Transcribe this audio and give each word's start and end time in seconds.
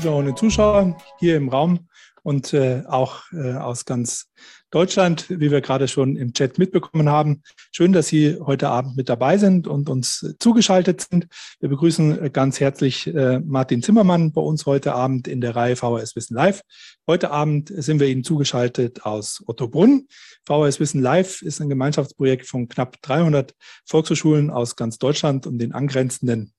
Zuschauerinnen 0.00 0.30
und 0.30 0.38
Zuschauer 0.38 0.96
hier 1.18 1.36
im 1.36 1.50
Raum 1.50 1.88
und 2.22 2.54
äh, 2.54 2.84
auch 2.88 3.24
äh, 3.32 3.52
aus 3.52 3.84
ganz 3.84 4.30
Deutschland, 4.70 5.28
wie 5.28 5.50
wir 5.50 5.60
gerade 5.60 5.88
schon 5.88 6.16
im 6.16 6.32
Chat 6.32 6.58
mitbekommen 6.58 7.08
haben. 7.08 7.42
Schön, 7.72 7.92
dass 7.92 8.06
Sie 8.06 8.38
heute 8.40 8.68
Abend 8.68 8.96
mit 8.96 9.08
dabei 9.08 9.36
sind 9.36 9.66
und 9.66 9.88
uns 9.88 10.34
zugeschaltet 10.38 11.06
sind. 11.10 11.26
Wir 11.58 11.68
begrüßen 11.68 12.32
ganz 12.32 12.60
herzlich 12.60 13.08
äh, 13.08 13.40
Martin 13.40 13.82
Zimmermann 13.82 14.32
bei 14.32 14.40
uns 14.40 14.66
heute 14.66 14.94
Abend 14.94 15.26
in 15.26 15.40
der 15.40 15.56
Reihe 15.56 15.74
VHS 15.74 16.14
Wissen 16.14 16.34
Live. 16.34 16.62
Heute 17.08 17.32
Abend 17.32 17.72
sind 17.74 17.98
wir 17.98 18.06
Ihnen 18.06 18.22
zugeschaltet 18.22 19.04
aus 19.04 19.42
Ottobrunn. 19.46 20.06
VHS 20.46 20.78
Wissen 20.78 21.02
Live 21.02 21.42
ist 21.42 21.60
ein 21.60 21.68
Gemeinschaftsprojekt 21.68 22.46
von 22.46 22.68
knapp 22.68 23.02
300 23.02 23.54
Volkshochschulen 23.86 24.50
aus 24.50 24.76
ganz 24.76 24.98
Deutschland 24.98 25.48
und 25.48 25.58
den 25.58 25.72
angrenzenden 25.72 26.52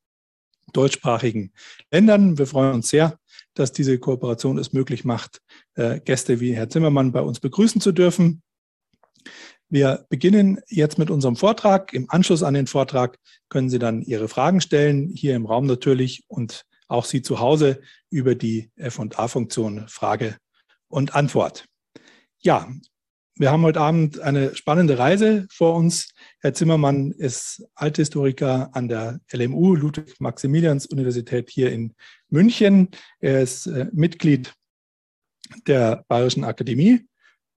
deutschsprachigen 0.73 1.53
Ländern. 1.91 2.37
Wir 2.37 2.47
freuen 2.47 2.75
uns 2.75 2.89
sehr, 2.89 3.17
dass 3.53 3.71
diese 3.71 3.99
Kooperation 3.99 4.57
es 4.57 4.73
möglich 4.73 5.05
macht, 5.05 5.41
äh, 5.75 5.99
Gäste 5.99 6.39
wie 6.39 6.53
Herr 6.53 6.69
Zimmermann 6.69 7.11
bei 7.11 7.21
uns 7.21 7.39
begrüßen 7.39 7.81
zu 7.81 7.91
dürfen. 7.91 8.41
Wir 9.69 10.05
beginnen 10.09 10.59
jetzt 10.67 10.97
mit 10.97 11.09
unserem 11.09 11.37
Vortrag. 11.37 11.93
Im 11.93 12.09
Anschluss 12.09 12.43
an 12.43 12.53
den 12.53 12.67
Vortrag 12.67 13.17
können 13.49 13.69
Sie 13.69 13.79
dann 13.79 14.01
Ihre 14.01 14.27
Fragen 14.27 14.59
stellen, 14.59 15.09
hier 15.15 15.35
im 15.35 15.45
Raum 15.45 15.65
natürlich 15.65 16.23
und 16.27 16.65
auch 16.87 17.05
Sie 17.05 17.21
zu 17.21 17.39
Hause 17.39 17.79
über 18.09 18.35
die 18.35 18.69
FA-Funktion 18.77 19.87
Frage 19.87 20.35
und 20.89 21.15
Antwort. 21.15 21.65
Ja, 22.39 22.67
wir 23.35 23.49
haben 23.49 23.63
heute 23.63 23.79
Abend 23.79 24.19
eine 24.19 24.55
spannende 24.55 24.99
Reise 24.99 25.47
vor 25.49 25.75
uns. 25.75 26.13
Herr 26.41 26.53
Zimmermann 26.53 27.11
ist 27.11 27.63
Althistoriker 27.75 28.69
an 28.73 28.89
der 28.89 29.21
LMU, 29.31 29.75
Ludwig-Maximilians-Universität 29.75 31.49
hier 31.49 31.71
in 31.71 31.93
München. 32.31 32.89
Er 33.19 33.41
ist 33.41 33.67
äh, 33.67 33.87
Mitglied 33.91 34.53
der 35.67 36.05
Bayerischen 36.07 36.43
Akademie 36.43 37.05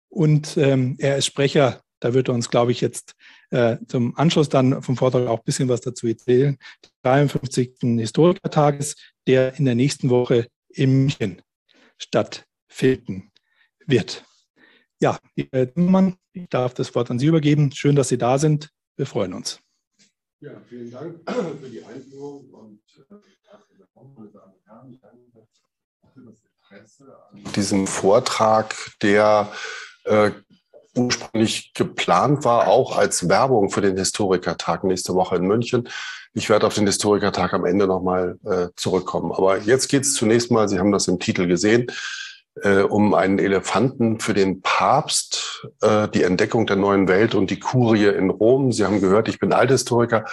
und 0.08 0.56
ähm, 0.56 0.96
er 0.98 1.16
ist 1.16 1.26
Sprecher. 1.26 1.80
Da 2.00 2.12
wird 2.12 2.28
er 2.28 2.34
uns, 2.34 2.50
glaube 2.50 2.72
ich, 2.72 2.80
jetzt 2.80 3.14
äh, 3.50 3.78
zum 3.86 4.16
Anschluss 4.16 4.48
dann 4.48 4.82
vom 4.82 4.96
Vortrag 4.96 5.26
auch 5.26 5.38
ein 5.38 5.44
bisschen 5.44 5.68
was 5.68 5.80
dazu 5.80 6.06
erzählen. 6.06 6.58
53. 7.02 7.76
Historikertages, 7.80 8.96
der 9.26 9.54
in 9.58 9.64
der 9.64 9.74
nächsten 9.74 10.10
Woche 10.10 10.48
in 10.68 10.92
München 10.92 11.40
stattfinden 11.96 13.30
wird. 13.86 14.24
Ja, 15.00 15.18
Herr 15.52 15.72
Zimmermann, 15.72 16.16
ich 16.32 16.48
darf 16.48 16.74
das 16.74 16.94
Wort 16.94 17.10
an 17.10 17.18
Sie 17.18 17.26
übergeben. 17.26 17.72
Schön, 17.72 17.96
dass 17.96 18.08
Sie 18.08 18.18
da 18.18 18.38
sind. 18.38 18.70
Wir 18.96 19.06
freuen 19.06 19.32
uns. 19.32 19.60
Ja, 20.40 20.60
vielen 20.68 20.90
Dank 20.90 21.20
für 21.60 21.68
die 21.68 21.82
Einführung 21.84 22.50
und 22.50 22.80
diesem 27.54 27.86
Vortrag, 27.86 28.74
der 29.02 29.52
äh, 30.04 30.30
ursprünglich 30.96 31.72
geplant 31.74 32.44
war, 32.44 32.68
auch 32.68 32.96
als 32.96 33.28
Werbung 33.28 33.70
für 33.70 33.80
den 33.80 33.96
Historikertag 33.96 34.84
nächste 34.84 35.14
Woche 35.14 35.36
in 35.36 35.46
München. 35.46 35.88
Ich 36.34 36.48
werde 36.48 36.66
auf 36.66 36.74
den 36.74 36.86
Historikertag 36.86 37.52
am 37.52 37.64
Ende 37.64 37.86
nochmal 37.86 38.38
äh, 38.44 38.68
zurückkommen. 38.76 39.32
Aber 39.32 39.58
jetzt 39.58 39.88
geht 39.88 40.02
es 40.02 40.14
zunächst 40.14 40.50
mal, 40.50 40.68
Sie 40.68 40.78
haben 40.78 40.92
das 40.92 41.08
im 41.08 41.18
Titel 41.18 41.46
gesehen, 41.46 41.86
äh, 42.62 42.80
um 42.80 43.14
einen 43.14 43.38
Elefanten 43.38 44.20
für 44.20 44.34
den 44.34 44.62
Papst, 44.62 45.66
äh, 45.80 46.08
die 46.08 46.22
Entdeckung 46.22 46.66
der 46.66 46.76
neuen 46.76 47.08
Welt 47.08 47.34
und 47.34 47.50
die 47.50 47.58
Kurie 47.58 48.06
in 48.06 48.30
Rom. 48.30 48.72
Sie 48.72 48.84
haben 48.84 49.00
gehört, 49.00 49.28
ich 49.28 49.38
bin 49.38 49.52
Althistoriker. 49.52 50.24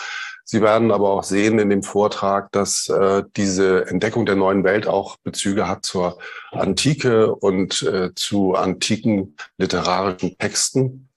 Sie 0.43 0.61
werden 0.61 0.91
aber 0.91 1.11
auch 1.11 1.23
sehen 1.23 1.59
in 1.59 1.69
dem 1.69 1.83
Vortrag, 1.83 2.51
dass 2.51 2.89
äh, 2.89 3.23
diese 3.37 3.87
Entdeckung 3.87 4.25
der 4.25 4.35
neuen 4.35 4.63
Welt 4.63 4.87
auch 4.87 5.17
Bezüge 5.23 5.67
hat 5.67 5.85
zur 5.85 6.17
Antike 6.51 7.33
und 7.33 7.83
äh, 7.83 8.09
zu 8.15 8.55
antiken 8.55 9.37
literarischen 9.57 10.37
Texten. 10.37 11.07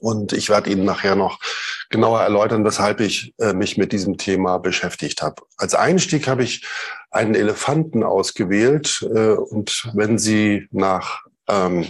Und 0.00 0.32
ich 0.32 0.48
werde 0.48 0.70
Ihnen 0.70 0.84
nachher 0.84 1.16
noch 1.16 1.38
genauer 1.90 2.20
erläutern, 2.20 2.64
weshalb 2.64 3.00
ich 3.00 3.34
äh, 3.38 3.52
mich 3.52 3.76
mit 3.76 3.92
diesem 3.92 4.18
Thema 4.18 4.58
beschäftigt 4.58 5.22
habe. 5.22 5.42
Als 5.56 5.74
Einstieg 5.74 6.26
habe 6.28 6.42
ich 6.42 6.66
einen 7.10 7.34
Elefanten 7.34 8.02
ausgewählt. 8.02 9.06
Äh, 9.14 9.34
und 9.34 9.90
wenn 9.94 10.18
Sie 10.18 10.68
nach 10.70 11.20
ähm, 11.48 11.86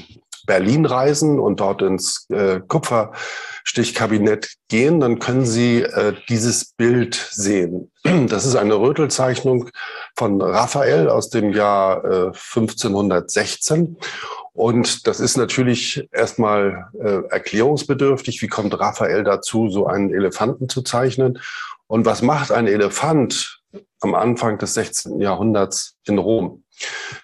Berlin 0.46 0.84
reisen 0.84 1.38
und 1.38 1.60
dort 1.60 1.82
ins 1.82 2.26
äh, 2.30 2.60
Kupferstichkabinett 2.60 4.54
gehen, 4.68 5.00
dann 5.00 5.18
können 5.18 5.46
Sie 5.46 5.82
äh, 5.82 6.14
dieses 6.28 6.72
Bild 6.74 7.14
sehen. 7.14 7.90
Das 8.28 8.44
ist 8.44 8.56
eine 8.56 8.74
Rötelzeichnung 8.74 9.70
von 10.14 10.40
Raphael 10.42 11.08
aus 11.08 11.30
dem 11.30 11.52
Jahr 11.52 12.04
äh, 12.04 12.26
1516. 12.26 13.96
Und 14.54 15.08
das 15.08 15.18
ist 15.18 15.36
natürlich 15.36 16.08
erstmal 16.12 16.88
äh, 16.98 17.28
erklärungsbedürftig. 17.28 18.40
Wie 18.40 18.46
kommt 18.46 18.78
Raphael 18.78 19.24
dazu, 19.24 19.68
so 19.68 19.86
einen 19.86 20.14
Elefanten 20.14 20.68
zu 20.68 20.82
zeichnen? 20.82 21.40
Und 21.88 22.06
was 22.06 22.22
macht 22.22 22.52
ein 22.52 22.68
Elefant 22.68 23.60
am 24.00 24.14
Anfang 24.14 24.58
des 24.58 24.74
16. 24.74 25.20
Jahrhunderts 25.20 25.96
in 26.06 26.18
Rom? 26.18 26.62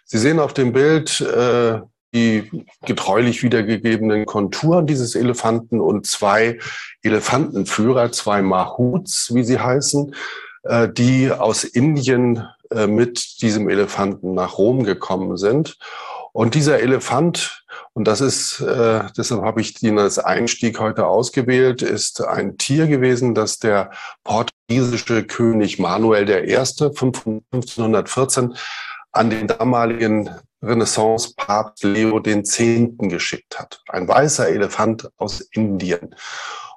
Sie 0.04 0.18
sehen 0.18 0.40
auf 0.40 0.54
dem 0.54 0.72
Bild 0.72 1.20
äh, 1.20 1.80
die 2.12 2.50
getreulich 2.84 3.44
wiedergegebenen 3.44 4.26
Konturen 4.26 4.88
dieses 4.88 5.14
Elefanten 5.14 5.80
und 5.80 6.06
zwei 6.06 6.58
Elefantenführer, 7.02 8.10
zwei 8.10 8.42
Mahuts, 8.42 9.32
wie 9.32 9.44
sie 9.44 9.60
heißen, 9.60 10.16
äh, 10.64 10.88
die 10.88 11.30
aus 11.30 11.62
Indien 11.62 12.48
äh, 12.70 12.86
mit 12.86 13.42
diesem 13.42 13.68
Elefanten 13.68 14.34
nach 14.34 14.58
Rom 14.58 14.82
gekommen 14.82 15.36
sind. 15.36 15.78
Und 16.32 16.54
dieser 16.54 16.80
Elefant, 16.80 17.64
und 17.92 18.06
das 18.06 18.20
ist, 18.20 18.60
äh, 18.60 19.02
deshalb 19.16 19.42
habe 19.42 19.60
ich 19.60 19.82
ihn 19.82 19.98
als 19.98 20.18
Einstieg 20.18 20.78
heute 20.78 21.06
ausgewählt, 21.06 21.82
ist 21.82 22.22
ein 22.22 22.56
Tier 22.56 22.86
gewesen, 22.86 23.34
das 23.34 23.58
der 23.58 23.90
portugiesische 24.24 25.24
König 25.24 25.78
Manuel 25.78 26.28
I. 26.28 26.56
1514 26.56 28.54
an 29.12 29.30
den 29.30 29.46
damaligen 29.48 30.30
Renaissance-Papst 30.62 31.84
Leo 31.84 32.20
X. 32.24 32.58
geschickt 32.98 33.58
hat. 33.58 33.82
Ein 33.88 34.06
weißer 34.06 34.48
Elefant 34.48 35.10
aus 35.16 35.40
Indien. 35.40 36.14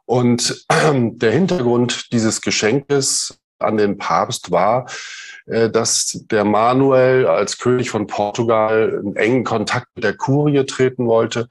Und 0.06 0.66
der 0.94 1.32
Hintergrund 1.32 2.12
dieses 2.12 2.42
Geschenkes 2.42 3.38
an 3.64 3.78
den 3.78 3.98
Papst 3.98 4.52
war, 4.52 4.88
äh, 5.46 5.70
dass 5.70 6.24
der 6.32 6.46
Manuel 6.46 7.28
als 7.28 7.58
König 7.58 7.90
von 7.90 8.08
Portugal 8.08 9.02
in 9.04 9.16
engen 9.16 9.44
Kontakt 9.44 9.88
mit 9.96 10.04
der 10.04 10.16
Kurie 10.16 10.66
treten 10.66 11.08
wollte, 11.08 11.48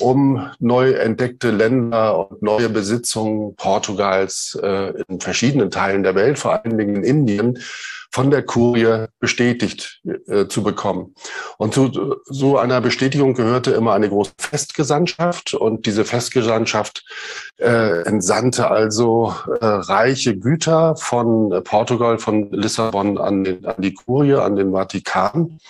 um 0.00 0.50
neu 0.58 0.92
entdeckte 0.92 1.50
Länder 1.50 2.30
und 2.30 2.42
neue 2.42 2.68
Besitzungen 2.68 3.54
Portugals 3.56 4.58
äh, 4.62 4.94
in 5.08 5.20
verschiedenen 5.20 5.70
Teilen 5.70 6.02
der 6.02 6.14
Welt, 6.14 6.38
vor 6.38 6.52
allen 6.52 6.78
Dingen 6.78 6.96
in 6.96 7.04
Indien, 7.04 7.58
von 8.10 8.30
der 8.30 8.42
Kurie 8.42 9.06
bestätigt 9.20 10.00
äh, 10.26 10.46
zu 10.46 10.62
bekommen. 10.62 11.14
Und 11.58 11.74
zu 11.74 12.16
so 12.24 12.58
einer 12.58 12.80
Bestätigung 12.80 13.34
gehörte 13.34 13.70
immer 13.70 13.92
eine 13.92 14.08
große 14.08 14.32
Festgesandtschaft 14.38 15.54
und 15.54 15.86
diese 15.86 16.04
Festgesandtschaft 16.04 17.04
äh, 17.58 18.02
entsandte 18.02 18.68
also 18.68 19.34
äh, 19.60 19.64
reiche 19.64 20.36
Güter 20.36 20.96
von 20.96 21.62
Portugal, 21.62 22.18
von 22.18 22.50
Lissabon 22.50 23.18
an, 23.18 23.44
den, 23.44 23.64
an 23.64 23.76
die 23.78 23.94
Kurie, 23.94 24.34
an 24.34 24.56
den 24.56 24.72
Vatikan. 24.72 25.60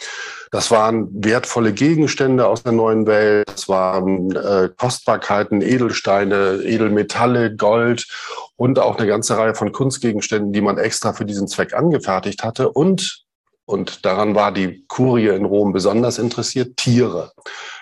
Das 0.51 0.72
waren 0.72 1.09
wertvolle 1.12 1.72
Gegenstände 1.72 2.49
aus 2.49 2.65
der 2.65 2.72
neuen 2.72 3.07
Welt. 3.07 3.49
Das 3.49 3.69
waren 3.69 4.34
äh, 4.34 4.69
Kostbarkeiten, 4.77 5.63
Edelsteine, 5.63 6.63
Edelmetalle, 6.65 7.54
Gold 7.54 8.09
und 8.57 8.78
auch 8.78 8.98
eine 8.98 9.07
ganze 9.07 9.39
Reihe 9.39 9.54
von 9.54 9.72
Kunstgegenständen, 9.72 10.53
die 10.53 10.60
man 10.60 10.77
extra 10.77 11.13
für 11.13 11.25
diesen 11.25 11.48
Zweck 11.48 11.72
angefertigt 11.72 12.29
hatte. 12.42 12.71
Und, 12.71 13.24
und 13.65 14.04
daran 14.04 14.34
war 14.34 14.53
die 14.53 14.84
Kurie 14.88 15.28
in 15.28 15.44
Rom 15.44 15.72
besonders 15.72 16.18
interessiert, 16.18 16.77
Tiere 16.77 17.32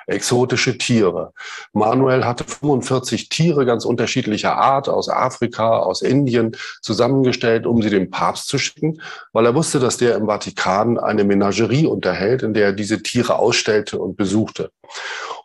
exotische 0.08 0.78
Tiere. 0.78 1.32
Manuel 1.72 2.24
hatte 2.24 2.44
45 2.44 3.28
Tiere 3.28 3.66
ganz 3.66 3.84
unterschiedlicher 3.84 4.56
Art 4.56 4.88
aus 4.88 5.08
Afrika, 5.08 5.78
aus 5.78 6.02
Indien 6.02 6.56
zusammengestellt, 6.82 7.66
um 7.66 7.82
sie 7.82 7.90
dem 7.90 8.10
Papst 8.10 8.48
zu 8.48 8.58
schicken, 8.58 9.00
weil 9.32 9.46
er 9.46 9.54
wusste, 9.54 9.78
dass 9.78 9.96
der 9.96 10.16
im 10.16 10.26
Vatikan 10.26 10.98
eine 10.98 11.24
Menagerie 11.24 11.86
unterhält, 11.86 12.42
in 12.42 12.54
der 12.54 12.66
er 12.66 12.72
diese 12.72 13.02
Tiere 13.02 13.38
ausstellte 13.38 13.98
und 13.98 14.16
besuchte. 14.16 14.70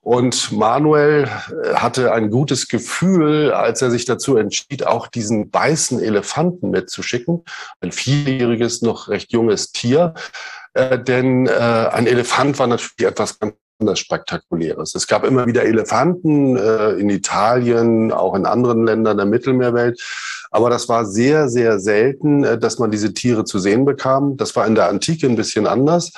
Und 0.02 0.52
Manuel 0.52 1.24
äh, 1.24 1.76
hatte 1.76 2.12
ein 2.12 2.30
gutes 2.30 2.68
Gefühl, 2.68 3.54
als 3.54 3.82
er 3.82 3.90
sich 3.90 4.04
dazu 4.04 4.36
entschied, 4.36 4.86
auch 4.86 5.08
diesen 5.08 5.54
weißen 5.54 6.02
Elefanten 6.02 6.72
mitzuschicken, 6.72 7.44
ein 7.80 7.94
vierjähriges, 7.94 8.82
noch 8.82 9.08
recht 9.08 9.32
junges 9.32 9.72
Tier. 9.72 10.14
Äh, 10.74 11.00
denn 11.00 11.48
äh, 11.48 11.52
ein 11.52 12.08
Elefant 12.08 12.60
war 12.60 12.68
natürlich 12.68 13.10
etwas 13.10 13.40
ganz 13.40 13.54
besonders 13.84 14.00
Spektakuläres. 14.00 14.96
Es 14.96 15.08
gab 15.08 15.24
immer 15.24 15.46
wieder 15.46 15.64
Elefanten 15.64 16.56
äh, 16.56 16.92
in 16.92 17.10
Italien, 17.10 18.12
auch 18.12 18.36
in 18.36 18.46
anderen 18.46 18.86
Ländern 18.86 19.18
der 19.18 19.26
Mittelmeerwelt. 19.26 20.02
Aber 20.54 20.70
das 20.70 20.88
war 20.88 21.06
sehr, 21.06 21.50
sehr 21.50 21.80
selten, 21.80 22.44
äh, 22.44 22.58
dass 22.58 22.80
man 22.80 22.92
diese 22.92 23.14
Tiere 23.14 23.44
zu 23.44 23.60
sehen 23.60 23.86
bekam. 23.86 24.38
Das 24.38 24.56
war 24.56 24.66
in 24.68 24.76
der 24.76 24.88
Antike 24.88 25.28
ein 25.28 25.36
bisschen 25.36 25.68
anders. 25.68 26.12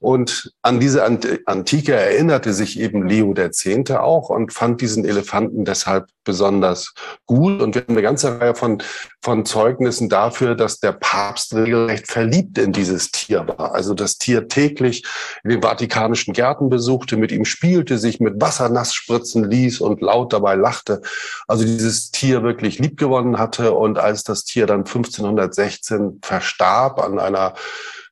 Und 0.00 0.52
an 0.62 0.80
diese 0.80 1.04
Antike 1.04 1.94
erinnerte 1.94 2.52
sich 2.54 2.80
eben 2.80 3.06
Leo 3.06 3.34
X. 3.36 3.66
auch 3.90 4.30
und 4.30 4.52
fand 4.52 4.80
diesen 4.80 5.04
Elefanten 5.04 5.64
deshalb 5.64 6.06
besonders 6.24 6.94
gut. 7.26 7.60
Und 7.60 7.74
wir 7.74 7.82
haben 7.82 7.92
eine 7.92 8.02
ganze 8.02 8.40
Reihe 8.40 8.54
von, 8.54 8.82
von 9.22 9.44
Zeugnissen 9.44 10.08
dafür, 10.08 10.54
dass 10.54 10.80
der 10.80 10.92
Papst 10.92 11.54
regelrecht 11.54 12.10
verliebt 12.10 12.58
in 12.58 12.72
dieses 12.72 13.10
Tier 13.10 13.46
war. 13.46 13.74
Also 13.74 13.94
das 13.94 14.18
Tier 14.18 14.48
täglich 14.48 15.04
in 15.44 15.50
den 15.50 15.62
vatikanischen 15.62 16.32
Gärten 16.32 16.68
besuchte, 16.68 17.16
mit 17.16 17.30
ihm 17.30 17.44
spielte, 17.44 17.98
sich 17.98 18.20
mit 18.20 18.40
Wasser 18.40 18.68
nass 18.68 18.94
spritzen 18.94 19.50
ließ 19.50 19.80
und 19.80 20.00
laut 20.00 20.32
dabei 20.32 20.54
lachte. 20.54 21.02
Also 21.46 21.64
dieses 21.64 22.10
Tier 22.10 22.42
wirklich 22.42 22.78
liebgewonnen 22.78 23.38
hatte. 23.38 23.76
Und 23.82 23.98
als 23.98 24.22
das 24.22 24.44
Tier 24.44 24.66
dann 24.66 24.80
1516 24.80 26.20
verstarb 26.22 27.00
an 27.00 27.18
einer 27.18 27.54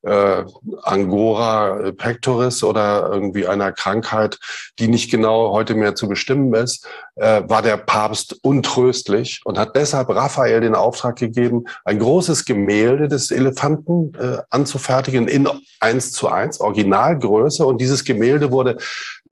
äh, 0.03 0.45
Angora 0.83 1.93
pectoris 1.93 2.65
oder 2.65 3.11
irgendwie 3.13 3.47
einer 3.47 3.73
Krankheit, 3.73 4.39
die 4.79 4.89
nicht 4.89 5.11
genau 5.11 5.53
heute 5.53 5.75
mehr 5.75 5.95
zu 5.95 6.09
bestimmen 6.09 6.55
ist, 6.55 6.87
äh, 7.17 7.43
war 7.47 7.63
der 7.63 7.77
Papst 7.77 8.39
untröstlich 8.43 9.43
und 9.45 9.59
hat 9.59 9.77
deshalb 9.77 10.09
Raphael 10.09 10.61
den 10.61 10.75
Auftrag 10.75 11.17
gegeben, 11.17 11.65
ein 11.85 11.99
großes 11.99 12.45
Gemälde 12.47 13.09
des 13.09 13.31
Elefanten 13.31 14.15
äh, 14.15 14.39
anzufertigen 14.51 15.29
in 15.29 15.49
eins 15.81 16.13
zu 16.13 16.29
eins, 16.29 16.61
Originalgröße. 16.61 17.65
Und 17.65 17.81
dieses 17.81 18.05
Gemälde 18.05 18.51
wurde 18.51 18.79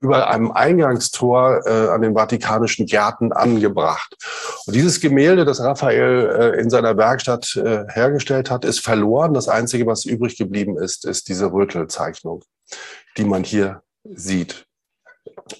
über 0.01 0.29
einem 0.29 0.51
Eingangstor 0.51 1.65
äh, 1.65 1.89
an 1.89 2.01
den 2.01 2.13
Vatikanischen 2.13 2.85
Gärten 2.85 3.33
angebracht. 3.33 4.15
Und 4.65 4.75
dieses 4.75 5.01
Gemälde, 5.01 5.45
das 5.45 5.59
Raphael 5.59 6.53
äh, 6.55 6.61
in 6.61 6.69
seiner 6.69 6.97
Werkstatt 6.97 7.55
äh, 7.57 7.85
hergestellt 7.89 8.49
hat, 8.49 8.63
ist 8.63 8.79
verloren. 8.79 9.33
Das 9.33 9.49
Einzige, 9.49 9.85
was 9.85 10.05
übrig 10.05 10.37
geblieben 10.37 10.77
ist, 10.77 11.05
ist 11.05 11.27
diese 11.27 11.51
Rötelzeichnung, 11.51 12.43
die 13.17 13.25
man 13.25 13.43
hier 13.43 13.81
sieht. 14.05 14.68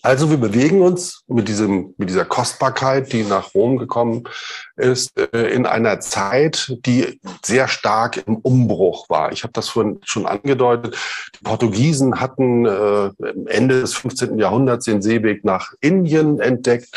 Also 0.02 0.30
wir 0.30 0.38
bewegen 0.38 0.82
uns 0.82 1.24
mit, 1.28 1.48
diesem, 1.48 1.94
mit 1.98 2.10
dieser 2.10 2.26
Kostbarkeit, 2.26 3.12
die 3.14 3.24
nach 3.24 3.54
Rom 3.54 3.78
gekommen 3.78 4.24
ist, 4.76 5.18
äh, 5.18 5.54
in 5.54 5.66
einer 5.66 6.00
Zeit, 6.00 6.76
die 6.86 7.20
sehr 7.44 7.68
stark 7.68 8.24
im 8.28 8.38
Umbruch 8.38 9.10
war. 9.10 9.32
Ich 9.32 9.44
habe 9.44 9.54
das 9.54 9.70
vorhin 9.70 10.00
schon 10.04 10.26
angedeutet. 10.26 10.98
Die 11.40 11.44
Portugiesen 11.44 12.20
hatten 12.20 12.66
äh, 12.66 13.10
Ende 13.48 13.82
des 13.82 13.94
15. 13.96 14.38
Jahrhunderts 14.38 14.86
den 14.86 15.02
Seeweg 15.02 15.44
nach 15.44 15.74
Indien 15.82 16.40
entdeckt 16.40 16.90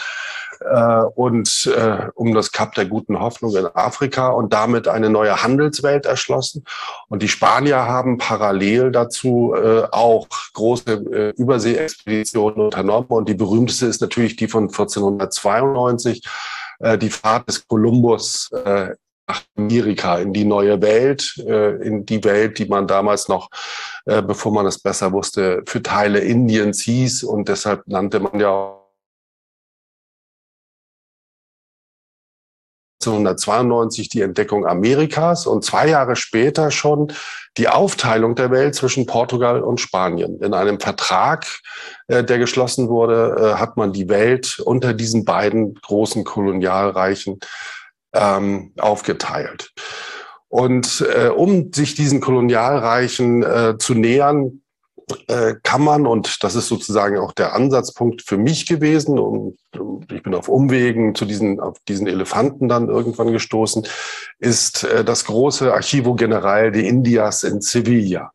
äh, 0.65 1.05
und 1.15 1.67
äh, 1.77 2.09
um 2.15 2.35
das 2.35 2.53
Kap 2.53 2.75
der 2.75 2.87
guten 2.87 3.21
Hoffnung 3.21 3.55
in 3.57 3.67
Afrika 3.67 4.29
und 4.29 4.53
damit 4.53 4.89
eine 4.89 5.11
neue 5.11 5.43
Handelswelt 5.43 6.07
erschlossen. 6.07 6.65
Und 7.09 7.23
die 7.23 7.29
Spanier 7.29 7.79
haben 7.79 8.19
parallel 8.19 8.91
dazu 8.91 9.55
äh, 9.55 9.85
auch 9.91 10.29
große 10.55 10.93
äh, 10.93 11.41
Überseeexpeditionen 11.41 12.61
unternommen. 12.61 13.09
Und 13.09 13.29
die 13.29 13.35
berühmteste 13.35 13.87
ist 13.87 14.01
natürlich 14.01 14.37
die 14.37 14.49
von 14.49 14.65
1492, 14.65 16.23
äh, 16.81 16.99
die 16.99 17.11
Fahrt 17.11 17.49
des 17.49 17.67
Kolumbus 17.67 18.51
äh, 18.65 18.91
nach 19.29 19.43
Amerika, 19.57 20.19
in 20.19 20.33
die 20.33 20.45
neue 20.45 20.81
Welt, 20.83 21.37
äh, 21.47 21.77
in 21.87 22.05
die 22.05 22.23
Welt, 22.25 22.59
die 22.59 22.67
man 22.67 22.87
damals 22.87 23.29
noch, 23.29 23.51
äh, 24.05 24.21
bevor 24.21 24.53
man 24.53 24.67
es 24.67 24.79
besser 24.79 25.13
wusste, 25.13 25.63
für 25.67 25.83
Teile 25.83 26.19
Indiens 26.21 26.83
hieß. 26.83 27.25
Und 27.25 27.49
deshalb 27.49 27.87
nannte 27.87 28.21
man 28.21 28.39
ja 28.41 28.82
1992 33.11 34.09
die 34.09 34.23
Entdeckung 34.23 34.67
Amerikas 34.67 35.47
und 35.47 35.65
zwei 35.65 35.89
Jahre 35.89 36.17
später 36.17 36.71
schon 36.71 37.13
die 37.59 37.69
Aufteilung 37.69 38.35
der 38.35 38.51
Welt 38.51 38.75
zwischen 38.75 39.07
Portugal 39.07 39.63
und 39.63 39.81
Spanien. 39.81 40.41
In 40.41 40.55
einem 40.55 40.81
Vertrag, 40.81 41.47
äh, 42.09 42.25
der 42.25 42.39
geschlossen 42.39 42.89
wurde, 42.89 43.37
äh, 43.39 43.61
hat 43.61 43.77
man 43.77 43.93
die 43.93 44.09
Welt 44.09 44.59
unter 44.65 44.95
diesen 44.95 45.25
beiden 45.25 45.75
großen 45.75 46.25
Kolonialreichen 46.25 47.41
ähm, 48.15 48.73
aufgeteilt. 48.79 49.73
Und 50.49 51.05
äh, 51.15 51.29
um 51.29 51.73
sich 51.73 51.95
diesen 51.95 52.21
Kolonialreichen 52.21 53.43
äh, 53.43 53.79
zu 53.79 53.95
nähern, 53.95 54.62
äh, 55.29 55.55
kann 55.63 55.83
man, 55.83 56.07
und 56.07 56.43
das 56.45 56.55
ist 56.55 56.69
sozusagen 56.69 57.19
auch 57.19 57.33
der 57.33 57.55
Ansatzpunkt 57.55 58.23
für 58.23 58.37
mich 58.37 58.67
gewesen, 58.67 59.19
und 59.19 59.59
ich 60.11 60.23
bin 60.23 60.35
auf 60.35 60.49
Umwegen 60.49 61.15
zu 61.15 61.25
diesen, 61.25 61.61
auf 61.61 61.79
diesen 61.89 62.07
Elefanten 62.07 62.69
dann 62.69 62.89
irgendwann 62.89 63.33
gestoßen, 63.33 63.87
ist 64.39 64.85
äh, 64.85 65.05
das 65.05 65.25
große 65.25 65.73
Archivo 65.73 66.15
General 66.15 66.73
de 66.73 66.87
Indias 66.87 67.43
in 67.45 67.61
Sevilla. 67.61 68.33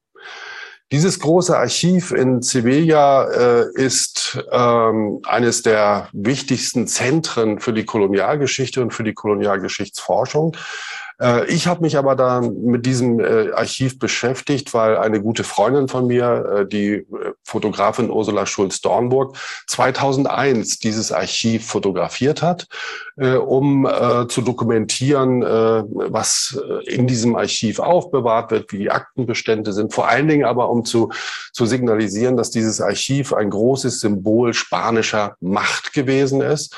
Dieses 0.93 1.19
große 1.19 1.57
Archiv 1.57 2.11
in 2.11 2.41
Sevilla 2.41 3.25
äh, 3.25 3.65
ist 3.73 4.41
ähm, 4.51 5.19
eines 5.25 5.61
der 5.61 6.07
wichtigsten 6.13 6.87
Zentren 6.87 7.59
für 7.59 7.73
die 7.73 7.83
Kolonialgeschichte 7.83 8.81
und 8.81 8.93
für 8.93 9.03
die 9.03 9.13
Kolonialgeschichtsforschung. 9.13 10.55
Äh, 11.21 11.45
ich 11.47 11.67
habe 11.67 11.81
mich 11.81 11.97
aber 11.97 12.15
da 12.15 12.41
mit 12.41 12.85
diesem 12.85 13.19
äh, 13.19 13.51
Archiv 13.51 13.99
beschäftigt, 13.99 14.73
weil 14.73 14.97
eine 14.97 15.21
gute 15.21 15.43
Freundin 15.43 15.87
von 15.87 16.07
mir, 16.07 16.59
äh, 16.59 16.67
die 16.67 17.05
Fotografin 17.43 18.09
Ursula 18.09 18.45
Schulz-Dornburg, 18.45 19.37
2001 19.67 20.79
dieses 20.79 21.11
Archiv 21.11 21.65
fotografiert 21.65 22.41
hat, 22.41 22.67
um 23.15 23.87
zu 24.27 24.41
dokumentieren, 24.41 25.41
was 25.41 26.59
in 26.85 27.07
diesem 27.07 27.35
Archiv 27.35 27.79
aufbewahrt 27.79 28.51
wird, 28.51 28.71
wie 28.71 28.79
die 28.79 28.91
Aktenbestände 28.91 29.73
sind, 29.73 29.93
vor 29.93 30.07
allen 30.07 30.27
Dingen 30.27 30.45
aber 30.45 30.69
um 30.69 30.85
zu, 30.85 31.09
zu 31.53 31.65
signalisieren, 31.65 32.37
dass 32.37 32.51
dieses 32.51 32.81
Archiv 32.81 33.33
ein 33.33 33.49
großes 33.49 34.01
Symbol 34.01 34.53
spanischer 34.53 35.35
Macht 35.39 35.93
gewesen 35.93 36.41
ist 36.41 36.75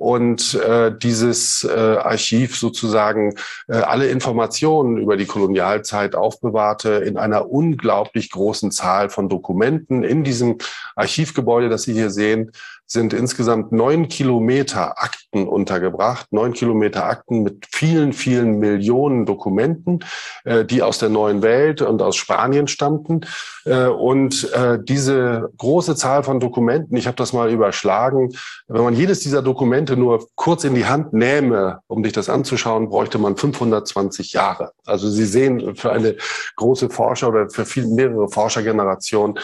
und 0.00 0.54
äh, 0.54 0.96
dieses 0.96 1.62
äh, 1.62 1.78
Archiv 1.78 2.56
sozusagen 2.56 3.34
äh, 3.68 3.74
alle 3.74 4.08
Informationen 4.08 4.96
über 4.96 5.18
die 5.18 5.26
Kolonialzeit 5.26 6.14
aufbewahrte 6.14 6.88
in 6.88 7.18
einer 7.18 7.50
unglaublich 7.50 8.30
großen 8.30 8.70
Zahl 8.70 9.10
von 9.10 9.28
Dokumenten. 9.28 10.02
In 10.02 10.24
diesem 10.24 10.56
Archivgebäude, 10.96 11.68
das 11.68 11.82
Sie 11.82 11.92
hier 11.92 12.08
sehen, 12.08 12.50
sind 12.92 13.12
insgesamt 13.12 13.70
neun 13.70 14.08
Kilometer 14.08 15.00
Akten 15.00 15.46
untergebracht, 15.46 16.26
neun 16.32 16.52
Kilometer 16.54 17.04
Akten 17.04 17.44
mit 17.44 17.66
vielen, 17.70 18.12
vielen 18.12 18.58
Millionen 18.58 19.26
Dokumenten, 19.26 20.00
äh, 20.44 20.64
die 20.64 20.82
aus 20.82 20.98
der 20.98 21.08
neuen 21.08 21.40
Welt 21.40 21.82
und 21.82 22.02
aus 22.02 22.16
Spanien 22.16 22.66
stammten. 22.66 23.20
Äh, 23.64 23.86
und 23.86 24.52
äh, 24.52 24.78
diese 24.82 25.50
große 25.56 25.94
Zahl 25.94 26.24
von 26.24 26.40
Dokumenten, 26.40 26.96
ich 26.96 27.06
habe 27.06 27.16
das 27.16 27.32
mal 27.32 27.52
überschlagen, 27.52 28.34
wenn 28.66 28.82
man 28.82 28.94
jedes 28.94 29.20
dieser 29.20 29.42
Dokumente 29.42 29.96
nur 29.96 30.26
kurz 30.34 30.64
in 30.64 30.74
die 30.74 30.86
Hand 30.86 31.12
nähme, 31.12 31.78
um 31.86 32.02
sich 32.02 32.12
das 32.12 32.28
anzuschauen, 32.28 32.88
bräuchte 32.88 33.18
man 33.18 33.36
520 33.36 34.32
Jahre. 34.32 34.72
Also 34.84 35.08
Sie 35.08 35.26
sehen, 35.26 35.76
für 35.76 35.92
eine 35.92 36.16
große 36.56 36.90
Forscher 36.90 37.28
oder 37.28 37.50
für 37.50 37.64
viel, 37.64 37.86
mehrere 37.86 38.28
Forschergenerationen 38.28 39.38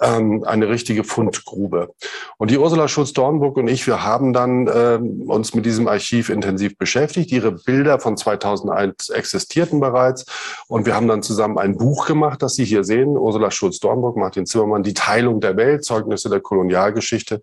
ähm, 0.00 0.44
eine 0.44 0.68
richtige 0.68 1.04
Fundgrube. 1.04 1.94
Und 2.38 2.50
die 2.50 2.58
Ursula 2.58 2.88
Schulz-Dornburg 2.88 3.56
und 3.56 3.68
ich, 3.68 3.86
wir 3.86 4.02
haben 4.02 4.32
dann 4.32 4.68
ähm, 4.72 5.22
uns 5.28 5.54
mit 5.54 5.66
diesem 5.66 5.88
Archiv 5.88 6.30
intensiv 6.30 6.76
beschäftigt. 6.78 7.30
Ihre 7.32 7.52
Bilder 7.52 8.00
von 8.00 8.16
2001 8.16 9.10
existierten 9.10 9.80
bereits 9.80 10.24
und 10.68 10.86
wir 10.86 10.94
haben 10.94 11.08
dann 11.08 11.22
zusammen 11.22 11.58
ein 11.58 11.76
Buch 11.76 12.06
gemacht, 12.06 12.42
das 12.42 12.54
Sie 12.54 12.64
hier 12.64 12.84
sehen, 12.84 13.16
Ursula 13.16 13.50
Schulz-Dornburg, 13.50 14.16
Martin 14.16 14.46
Zimmermann, 14.46 14.82
die 14.82 14.94
Teilung 14.94 15.40
der 15.40 15.56
Welt, 15.56 15.84
Zeugnisse 15.84 16.30
der 16.30 16.40
Kolonialgeschichte, 16.40 17.40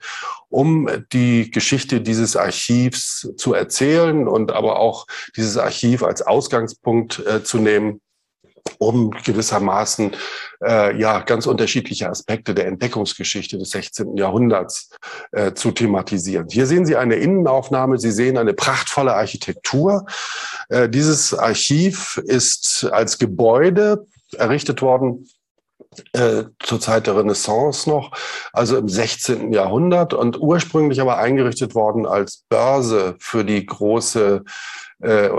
um 0.50 0.90
die 1.14 1.52
Geschichte 1.52 2.02
dieses 2.02 2.36
Archivs 2.36 3.30
zu 3.38 3.54
erzählen 3.54 4.28
und 4.28 4.52
aber 4.52 4.80
auch 4.80 5.06
dieses 5.36 5.58
Archiv 5.58 6.04
als 6.04 6.22
Ausgangspunkt 6.22 7.24
äh, 7.26 7.44
zu 7.44 7.60
nehmen 7.60 8.02
um 8.80 9.12
gewissermaßen 9.12 10.16
äh, 10.64 11.00
ja 11.00 11.20
ganz 11.22 11.46
unterschiedliche 11.46 12.10
Aspekte 12.10 12.54
der 12.54 12.68
Entdeckungsgeschichte 12.68 13.58
des 13.58 13.72
16. 13.72 14.18
Jahrhunderts 14.18 14.90
äh, 15.32 15.54
zu 15.54 15.72
thematisieren. 15.72 16.48
Hier 16.50 16.66
sehen 16.66 16.86
Sie 16.86 16.96
eine 16.96 17.16
Innenaufnahme, 17.16 17.98
Sie 17.98 18.12
sehen 18.12 18.38
eine 18.38 18.54
prachtvolle 18.54 19.14
Architektur. 19.14 20.06
Äh, 20.70 20.90
dieses 20.90 21.34
Archiv 21.34 22.22
ist 22.26 22.88
als 22.92 23.18
Gebäude 23.18 24.06
errichtet 24.38 24.82
worden 24.82 25.28
äh, 26.14 26.44
zur 26.60 26.80
Zeit 26.80 27.08
der 27.08 27.18
Renaissance 27.18 27.90
noch, 27.90 28.12
also 28.54 28.78
im 28.78 28.90
16. 28.90 29.52
Jahrhundert 29.54 30.14
und 30.14 30.40
ursprünglich 30.40 31.02
aber 31.02 31.18
eingerichtet 31.18 31.76
worden 31.76 32.06
als 32.06 32.44
Börse 32.50 33.16
für 33.20 33.44
die 33.44 33.66
große 33.66 34.44
äh, 35.00 35.30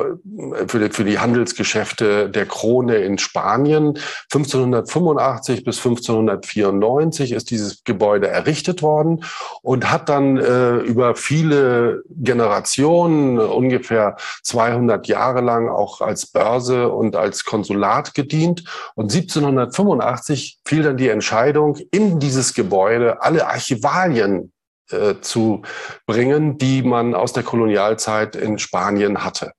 für, 0.68 0.78
die, 0.78 0.90
für 0.90 1.02
die 1.02 1.18
Handelsgeschäfte 1.18 2.30
der 2.30 2.46
Krone 2.46 2.98
in 2.98 3.18
Spanien. 3.18 3.98
1585 4.32 5.64
bis 5.64 5.78
1594 5.78 7.32
ist 7.32 7.50
dieses 7.50 7.82
Gebäude 7.82 8.28
errichtet 8.28 8.82
worden 8.82 9.24
und 9.62 9.90
hat 9.90 10.08
dann 10.08 10.36
äh, 10.36 10.76
über 10.76 11.16
viele 11.16 12.04
Generationen, 12.08 13.40
ungefähr 13.40 14.14
200 14.44 15.08
Jahre 15.08 15.40
lang, 15.40 15.68
auch 15.68 16.02
als 16.02 16.26
Börse 16.26 16.90
und 16.90 17.16
als 17.16 17.44
Konsulat 17.44 18.14
gedient. 18.14 18.62
Und 18.94 19.12
1785 19.12 20.47
fiel 20.64 20.82
dann 20.82 20.96
die 20.96 21.08
Entscheidung, 21.08 21.76
in 21.90 22.18
dieses 22.18 22.54
Gebäude 22.54 23.22
alle 23.22 23.46
Archivalien 23.46 24.52
äh, 24.90 25.20
zu 25.20 25.60
bringen, 26.06 26.56
die 26.56 26.82
man 26.82 27.14
aus 27.14 27.34
der 27.34 27.42
Kolonialzeit 27.42 28.34
in 28.36 28.58
Spanien 28.58 29.22
hatte. 29.22 29.52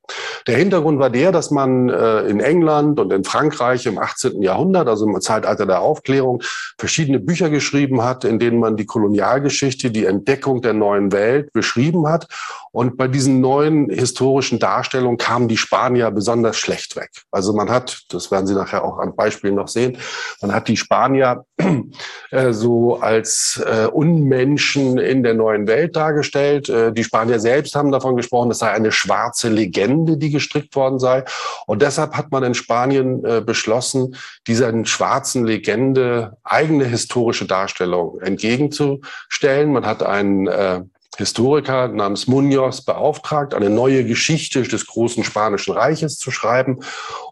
Der 0.47 0.57
Hintergrund 0.57 0.97
war 0.97 1.11
der, 1.11 1.31
dass 1.31 1.51
man 1.51 1.87
äh, 1.89 2.21
in 2.21 2.39
England 2.39 2.99
und 2.99 3.13
in 3.13 3.23
Frankreich 3.23 3.85
im 3.85 3.99
18. 3.99 4.41
Jahrhundert, 4.41 4.87
also 4.87 5.05
im 5.05 5.21
Zeitalter 5.21 5.67
der 5.67 5.81
Aufklärung, 5.81 6.41
verschiedene 6.79 7.19
Bücher 7.19 7.51
geschrieben 7.51 8.03
hat, 8.03 8.23
in 8.23 8.39
denen 8.39 8.59
man 8.59 8.75
die 8.75 8.87
Kolonialgeschichte, 8.87 9.91
die 9.91 10.05
Entdeckung 10.05 10.63
der 10.63 10.73
neuen 10.73 11.11
Welt 11.11 11.53
beschrieben 11.53 12.07
hat. 12.07 12.27
Und 12.71 12.97
bei 12.97 13.07
diesen 13.07 13.39
neuen 13.39 13.89
historischen 13.89 14.59
Darstellungen 14.59 15.17
kamen 15.17 15.47
die 15.47 15.57
Spanier 15.57 16.11
besonders 16.11 16.57
schlecht 16.57 16.95
weg. 16.95 17.09
Also 17.31 17.53
man 17.53 17.69
hat, 17.69 18.03
das 18.09 18.31
werden 18.31 18.47
Sie 18.47 18.53
nachher 18.53 18.83
auch 18.83 18.99
an 18.99 19.15
Beispielen 19.15 19.55
noch 19.55 19.67
sehen, 19.67 19.97
man 20.41 20.53
hat 20.53 20.67
die 20.67 20.77
Spanier 20.77 21.45
äh, 22.31 22.53
so 22.53 22.99
als 22.99 23.61
äh, 23.65 23.87
Unmenschen 23.87 24.97
in 24.97 25.23
der 25.23 25.33
neuen 25.33 25.67
Welt 25.67 25.95
dargestellt. 25.95 26.69
Äh, 26.69 26.93
die 26.93 27.03
Spanier 27.03 27.39
selbst 27.39 27.75
haben 27.75 27.91
davon 27.91 28.15
gesprochen, 28.15 28.51
es 28.51 28.59
sei 28.59 28.71
eine 28.71 28.91
schwarze 28.91 29.49
Legende, 29.49 30.17
die 30.17 30.29
gestrickt 30.29 30.75
worden 30.75 30.99
sei. 30.99 31.23
Und 31.65 31.81
deshalb 31.81 32.15
hat 32.15 32.31
man 32.31 32.43
in 32.43 32.53
Spanien 32.53 33.23
äh, 33.25 33.41
beschlossen, 33.41 34.15
dieser 34.47 34.69
schwarzen 34.85 35.45
Legende 35.45 36.37
eigene 36.43 36.85
historische 36.85 37.45
Darstellung 37.45 38.19
entgegenzustellen. 38.21 39.71
Man 39.71 39.85
hat 39.85 40.03
einen 40.03 40.47
äh, 40.47 40.81
Historiker 41.17 41.87
namens 41.87 42.27
Munoz 42.27 42.81
beauftragt, 42.81 43.53
eine 43.53 43.69
neue 43.69 44.05
Geschichte 44.05 44.61
des 44.61 44.85
großen 44.85 45.23
Spanischen 45.23 45.73
Reiches 45.73 46.17
zu 46.17 46.31
schreiben. 46.31 46.79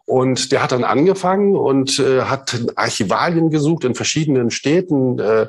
Und 0.04 0.52
der 0.52 0.62
hat 0.62 0.72
dann 0.72 0.84
angefangen 0.84 1.54
und 1.54 1.98
äh, 1.98 2.22
hat 2.22 2.60
Archivalien 2.76 3.50
gesucht 3.50 3.84
in 3.84 3.94
verschiedenen 3.94 4.50
Städten, 4.50 5.18
äh, 5.18 5.46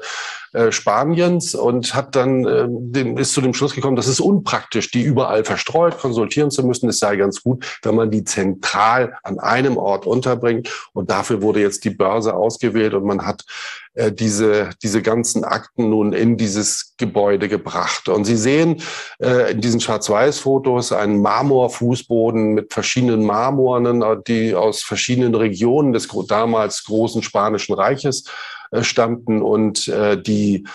äh, 0.53 0.72
Spaniens 0.72 1.56
und 1.56 1.94
hat 1.94 2.15
dann 2.15 2.46
äh, 2.46 3.22
ist 3.22 3.34
zu 3.34 3.41
dem 3.41 3.53
Schluss 3.53 3.75
gekommen, 3.75 3.96
das 3.96 4.08
ist 4.08 4.20
unpraktisch, 4.20 4.91
die 4.91 5.01
überall 5.01 5.44
verstreut 5.44 6.00
konsultieren 6.00 6.51
zu 6.51 6.65
müssen. 6.65 6.89
Es 6.89 7.00
sei 7.00 7.15
ganz 7.15 7.44
gut, 7.44 7.79
wenn 7.84 7.96
man 7.96 8.12
die 8.12 8.24
zentral 8.24 9.18
an 9.24 9.39
einem 9.39 9.77
Ort 9.77 10.06
unterbringt. 10.06 10.70
Und 10.94 11.10
dafür 11.10 11.41
wurde 11.41 11.62
jetzt 11.62 11.86
die 11.86 11.91
Börse 11.91 12.34
ausgewählt 12.34 12.94
und 12.94 13.06
man 13.06 13.25
hat 13.25 13.44
äh, 13.94 14.12
diese, 14.12 14.70
diese 14.82 15.01
ganzen 15.01 15.44
Akten 15.44 15.89
nun 15.89 16.13
in 16.13 16.38
dieses 16.38 16.94
Gebäude 16.98 17.50
gebracht. 17.50 18.08
Und 18.08 18.25
Sie 18.25 18.38
sehen 18.38 18.82
äh, 19.22 19.51
in 19.51 19.62
diesen 19.62 19.82
Schwarz-Weiß-Fotos 19.82 20.94
einen 20.94 21.22
Marmorfußboden 21.22 22.53
mit 22.53 22.74
verschiedenen 22.74 23.25
Marmoren, 23.25 24.01
äh, 24.01 24.18
die 24.27 24.56
aus 24.56 24.84
verschiedenen 24.84 25.36
Regionen 25.36 25.91
des 25.91 26.08
damals 26.27 26.86
großen 26.86 27.24
Spanischen 27.24 27.74
Reiches 27.74 28.24
stammten 28.82 29.42
und 29.42 29.88
äh, 29.88 30.22
die 30.22 30.66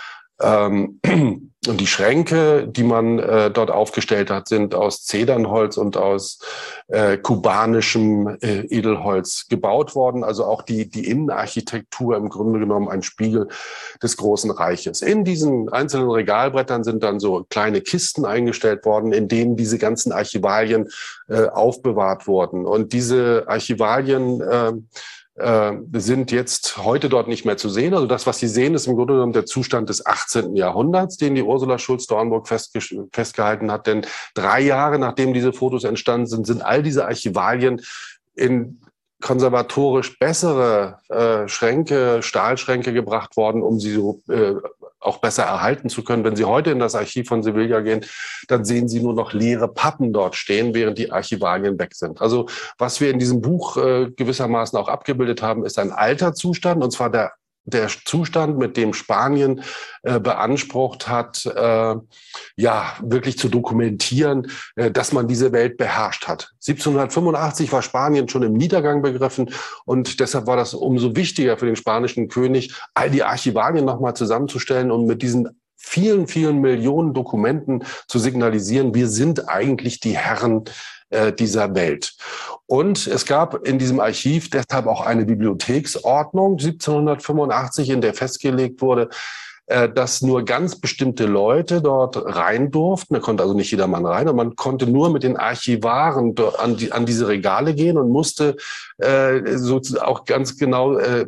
ähm, 0.41 1.01
und 1.67 1.81
die 1.81 1.87
Schränke, 1.87 2.69
die 2.69 2.83
man 2.83 3.19
äh, 3.19 3.51
dort 3.51 3.71
aufgestellt 3.71 4.31
hat, 4.31 4.49
sind 4.49 4.75
aus 4.75 5.05
Zedernholz 5.05 5.77
und 5.77 5.97
aus 5.97 6.39
äh, 6.89 7.17
kubanischem 7.17 8.37
äh, 8.43 8.67
Edelholz 8.67 9.47
gebaut 9.49 9.95
worden. 9.95 10.25
Also 10.25 10.45
auch 10.45 10.63
die, 10.63 10.91
die 10.91 11.09
Innenarchitektur 11.09 12.17
im 12.17 12.29
Grunde 12.29 12.59
genommen 12.59 12.89
ein 12.89 13.03
Spiegel 13.03 13.49
des 14.03 14.17
Großen 14.17 14.51
Reiches. 14.51 15.01
In 15.01 15.25
diesen 15.25 15.71
einzelnen 15.71 16.11
Regalbrettern 16.11 16.85
sind 16.85 17.03
dann 17.03 17.19
so 17.19 17.47
kleine 17.49 17.81
Kisten 17.81 18.27
eingestellt 18.27 18.85
worden, 18.85 19.13
in 19.13 19.29
denen 19.29 19.57
diese 19.57 19.79
ganzen 19.79 20.13
Archivalien 20.13 20.89
äh, 21.29 21.47
aufbewahrt 21.47 22.27
wurden. 22.27 22.67
Und 22.67 22.93
diese 22.93 23.45
Archivalien 23.47 24.41
äh, 24.43 24.73
äh, 25.37 25.73
sind 25.93 26.31
jetzt 26.31 26.79
heute 26.79 27.09
dort 27.09 27.29
nicht 27.29 27.45
mehr 27.45 27.57
zu 27.57 27.69
sehen. 27.69 27.95
Also 27.95 28.07
das, 28.07 28.27
was 28.27 28.39
Sie 28.39 28.49
sehen, 28.49 28.75
ist 28.75 28.87
im 28.87 28.97
Grunde 28.97 29.15
genommen 29.15 29.33
der 29.33 29.47
Zustand 29.47 29.89
des 29.89 30.07
18. 30.07 30.55
Jahrhunderts, 30.55 31.17
den 31.17 31.35
die 31.35 31.43
Ursula 31.43 31.79
Schulz-Dornburg 31.79 32.47
festge 32.47 32.81
festgehalten 33.13 33.71
hat. 33.73 33.87
Denn 33.87 34.07
drei 34.35 34.61
Jahre 34.61 34.99
nachdem 34.99 35.35
diese 35.35 35.53
Fotos 35.53 35.85
entstanden 35.85 36.27
sind, 36.27 36.47
sind 36.47 36.63
all 36.63 36.83
diese 36.83 37.07
Archivalien 37.07 37.81
in 38.35 38.81
konservatorisch 39.21 40.19
bessere 40.19 40.99
äh, 41.09 41.49
Schränke, 41.49 42.23
Stahlschränke 42.23 42.93
gebracht 42.93 43.37
worden, 43.37 43.63
um 43.63 43.81
sie 43.81 43.95
so 43.95 44.21
äh, 44.29 44.55
auch 45.05 45.19
besser 45.19 45.45
erhalten 45.45 45.89
zu 45.89 46.03
können. 46.03 46.25
Wenn 46.25 46.37
Sie 46.37 46.45
heute 46.45 46.71
in 46.71 46.79
das 46.79 46.95
Archiv 46.95 47.29
von 47.29 47.43
Sevilla 47.43 47.81
gehen, 47.81 48.05
dann 48.49 48.65
sehen 48.65 48.89
Sie 48.89 49.01
nur 49.01 49.15
noch 49.15 49.33
leere 49.33 49.69
Pappen 49.69 50.13
dort 50.13 50.35
stehen, 50.35 50.75
während 50.75 50.99
die 50.99 51.13
Archivalien 51.13 51.79
weg 51.79 51.95
sind. 51.95 52.21
Also 52.21 52.47
was 52.79 53.01
wir 53.01 53.11
in 53.11 53.19
diesem 53.19 53.41
Buch 53.41 53.77
äh, 53.77 54.11
gewissermaßen 54.11 54.79
auch 54.79 54.89
abgebildet 54.89 55.43
haben, 55.43 55.65
ist 55.65 55.79
ein 55.79 55.93
alter 55.93 56.35
Zustand, 56.35 56.83
und 56.83 56.91
zwar 56.91 57.11
der 57.11 57.33
der 57.65 57.89
Zustand, 57.89 58.59
mit 58.59 58.77
dem 58.77 58.93
Spanien 58.93 59.63
äh, 60.03 60.21
beansprucht 60.21 61.09
hat, 61.09 61.47
äh, 61.47 61.95
ja, 62.57 62.93
wirklich 63.03 63.39
zu 63.39 63.49
dokumentieren, 63.49 64.51
äh, 64.77 64.91
dass 64.91 65.13
man 65.13 65.29
diese 65.29 65.53
Welt 65.53 65.77
beherrscht 65.77 66.29
hat. 66.29 66.53
1785 66.67 67.73
war 67.73 67.83
Spanien 67.83 68.29
schon 68.29 68.43
im 68.43 68.53
Niedergang 68.53 69.03
begriffen 69.03 69.51
und 69.85 70.21
deshalb 70.21 70.47
war 70.47 70.57
das 70.57 70.75
umso 70.75 71.17
wichtiger 71.17 71.57
für 71.57 71.67
den 71.67 71.77
spanischen 71.77 72.29
König, 72.29 72.75
all 72.95 73.11
die 73.11 73.23
Archivalien 73.23 73.85
nochmal 73.85 74.15
zusammenzustellen 74.15 74.91
und 74.91 75.07
mit 75.07 75.23
diesen 75.23 75.61
vielen, 75.77 76.27
vielen 76.27 76.61
Millionen 76.61 77.13
Dokumenten 77.13 77.85
zu 78.09 78.19
signalisieren, 78.19 78.95
wir 78.95 79.09
sind 79.09 79.49
eigentlich 79.49 80.01
die 80.01 80.17
Herren 80.17 80.65
äh, 81.15 81.33
dieser 81.33 81.75
Welt. 81.75 82.15
Und 82.67 83.07
es 83.07 83.27
gab 83.27 83.67
in 83.67 83.79
diesem 83.79 84.01
Archiv 84.01 84.51
deshalb 84.51 84.87
auch 84.87 85.01
eine 85.01 85.25
Bibliotheksordnung 85.25 86.53
1785, 86.53 87.91
in 87.91 88.01
der 88.01 88.15
festgelegt 88.15 88.81
wurde, 88.81 89.09
äh, 89.67 89.89
dass 89.89 90.21
nur 90.21 90.45
ganz 90.45 90.77
bestimmte 90.77 91.25
Leute 91.25 91.81
dort 91.81 92.23
rein 92.23 92.71
durften. 92.71 93.15
Da 93.15 93.21
konnte 93.21 93.43
also 93.43 93.55
nicht 93.55 93.71
jedermann 93.71 94.05
rein 94.05 94.29
und 94.29 94.37
man 94.37 94.57
konnte 94.57 94.87
nur 94.87 95.09
mit 95.09 95.23
den 95.23 95.39
Archivaren 95.39 96.35
an, 96.59 96.77
die, 96.77 96.93
an 96.93 97.07
diese 97.07 97.29
Regale 97.29 97.73
gehen 97.75 97.97
und 97.97 98.11
musste 98.11 98.57
äh, 98.99 99.57
so 99.57 99.81
auch 100.03 100.27
ganz 100.27 100.59
genau 100.59 100.99
äh, 100.99 101.25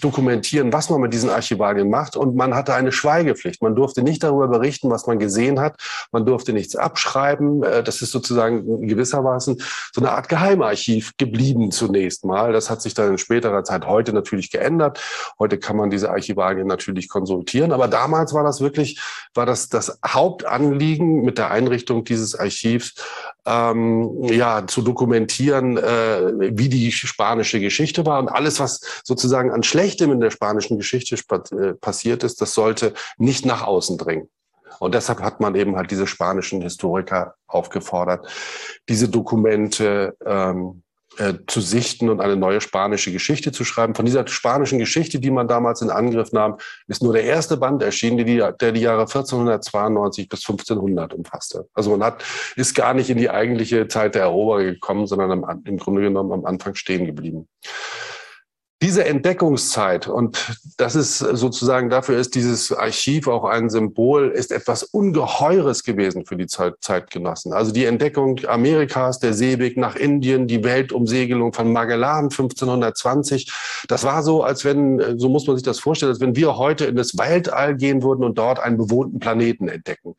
dokumentieren, 0.00 0.72
was 0.72 0.90
man 0.90 1.00
mit 1.00 1.12
diesen 1.12 1.30
Archivalien 1.30 1.90
macht. 1.90 2.16
Und 2.16 2.34
man 2.34 2.56
hatte 2.56 2.74
eine 2.74 2.90
Schweigepflicht. 2.90 3.62
Man 3.62 3.76
durfte 3.76 4.02
nicht 4.02 4.24
darüber 4.24 4.48
berichten, 4.48 4.90
was 4.90 5.06
man 5.06 5.20
gesehen 5.20 5.60
hat. 5.60 5.76
Man 6.10 6.26
durfte 6.26 6.52
nichts 6.52 6.74
abschreiben. 6.74 7.62
Äh, 7.62 7.84
das 7.84 8.02
ist 8.02 8.10
sozusagen 8.10 8.84
gewissermaßen 8.88 9.62
so 9.92 10.00
eine 10.00 10.10
Art 10.10 10.28
Geheimarchiv 10.28 11.12
geblieben 11.18 11.70
zunächst 11.70 12.24
mal. 12.24 12.52
Das 12.52 12.68
hat 12.68 12.82
sich 12.82 12.94
dann 12.94 13.12
in 13.12 13.18
späterer 13.18 13.62
Zeit 13.62 13.86
heute 13.86 14.12
natürlich 14.12 14.50
geändert. 14.50 15.00
Heute 15.38 15.56
kann 15.58 15.76
man 15.76 15.90
diese 15.90 16.10
Archivalien 16.10 16.66
natürlich 16.66 17.08
konsultieren 17.08 17.43
diskutieren. 17.44 17.72
Aber 17.72 17.88
damals 17.88 18.32
war 18.32 18.44
das 18.44 18.60
wirklich, 18.60 19.00
war 19.34 19.46
das 19.46 19.68
das 19.68 19.98
Hauptanliegen 20.06 21.22
mit 21.22 21.38
der 21.38 21.50
Einrichtung 21.50 22.04
dieses 22.04 22.34
Archivs, 22.34 22.94
ähm, 23.46 24.22
ja, 24.24 24.66
zu 24.66 24.82
dokumentieren, 24.82 25.76
äh, 25.76 26.56
wie 26.56 26.68
die 26.68 26.92
spanische 26.92 27.60
Geschichte 27.60 28.06
war 28.06 28.18
und 28.20 28.28
alles, 28.28 28.60
was 28.60 28.80
sozusagen 29.04 29.50
an 29.50 29.62
Schlechtem 29.62 30.12
in 30.12 30.20
der 30.20 30.30
spanischen 30.30 30.78
Geschichte 30.78 31.16
äh, 31.16 31.74
passiert 31.74 32.24
ist, 32.24 32.40
das 32.40 32.54
sollte 32.54 32.94
nicht 33.18 33.44
nach 33.44 33.62
außen 33.62 33.98
dringen. 33.98 34.28
Und 34.80 34.94
deshalb 34.94 35.20
hat 35.20 35.40
man 35.40 35.54
eben 35.54 35.76
halt 35.76 35.90
diese 35.90 36.06
spanischen 36.06 36.60
Historiker 36.62 37.34
aufgefordert, 37.46 38.26
diese 38.88 39.08
Dokumente 39.08 40.16
ähm, 40.26 40.83
äh, 41.18 41.34
zu 41.46 41.60
sichten 41.60 42.08
und 42.08 42.20
eine 42.20 42.36
neue 42.36 42.60
spanische 42.60 43.12
Geschichte 43.12 43.52
zu 43.52 43.64
schreiben. 43.64 43.94
Von 43.94 44.04
dieser 44.04 44.26
spanischen 44.26 44.78
Geschichte, 44.78 45.20
die 45.20 45.30
man 45.30 45.48
damals 45.48 45.80
in 45.80 45.90
Angriff 45.90 46.32
nahm, 46.32 46.56
ist 46.88 47.02
nur 47.02 47.12
der 47.12 47.24
erste 47.24 47.56
Band 47.56 47.82
erschienen, 47.82 48.18
die, 48.18 48.42
der 48.60 48.72
die 48.72 48.80
Jahre 48.80 49.02
1492 49.02 50.28
bis 50.28 50.40
1500 50.40 51.14
umfasste. 51.14 51.68
Also 51.74 51.90
man 51.90 52.02
hat, 52.02 52.24
ist 52.56 52.74
gar 52.74 52.94
nicht 52.94 53.10
in 53.10 53.18
die 53.18 53.30
eigentliche 53.30 53.88
Zeit 53.88 54.14
der 54.14 54.22
Eroberer 54.22 54.64
gekommen, 54.64 55.06
sondern 55.06 55.44
am, 55.44 55.62
im 55.64 55.78
Grunde 55.78 56.02
genommen 56.02 56.32
am 56.32 56.44
Anfang 56.44 56.74
stehen 56.74 57.06
geblieben. 57.06 57.48
Diese 58.84 59.06
Entdeckungszeit, 59.06 60.08
und 60.08 60.58
das 60.76 60.94
ist 60.94 61.18
sozusagen, 61.18 61.88
dafür 61.88 62.18
ist 62.18 62.34
dieses 62.34 62.70
Archiv 62.70 63.28
auch 63.28 63.44
ein 63.44 63.70
Symbol, 63.70 64.28
ist 64.28 64.52
etwas 64.52 64.82
Ungeheures 64.82 65.84
gewesen 65.84 66.26
für 66.26 66.36
die 66.36 66.46
Zeit, 66.46 66.74
Zeitgenossen. 66.80 67.54
Also 67.54 67.72
die 67.72 67.86
Entdeckung 67.86 68.40
Amerikas, 68.46 69.20
der 69.20 69.32
Seeweg 69.32 69.78
nach 69.78 69.96
Indien, 69.96 70.46
die 70.46 70.62
Weltumsegelung 70.62 71.54
von 71.54 71.72
Magellan 71.72 72.24
1520, 72.24 73.50
das 73.88 74.04
war 74.04 74.22
so, 74.22 74.42
als 74.42 74.66
wenn, 74.66 75.18
so 75.18 75.30
muss 75.30 75.46
man 75.46 75.56
sich 75.56 75.64
das 75.64 75.80
vorstellen, 75.80 76.12
als 76.12 76.20
wenn 76.20 76.36
wir 76.36 76.58
heute 76.58 76.84
in 76.84 76.96
das 76.96 77.16
Weltall 77.16 77.76
gehen 77.76 78.02
würden 78.02 78.22
und 78.22 78.36
dort 78.36 78.60
einen 78.60 78.76
bewohnten 78.76 79.18
Planeten 79.18 79.66
entdecken. 79.66 80.14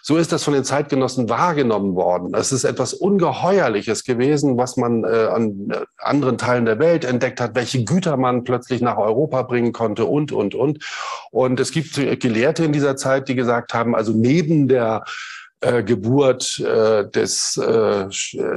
So 0.00 0.16
ist 0.16 0.32
das 0.32 0.42
von 0.42 0.54
den 0.54 0.64
Zeitgenossen 0.64 1.28
wahrgenommen 1.28 1.94
worden. 1.96 2.32
Es 2.32 2.50
ist 2.50 2.64
etwas 2.64 2.94
Ungeheuerliches 2.94 4.04
gewesen, 4.04 4.56
was 4.56 4.78
man 4.78 5.04
äh, 5.04 5.08
an 5.08 5.70
äh, 5.70 5.84
anderen 5.98 6.38
Teilen 6.38 6.64
der 6.64 6.78
Welt 6.78 7.04
entdeckt 7.04 7.42
hat, 7.42 7.54
welche 7.54 7.84
Güter 7.84 8.05
Gütermann 8.06 8.44
plötzlich 8.44 8.80
nach 8.80 8.98
Europa 8.98 9.42
bringen 9.42 9.72
konnte 9.72 10.04
und, 10.04 10.30
und, 10.30 10.54
und. 10.54 10.84
Und 11.32 11.58
es 11.58 11.72
gibt 11.72 11.94
Gelehrte 12.20 12.64
in 12.64 12.72
dieser 12.72 12.96
Zeit, 12.96 13.28
die 13.28 13.34
gesagt 13.34 13.74
haben, 13.74 13.96
also 13.96 14.12
neben 14.12 14.68
der 14.68 15.04
äh, 15.60 15.82
Geburt 15.82 16.58
äh, 16.60 17.08
des, 17.08 17.56
äh, 17.56 18.08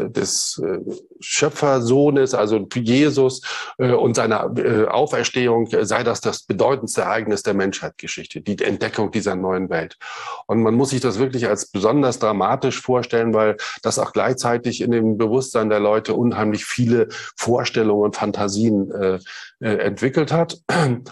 des 0.10 0.62
äh, 0.64 0.80
Schöpfersohnes, 1.22 2.34
also 2.34 2.68
Jesus 2.76 3.42
äh, 3.78 3.92
und 3.92 4.16
seiner 4.16 4.52
äh, 4.58 4.86
Auferstehung, 4.86 5.68
äh, 5.68 5.86
sei 5.86 6.04
das 6.04 6.20
das 6.20 6.44
bedeutendste 6.44 7.02
Ereignis 7.02 7.44
der 7.44 7.54
Menschheitsgeschichte, 7.54 8.42
die 8.42 8.62
Entdeckung 8.64 9.12
dieser 9.12 9.36
neuen 9.36 9.70
Welt. 9.70 9.98
Und 10.46 10.62
man 10.62 10.76
muss 10.76 10.90
sich 10.90 11.00
das 11.00 11.20
wirklich 11.20 11.48
als 11.48 11.72
besonders 11.72 12.20
dramatisch 12.20 12.82
vorstellen, 12.82 13.34
weil 13.34 13.56
das 13.82 13.98
auch 13.98 14.12
gleichzeitig 14.12 14.82
in 14.82 14.92
dem 14.92 15.18
Bewusstsein 15.18 15.70
der 15.70 15.80
Leute 15.80 16.14
unheimlich 16.14 16.66
viele 16.66 17.08
Vorstellungen 17.38 18.04
und 18.04 18.16
Fantasien 18.18 18.92
äh, 18.92 19.20
äh 19.62 19.78
entwickelt 19.80 20.32
hat. 20.32 20.58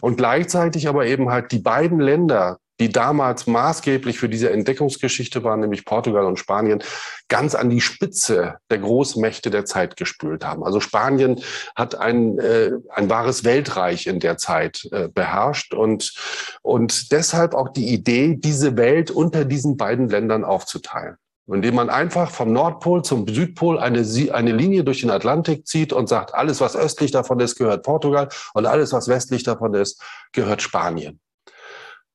Und 0.02 0.18
gleichzeitig 0.18 0.88
aber 0.90 1.06
eben 1.06 1.30
halt 1.30 1.52
die 1.52 1.60
beiden 1.60 2.00
Länder, 2.00 2.60
die 2.80 2.90
damals 2.90 3.48
maßgeblich 3.48 4.20
für 4.20 4.30
diese 4.30 4.52
Entdeckungsgeschichte 4.52 5.44
waren, 5.44 5.60
nämlich 5.60 5.86
Portugal 5.86 6.26
und 6.26 6.38
Spanien, 6.38 6.84
ganz 7.28 7.56
an 7.56 7.70
die 7.70 7.82
Spitze 7.82 8.58
der 8.70 8.80
Großmächte 8.80 9.50
der 9.50 9.66
Zeit 9.66 9.98
gespült 9.98 10.46
haben. 10.46 10.64
Also 10.64 10.80
Spanien 10.80 11.42
hat 11.76 11.96
ein, 11.96 12.40
äh, 12.40 12.72
ein 12.90 13.10
wahres 13.10 13.44
Weltreich 13.44 14.08
in 14.08 14.20
der 14.20 14.38
Zeit 14.38 14.88
äh, 14.92 15.08
beherrscht 15.08 15.74
und, 15.74 16.14
und 16.62 17.12
deshalb 17.12 17.54
auch 17.54 17.70
die 17.70 17.90
Idee, 17.94 18.36
diese 18.38 18.78
Welt 18.78 19.12
unter 19.12 19.46
diesen 19.46 19.78
beiden 19.78 20.10
Ländern 20.10 20.44
aufzuteilen 20.44 21.18
indem 21.50 21.76
man 21.76 21.90
einfach 21.90 22.30
vom 22.30 22.52
Nordpol 22.52 23.04
zum 23.04 23.26
Südpol 23.28 23.80
eine, 23.80 24.06
eine 24.34 24.52
Linie 24.52 24.84
durch 24.84 25.02
den 25.02 25.10
Atlantik 25.10 25.66
zieht 25.66 25.94
und 25.94 26.10
sagt, 26.10 26.36
alles, 26.36 26.60
was 26.60 26.76
östlich 26.76 27.12
davon 27.12 27.40
ist, 27.40 27.56
gehört 27.56 27.84
Portugal 27.84 28.28
und 28.54 28.66
alles, 28.66 28.92
was 28.92 29.08
westlich 29.08 29.44
davon 29.44 29.74
ist, 29.74 30.02
gehört 30.34 30.62
Spanien. 30.62 31.20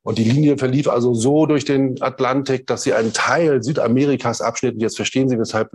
Und 0.04 0.18
die 0.18 0.24
Linie 0.24 0.58
verlief 0.58 0.88
also 0.88 1.14
so 1.14 1.46
durch 1.46 1.64
den 1.64 2.00
Atlantik, 2.02 2.66
dass 2.66 2.82
sie 2.82 2.92
einen 2.92 3.12
Teil 3.12 3.62
Südamerikas 3.62 4.40
abschnitt. 4.40 4.74
Und 4.74 4.80
jetzt 4.80 4.96
verstehen 4.96 5.28
Sie, 5.28 5.38
weshalb 5.38 5.70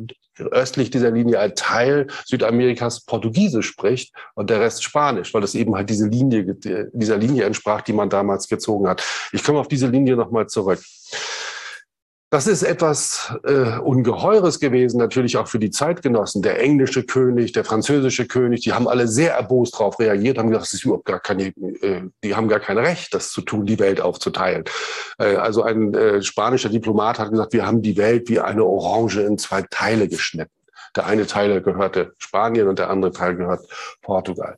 östlich 0.51 0.91
dieser 0.91 1.11
Linie 1.11 1.39
ein 1.39 1.55
Teil 1.55 2.07
Südamerikas 2.25 3.05
Portugiesisch 3.05 3.67
spricht 3.67 4.13
und 4.35 4.49
der 4.49 4.59
Rest 4.59 4.83
Spanisch, 4.83 5.33
weil 5.33 5.41
das 5.41 5.55
eben 5.55 5.75
halt 5.75 5.89
diese 5.89 6.07
Linie, 6.07 6.55
dieser 6.93 7.17
Linie 7.17 7.45
entsprach, 7.45 7.81
die 7.81 7.93
man 7.93 8.09
damals 8.09 8.47
gezogen 8.47 8.87
hat. 8.87 9.03
Ich 9.31 9.43
komme 9.43 9.59
auf 9.59 9.67
diese 9.67 9.87
Linie 9.87 10.15
nochmal 10.17 10.47
zurück. 10.47 10.79
Das 12.29 12.45
ist 12.45 12.61
etwas 12.61 13.33
äh, 13.45 13.79
Ungeheures 13.79 14.59
gewesen, 14.59 14.97
natürlich 14.97 15.37
auch 15.37 15.47
für 15.47 15.59
die 15.59 15.69
Zeitgenossen. 15.69 16.41
Der 16.41 16.59
englische 16.59 17.03
König, 17.03 17.53
der 17.53 17.63
französische 17.63 18.27
König, 18.27 18.61
die 18.61 18.73
haben 18.73 18.89
alle 18.89 19.07
sehr 19.07 19.33
erbost 19.33 19.75
darauf 19.75 19.97
reagiert, 19.97 20.37
haben 20.37 20.49
gesagt, 20.49 20.65
das 20.65 20.73
ist 20.73 20.83
überhaupt 20.83 21.05
gar 21.05 21.21
keine, 21.21 21.47
äh, 21.47 22.01
die 22.25 22.35
haben 22.35 22.49
gar 22.49 22.59
kein 22.59 22.77
Recht, 22.77 23.13
das 23.13 23.31
zu 23.31 23.39
tun, 23.41 23.65
die 23.65 23.79
Welt 23.79 24.01
aufzuteilen. 24.01 24.65
Äh, 25.19 25.37
also 25.37 25.63
ein 25.63 25.93
äh, 25.93 26.21
spanischer 26.21 26.67
Diplomat 26.67 27.17
hat 27.17 27.31
gesagt, 27.31 27.53
wir 27.53 27.65
haben 27.65 27.81
die 27.81 27.95
Welt 27.95 28.27
wie 28.27 28.41
eine 28.41 28.65
Orange 28.65 29.21
in 29.21 29.37
zwei 29.37 29.61
Teile 29.61 30.09
geschnitten. 30.09 30.51
Der 30.97 31.05
eine 31.05 31.27
Teil 31.27 31.61
gehörte 31.61 32.13
Spanien 32.17 32.67
und 32.67 32.77
der 32.77 32.89
andere 32.89 33.13
Teil 33.13 33.37
gehört 33.37 33.65
Portugal. 34.01 34.57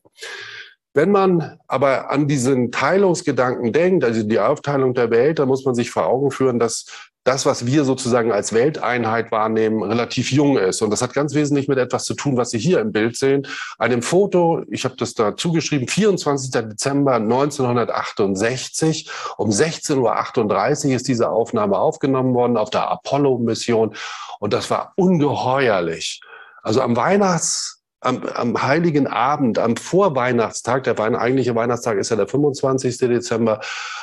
Wenn 0.95 1.11
man 1.11 1.59
aber 1.67 2.09
an 2.09 2.27
diesen 2.27 2.71
Teilungsgedanken 2.71 3.71
denkt, 3.73 4.03
also 4.03 4.23
die 4.23 4.39
Aufteilung 4.39 4.95
der 4.95 5.11
Welt, 5.11 5.37
dann 5.37 5.47
muss 5.47 5.63
man 5.63 5.75
sich 5.75 5.91
vor 5.91 6.07
Augen 6.07 6.31
führen, 6.31 6.57
dass 6.57 6.87
das, 7.29 7.45
was 7.45 7.67
wir 7.67 7.83
sozusagen 7.83 8.31
als 8.31 8.53
Welteinheit 8.53 9.31
wahrnehmen, 9.31 9.83
relativ 9.83 10.31
jung 10.31 10.57
ist. 10.57 10.81
Und 10.81 10.89
das 10.89 11.03
hat 11.03 11.13
ganz 11.13 11.35
wesentlich 11.35 11.67
mit 11.67 11.77
etwas 11.77 12.05
zu 12.05 12.15
tun, 12.15 12.37
was 12.37 12.49
Sie 12.49 12.57
hier 12.57 12.79
im 12.79 12.91
Bild 12.91 13.17
sehen. 13.17 13.45
Einem 13.77 14.01
Foto, 14.01 14.63
ich 14.67 14.83
habe 14.83 14.95
das 14.97 15.13
da 15.13 15.37
zugeschrieben, 15.37 15.87
24. 15.87 16.49
Dezember 16.49 17.13
1968. 17.13 19.11
Um 19.37 19.51
16.38 19.51 20.87
Uhr 20.87 20.95
ist 20.95 21.07
diese 21.07 21.29
Aufnahme 21.29 21.77
aufgenommen 21.77 22.33
worden 22.33 22.57
auf 22.57 22.71
der 22.71 22.89
Apollo-Mission. 22.89 23.95
Und 24.39 24.53
das 24.53 24.71
war 24.71 24.93
ungeheuerlich. 24.95 26.21
Also 26.63 26.81
am 26.81 26.95
Weihnachts 26.95 27.78
am, 28.01 28.23
am 28.23 28.61
Heiligen 28.61 29.07
Abend, 29.07 29.59
am 29.59 29.75
Vorweihnachtstag, 29.75 30.83
der 30.83 30.99
eigentliche 30.99 31.55
Weihnachtstag 31.55 31.97
ist 31.97 32.09
ja 32.09 32.15
der 32.15 32.27
25. 32.27 32.97
Dezember, 32.97 33.59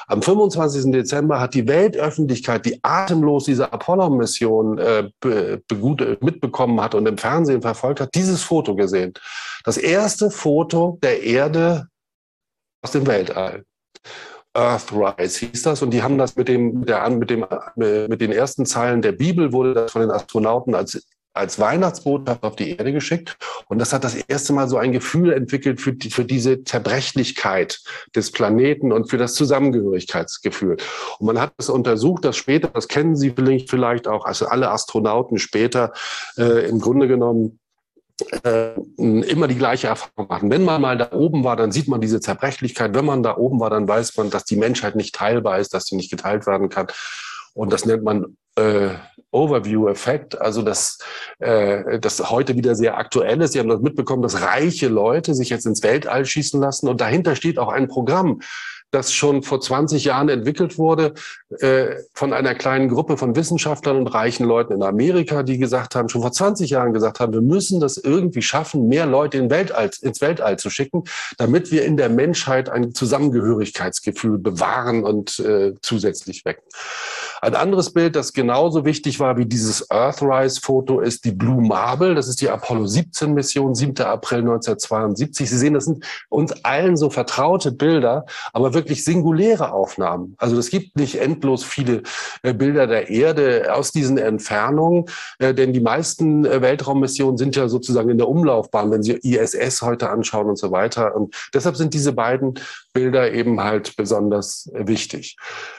am 0.07 0.23
25. 0.23 0.93
Dezember 0.93 1.41
hat 1.41 1.55
die 1.55 1.67
Weltöffentlichkeit, 1.67 2.67
die 2.67 2.79
atemlos 2.83 3.45
diese 3.45 3.73
Apollo-Mission 3.73 4.79
äh, 4.79 5.11
be, 5.21 5.63
be, 5.69 6.19
mitbekommen 6.21 6.81
hat 6.81 6.95
und 6.95 7.07
im 7.07 7.19
Fernsehen 7.19 7.63
verfolgt 7.63 8.01
hat, 8.01 8.15
dieses 8.15 8.43
Foto 8.43 8.75
gesehen. 8.77 9.15
Das 9.65 9.77
erste 9.77 10.31
Foto 10.31 10.99
der 11.03 11.23
Erde 11.23 11.89
aus 12.83 12.93
dem 12.93 13.07
Weltall. 13.07 13.65
Earthrise 14.55 15.47
hieß 15.47 15.63
das 15.63 15.83
und 15.83 15.91
die 15.91 16.03
haben 16.03 16.17
das 16.17 16.35
mit 16.37 16.49
dem, 16.49 16.87
der, 16.87 17.09
mit 17.11 17.29
dem, 17.29 17.45
mit 17.77 18.21
den 18.21 18.33
ersten 18.33 18.65
Zeilen 18.65 19.03
der 19.03 19.13
Bibel 19.13 19.53
wurde 19.53 19.75
das 19.75 19.93
von 19.93 20.01
den 20.01 20.11
Astronauten 20.11 20.75
als 20.75 21.07
als 21.37 21.59
Weihnachtsbotschaft 21.59 22.43
auf 22.43 22.57
die 22.57 22.71
Erde 22.71 22.93
geschickt. 22.93 23.37
Und 23.69 23.79
das 23.79 23.93
hat 23.93 24.05
das 24.05 24.15
erste 24.15 24.53
Mal 24.53 24.69
so 24.69 24.77
ein 24.79 24.93
Gefühl 24.93 25.33
entwickelt 25.33 25.81
für, 25.81 25.93
die, 25.93 26.11
für 26.11 26.25
diese 26.25 26.65
Zerbrechlichkeit 26.65 27.81
des 28.15 28.33
Planeten 28.33 28.93
und 28.93 29.11
für 29.11 29.19
das 29.19 29.35
Zusammengehörigkeitsgefühl. 29.35 30.77
Und 31.19 31.27
man 31.27 31.41
hat 31.41 31.53
es 31.59 31.69
untersucht, 31.69 32.25
dass 32.25 32.37
später, 32.37 32.69
das 32.69 32.89
kennen 32.89 33.17
Sie 33.17 33.35
vielleicht 33.69 34.09
auch, 34.09 34.25
also 34.25 34.47
alle 34.47 34.71
Astronauten 34.71 35.39
später 35.39 35.93
äh, 36.37 36.69
im 36.69 36.81
Grunde 36.81 37.09
genommen 37.09 37.59
äh, 38.45 38.71
immer 38.97 39.47
die 39.47 39.57
gleiche 39.59 39.89
Erfahrung 39.89 40.29
machen. 40.29 40.51
Wenn 40.51 40.65
man 40.65 40.81
mal 40.81 40.97
da 40.97 41.13
oben 41.13 41.45
war, 41.45 41.57
dann 41.57 41.71
sieht 41.71 41.87
man 41.87 42.01
diese 42.01 42.21
Zerbrechlichkeit. 42.21 42.95
Wenn 42.95 43.05
man 43.05 43.23
da 43.23 43.37
oben 43.37 43.61
war, 43.61 43.69
dann 43.69 43.87
weiß 43.87 44.17
man, 44.17 44.31
dass 44.31 44.45
die 44.45 44.57
Menschheit 44.57 44.97
nicht 44.97 45.15
teilbar 45.15 45.59
ist, 45.59 45.75
dass 45.75 45.87
sie 45.87 45.97
nicht 45.97 46.11
geteilt 46.11 46.47
werden 46.47 46.71
kann. 46.71 46.87
Und 47.57 47.73
das 47.73 47.87
nennt 47.87 48.05
man 48.05 48.37
äh, 48.57 48.91
Overview-Effekt, 49.31 50.41
also 50.41 50.63
das, 50.63 50.99
äh, 51.39 51.99
das 51.99 52.31
heute 52.31 52.55
wieder 52.55 52.75
sehr 52.75 52.99
aktuell 52.99 53.41
ist. 53.41 53.53
Sie 53.53 53.59
haben 53.59 53.69
das 53.69 53.81
mitbekommen, 53.81 54.23
dass 54.23 54.43
reiche 54.43 54.89
Leute 54.89 55.35
sich 55.35 55.49
jetzt 55.49 55.67
ins 55.67 55.83
Weltall 55.83 56.25
schießen 56.25 56.61
lassen 56.61 56.89
und 56.89 57.01
dahinter 57.01 57.35
steht 57.35 57.59
auch 57.59 57.69
ein 57.69 57.89
Programm, 57.89 58.41
das 58.93 59.13
schon 59.13 59.43
vor 59.43 59.61
20 59.61 60.05
Jahren 60.05 60.29
entwickelt 60.29 60.79
wurde 60.79 61.15
äh, 61.59 61.97
von 62.15 62.33
einer 62.33 62.55
kleinen 62.55 62.89
Gruppe 62.89 63.17
von 63.17 63.35
Wissenschaftlern 63.35 63.97
und 63.97 64.07
reichen 64.07 64.47
Leuten 64.47 64.75
in 64.75 64.83
Amerika, 64.83 65.43
die 65.43 65.59
gesagt 65.59 65.97
haben, 65.97 66.09
schon 66.09 66.23
vor 66.23 66.33
20 66.33 66.71
Jahren 66.71 66.93
gesagt 66.93 67.21
haben, 67.21 67.33
wir 67.33 67.43
müssen 67.43 67.81
das 67.81 67.97
irgendwie 67.97 68.43
schaffen, 68.43 68.87
mehr 68.87 69.07
Leute 69.07 69.39
in 69.39 69.51
Weltall, 69.51 69.91
ins 70.03 70.21
Weltall 70.21 70.59
zu 70.59 70.71
schicken, 70.71 71.03
damit 71.37 71.73
wir 71.73 71.85
in 71.85 71.97
der 71.97 72.09
Menschheit 72.09 72.69
ein 72.69 72.95
Zusammengehörigkeitsgefühl 72.95 74.39
bewahren 74.39 75.05
und 75.05 75.41
äh, 75.41 75.75
zusätzlich 75.83 76.45
wecken. 76.45 76.65
Ein 77.43 77.55
anderes 77.55 77.93
Bild, 77.93 78.17
das 78.17 78.33
genauso 78.33 78.85
wichtig 78.85 79.21
war 79.21 79.37
wie 79.37 79.47
dieses 79.47 79.91
Earthrise-Foto, 79.91 81.01
ist 81.01 81.25
die 81.25 81.33
Blue 81.33 81.61
Marble. 81.61 82.15
Das 82.15 82.29
ist 82.29 82.41
die 82.41 82.49
Apollo 82.49 82.87
17 82.87 83.35
Mission, 83.35 83.75
7. 83.75 83.99
April 84.05 84.41
1972. 84.41 85.49
Sie 85.49 85.57
sehen, 85.57 85.75
das 85.75 85.85
sind 85.85 86.05
uns 86.29 86.65
allen 86.65 86.97
so 86.97 87.11
vertraute 87.11 87.73
Bilder, 87.73 88.27
aber 88.53 88.75
wirklich 88.75 89.05
singuläre 89.05 89.73
Aufnahmen. 89.73 90.35
Also 90.39 90.59
es 90.59 90.71
gibt 90.71 90.97
nicht 90.97 91.21
endlos 91.21 91.65
viele 91.65 92.03
äh, 92.43 92.55
Bilder 92.55 92.87
der 92.87 93.11
Erde 93.11 93.75
aus 93.75 93.93
diesen 93.93 94.19
Entfernungen, 94.19 95.07
äh, 95.39 95.55
denn 95.55 95.73
die 95.73 95.81
meisten 95.81 96.45
äh, 96.45 96.63
Weltraummissionen 96.63 97.37
sind 97.37 97.57
ja 97.57 97.69
sozusagen 97.69 98.11
in 98.11 98.19
der 98.19 98.29
Umlaufbahn, 98.29 98.91
wenn 98.91 99.03
Sie 99.03 99.13
ISS 99.13 99.83
heute 99.83 100.11
anschauen 100.11 100.49
und 100.49 100.59
so 100.59 100.71
weiter. 100.71 101.15
Und 101.15 101.35
deshalb 101.53 101.77
sind 101.77 101.95
diese 101.95 102.13
beiden 102.13 102.55
Bilder 102.97 103.31
eben 103.31 103.61
halt 103.63 103.95
besonders 103.95 104.71
wichtig. 104.73 105.37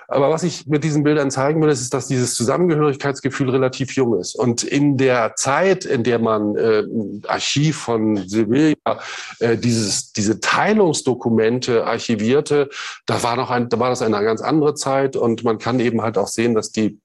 Aber 0.08 0.30
was 0.30 0.44
ich 0.44 0.68
mit 0.68 0.84
diesen 0.84 1.04
Bildern 1.04 1.32
zeigen 1.32 1.60
will, 1.62 1.70
ist, 1.70 1.92
dass 1.96 2.08
dieses 2.08 2.36
Zusammengehörigkeitsgefühl 2.36 3.50
relativ 3.50 3.96
jung 3.96 4.20
ist. 4.20 4.36
Und 4.36 4.64
in 4.64 4.98
der 4.98 5.34
Zeit, 5.36 5.84
in 5.84 6.04
der 6.04 6.20
man 6.20 6.56
äh, 6.56 6.84
Archiv 7.28 7.78
von 7.78 8.18
Sevilla 8.28 9.00
äh, 9.40 9.58
dieses, 9.58 10.14
diese 10.14 10.40
Teilungsdokumente 10.40 11.88
archivierte, 11.88 12.70
da 13.08 13.24
war 13.24 13.36
noch 13.36 13.50
ein, 13.50 13.68
da 13.68 13.80
war 13.80 13.90
das 13.90 14.04
eine 14.04 14.24
ganz 14.24 14.42
andere 14.42 14.76
Zeit. 14.76 15.16
Und 15.16 15.44
man 15.44 15.58
kann 15.58 15.80
eben 15.80 16.04
halt 16.04 16.20
auch 16.20 16.28
sehen, 16.28 16.54
dass 16.54 16.72
die, 16.72 17.00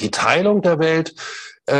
die 0.00 0.10
Teilung 0.10 0.62
der 0.62 0.78
Welt 0.78 1.14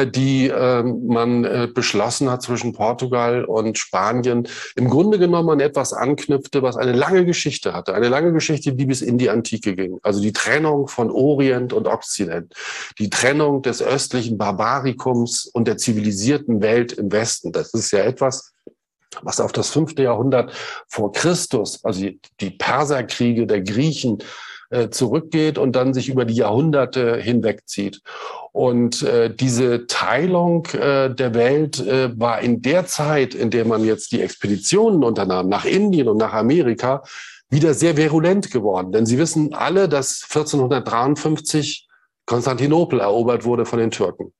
die 0.07 0.49
äh, 0.49 0.83
man 0.83 1.45
äh, 1.45 1.69
beschlossen 1.73 2.31
hat 2.31 2.43
zwischen 2.43 2.73
Portugal 2.73 3.45
und 3.45 3.79
Spanien, 3.79 4.49
im 4.77 4.89
Grunde 4.89 5.19
genommen 5.19 5.51
an 5.51 5.61
etwas 5.61 5.93
anknüpfte, 5.93 6.63
was 6.63 6.77
eine 6.77 6.93
lange 6.93 7.25
Geschichte 7.25 7.73
hatte. 7.73 7.95
Eine 7.95 8.09
lange 8.09 8.33
Geschichte, 8.33 8.73
die 8.73 8.87
bis 8.87 9.03
in 9.03 9.19
die 9.19 9.31
Antike 9.31 9.75
ging. 9.75 9.99
Also 10.03 10.21
die 10.21 10.33
Trennung 10.33 10.89
von 10.89 11.11
Orient 11.11 11.73
und 11.73 11.87
Okzident. 11.87 12.55
Die 12.99 13.11
Trennung 13.11 13.63
des 13.63 13.83
östlichen 13.83 14.39
Barbarikums 14.39 15.47
und 15.47 15.69
der 15.69 15.77
zivilisierten 15.77 16.63
Welt 16.63 16.93
im 16.93 17.13
Westen. 17.13 17.53
Das 17.53 17.75
ist 17.75 17.93
ja 17.93 18.01
etwas, 18.01 18.53
was 19.23 19.41
auf 19.41 19.53
das 19.53 19.71
fünfte 19.71 20.05
Jahrhundert 20.05 20.53
vor 20.89 21.13
Christus, 21.13 21.85
also 21.85 22.09
die 22.41 22.51
Perserkriege 22.51 23.47
der 23.47 23.61
Griechen, 23.61 24.19
äh, 24.73 24.91
zurückgeht 24.91 25.59
und 25.59 25.77
dann 25.77 25.95
sich 25.95 26.09
über 26.09 26.25
die 26.25 26.35
Jahrhunderte 26.35 27.17
hinwegzieht. 27.19 28.01
Und 28.53 29.03
äh, 29.03 29.35
diese 29.35 29.87
Teilung 29.87 30.67
äh, 30.73 31.15
der 31.15 31.35
Welt 31.35 31.79
äh, 31.87 32.19
war 32.19 32.41
in 32.41 32.63
der 32.63 32.87
Zeit, 32.87 33.35
in 33.35 33.51
der 33.51 33.65
man 33.65 33.85
jetzt 33.85 34.13
die 34.13 34.21
Expeditionen 34.23 35.05
unternahm, 35.05 35.49
nach 35.49 35.65
Indien 35.65 36.09
und 36.09 36.17
nach 36.17 36.33
Amerika, 36.33 37.03
wieder 37.49 37.75
sehr 37.75 37.97
virulent 37.97 38.51
geworden. 38.51 38.93
Denn 38.93 39.07
Sie 39.07 39.19
wissen 39.19 39.55
alle, 39.55 39.89
dass 39.89 40.23
1453 40.25 41.89
Konstantinopel 42.27 43.01
erobert 43.01 43.45
wurde 43.45 43.67
von 43.67 43.79
den 43.79 43.91
Türken 43.91 44.33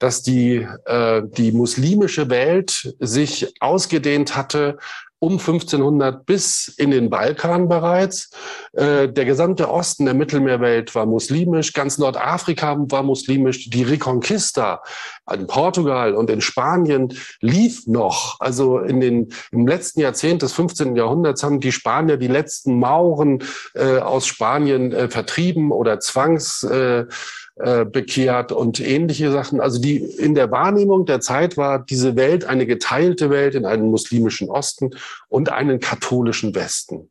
dass 0.00 0.22
die, 0.22 0.66
äh, 0.86 1.22
die 1.24 1.52
muslimische 1.52 2.28
Welt 2.28 2.96
sich 2.98 3.54
ausgedehnt 3.60 4.34
hatte 4.34 4.78
um 5.20 5.32
1500 5.32 6.24
bis 6.24 6.68
in 6.78 6.90
den 6.90 7.10
Balkan 7.10 7.68
bereits. 7.68 8.30
Äh, 8.72 9.08
der 9.08 9.26
gesamte 9.26 9.70
Osten 9.70 10.06
der 10.06 10.14
Mittelmeerwelt 10.14 10.94
war 10.94 11.04
muslimisch, 11.04 11.74
ganz 11.74 11.98
Nordafrika 11.98 12.76
war 12.88 13.02
muslimisch. 13.02 13.68
Die 13.68 13.82
Reconquista 13.82 14.82
in 15.30 15.46
Portugal 15.46 16.14
und 16.14 16.30
in 16.30 16.40
Spanien 16.40 17.12
lief 17.40 17.86
noch. 17.86 18.40
Also 18.40 18.78
in 18.78 19.00
den, 19.00 19.28
im 19.52 19.66
letzten 19.66 20.00
Jahrzehnt 20.00 20.40
des 20.40 20.54
15. 20.54 20.96
Jahrhunderts 20.96 21.42
haben 21.42 21.60
die 21.60 21.72
Spanier 21.72 22.16
die 22.16 22.26
letzten 22.26 22.78
Mauren 22.78 23.44
äh, 23.74 23.98
aus 23.98 24.26
Spanien 24.26 24.92
äh, 24.92 25.10
vertrieben 25.10 25.70
oder 25.70 26.00
zwangs 26.00 26.62
äh, 26.62 27.04
äh, 27.56 27.84
bekehrt 27.84 28.52
und 28.52 28.80
ähnliche 28.80 29.30
Sachen. 29.30 29.60
Also 29.60 29.80
die 29.80 29.96
in 29.96 30.34
der 30.34 30.50
Wahrnehmung 30.50 31.06
der 31.06 31.20
Zeit 31.20 31.56
war 31.56 31.78
diese 31.78 32.16
Welt 32.16 32.44
eine 32.44 32.66
geteilte 32.66 33.30
Welt 33.30 33.54
in 33.54 33.66
einen 33.66 33.90
muslimischen 33.90 34.48
Osten 34.48 34.90
und 35.28 35.50
einen 35.50 35.80
katholischen 35.80 36.54
Westen. 36.54 37.10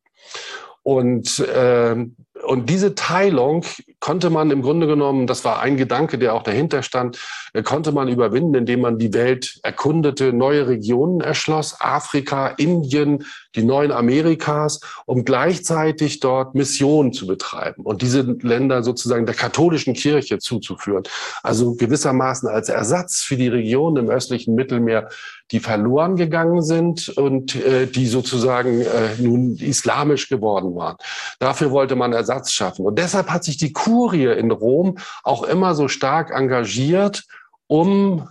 Und 0.90 1.38
äh, 1.40 1.96
und 2.44 2.70
diese 2.70 2.96
Teilung 2.96 3.66
konnte 4.00 4.30
man 4.30 4.50
im 4.50 4.62
Grunde 4.62 4.88
genommen, 4.88 5.28
das 5.28 5.44
war 5.44 5.62
ein 5.62 5.78
Gedanke, 5.78 6.18
der 6.18 6.34
auch 6.34 6.44
dahinter 6.44 6.84
stand, 6.84 7.20
äh, 7.54 7.64
konnte 7.64 7.92
man 7.92 8.08
überwinden, 8.08 8.56
indem 8.56 8.82
man 8.82 8.98
die 8.98 9.14
Welt 9.14 9.60
erkundete, 9.62 10.32
neue 10.34 10.68
Regionen 10.68 11.22
erschloss, 11.22 11.76
Afrika, 11.80 12.48
Indien, 12.48 13.26
die 13.56 13.64
neuen 13.64 13.92
Amerikas, 13.92 14.80
um 15.06 15.26
gleichzeitig 15.26 16.22
dort 16.22 16.56
Missionen 16.56 17.14
zu 17.14 17.28
betreiben 17.28 17.84
und 17.84 18.02
diese 18.02 18.22
Länder 18.22 18.84
sozusagen 18.84 19.26
der 19.26 19.36
katholischen 19.36 19.94
Kirche 19.94 20.40
zuzuführen. 20.40 21.04
Also 21.44 21.76
gewissermaßen 21.76 22.48
als 22.48 22.70
Ersatz 22.70 23.22
für 23.22 23.36
die 23.36 23.48
Regionen 23.48 24.06
im 24.06 24.10
östlichen 24.10 24.56
Mittelmeer, 24.56 25.10
die 25.52 25.60
verloren 25.60 26.16
gegangen 26.16 26.62
sind 26.62 27.10
und 27.10 27.56
äh, 27.56 27.88
die 27.88 28.08
sozusagen 28.08 28.82
äh, 28.82 29.16
nun 29.18 29.56
islamisch 29.58 30.30
geworden 30.30 30.76
waren. 30.76 30.98
Dafür 31.40 31.72
wollte 31.72 31.96
man 31.96 32.14
Ersatz 32.14 32.52
schaffen. 32.52 32.86
Und 32.86 33.00
deshalb 33.00 33.30
hat 33.30 33.44
sich 33.44 33.58
die 33.58 33.74
Kurie 33.74 34.26
in 34.26 34.52
Rom 34.52 34.98
auch 35.24 35.44
immer 35.44 35.76
so 35.76 35.88
stark 35.88 36.32
engagiert, 36.32 37.24
um 37.68 38.28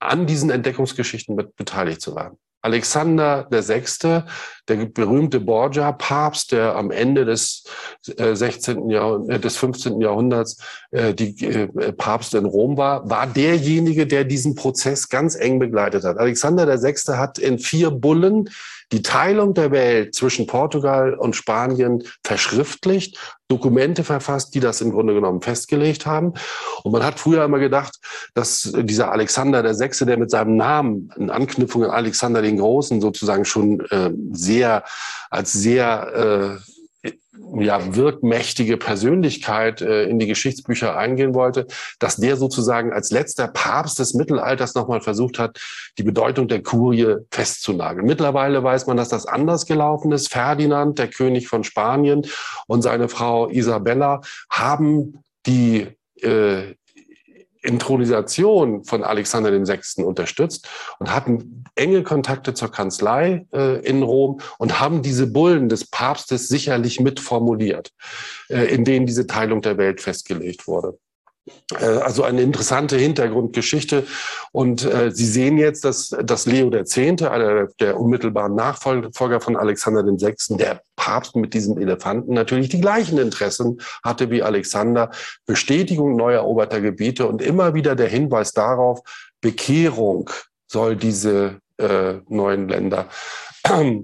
an 0.00 0.26
diesen 0.26 0.50
Entdeckungsgeschichten 0.50 1.36
mit 1.36 1.56
beteiligt 1.56 2.00
zu 2.00 2.16
werden. 2.16 2.38
Alexander 2.62 3.46
VI., 3.50 4.22
der 4.70 4.86
berühmte 4.86 5.40
Borgia-Papst, 5.40 6.52
der 6.52 6.76
am 6.76 6.90
Ende 6.90 7.24
des 7.24 7.64
16. 8.02 8.88
Jahrhunderts, 8.88 9.28
äh, 9.36 9.40
des 9.40 9.56
15. 9.56 10.00
Jahrhunderts 10.00 10.56
äh, 10.90 11.14
die 11.14 11.44
äh, 11.44 11.92
Papst 11.92 12.34
in 12.34 12.44
Rom 12.44 12.76
war, 12.76 13.08
war 13.08 13.26
derjenige, 13.26 14.06
der 14.06 14.24
diesen 14.24 14.54
Prozess 14.54 15.08
ganz 15.08 15.34
eng 15.34 15.58
begleitet 15.58 16.04
hat. 16.04 16.18
Alexander 16.18 16.66
VI. 16.66 16.94
hat 17.16 17.38
in 17.38 17.58
vier 17.58 17.90
Bullen 17.90 18.48
die 18.92 19.02
Teilung 19.02 19.54
der 19.54 19.70
Welt 19.70 20.14
zwischen 20.14 20.46
Portugal 20.46 21.14
und 21.14 21.36
Spanien 21.36 22.02
verschriftlicht, 22.24 23.18
Dokumente 23.48 24.04
verfasst, 24.04 24.54
die 24.54 24.60
das 24.60 24.80
im 24.80 24.92
Grunde 24.92 25.14
genommen 25.14 25.42
festgelegt 25.42 26.06
haben. 26.06 26.34
Und 26.82 26.92
man 26.92 27.04
hat 27.04 27.18
früher 27.18 27.44
immer 27.44 27.58
gedacht, 27.58 27.98
dass 28.34 28.72
dieser 28.76 29.12
Alexander 29.12 29.62
der 29.62 29.74
Sechste, 29.74 30.06
der 30.06 30.18
mit 30.18 30.30
seinem 30.30 30.56
Namen 30.56 31.10
in 31.16 31.30
Anknüpfung 31.30 31.84
an 31.84 31.90
Alexander 31.90 32.42
den 32.42 32.58
Großen 32.58 33.00
sozusagen 33.00 33.44
schon 33.44 33.80
äh, 33.90 34.10
sehr 34.32 34.59
als 35.30 35.52
sehr 35.52 36.58
äh, 36.60 36.70
ja, 37.58 37.94
wirkmächtige 37.94 38.76
Persönlichkeit 38.76 39.80
äh, 39.80 40.04
in 40.04 40.18
die 40.18 40.26
Geschichtsbücher 40.26 40.96
eingehen 40.96 41.34
wollte, 41.34 41.66
dass 41.98 42.16
der 42.16 42.36
sozusagen 42.36 42.92
als 42.92 43.10
letzter 43.10 43.48
Papst 43.48 43.98
des 43.98 44.14
Mittelalters 44.14 44.74
nochmal 44.74 45.00
versucht 45.00 45.38
hat, 45.38 45.58
die 45.98 46.02
Bedeutung 46.02 46.48
der 46.48 46.62
Kurie 46.62 47.16
festzunageln. 47.30 48.06
Mittlerweile 48.06 48.62
weiß 48.62 48.86
man, 48.86 48.96
dass 48.96 49.08
das 49.08 49.26
anders 49.26 49.66
gelaufen 49.66 50.12
ist. 50.12 50.28
Ferdinand, 50.30 50.98
der 50.98 51.08
König 51.08 51.48
von 51.48 51.64
Spanien 51.64 52.26
und 52.66 52.82
seine 52.82 53.08
Frau 53.08 53.48
Isabella 53.48 54.20
haben 54.50 55.24
die 55.46 55.88
äh, 56.22 56.74
Intronisation 57.62 58.84
von 58.84 59.04
Alexander 59.04 59.52
VI. 59.52 60.02
unterstützt 60.02 60.68
und 60.98 61.14
hatten 61.14 61.64
enge 61.74 62.02
Kontakte 62.02 62.54
zur 62.54 62.70
Kanzlei 62.70 63.46
äh, 63.52 63.84
in 63.84 64.02
Rom 64.02 64.40
und 64.58 64.80
haben 64.80 65.02
diese 65.02 65.26
Bullen 65.26 65.68
des 65.68 65.88
Papstes 65.88 66.48
sicherlich 66.48 67.00
mitformuliert, 67.00 67.92
äh, 68.48 68.64
in 68.74 68.84
denen 68.84 69.06
diese 69.06 69.26
Teilung 69.26 69.62
der 69.62 69.78
Welt 69.78 70.00
festgelegt 70.00 70.66
wurde. 70.66 70.98
Äh, 71.78 71.84
also 71.84 72.22
eine 72.22 72.42
interessante 72.42 72.96
Hintergrundgeschichte. 72.96 74.06
Und 74.52 74.84
äh, 74.84 75.10
Sie 75.10 75.26
sehen 75.26 75.58
jetzt, 75.58 75.84
dass, 75.84 76.10
dass 76.22 76.46
Leo 76.46 76.72
X., 76.72 76.98
einer 76.98 77.68
der 77.80 77.98
unmittelbaren 77.98 78.54
Nachfolger 78.54 79.40
von 79.40 79.56
Alexander 79.56 80.04
VI., 80.04 80.56
der 80.56 80.82
Papst 80.96 81.36
mit 81.36 81.54
diesem 81.54 81.78
Elefanten, 81.78 82.34
natürlich 82.34 82.68
die 82.68 82.80
gleichen 82.80 83.18
Interessen 83.18 83.80
hatte 84.04 84.30
wie 84.30 84.42
Alexander. 84.42 85.10
Bestätigung 85.46 86.16
neu 86.16 86.34
eroberter 86.34 86.80
Gebiete 86.80 87.26
und 87.26 87.42
immer 87.42 87.74
wieder 87.74 87.94
der 87.96 88.08
Hinweis 88.08 88.52
darauf, 88.52 89.00
Bekehrung 89.40 90.28
soll 90.66 90.96
diese 90.96 91.60
äh, 91.78 92.14
neuen 92.28 92.68
Länder 92.68 93.08
äh, 93.68 93.98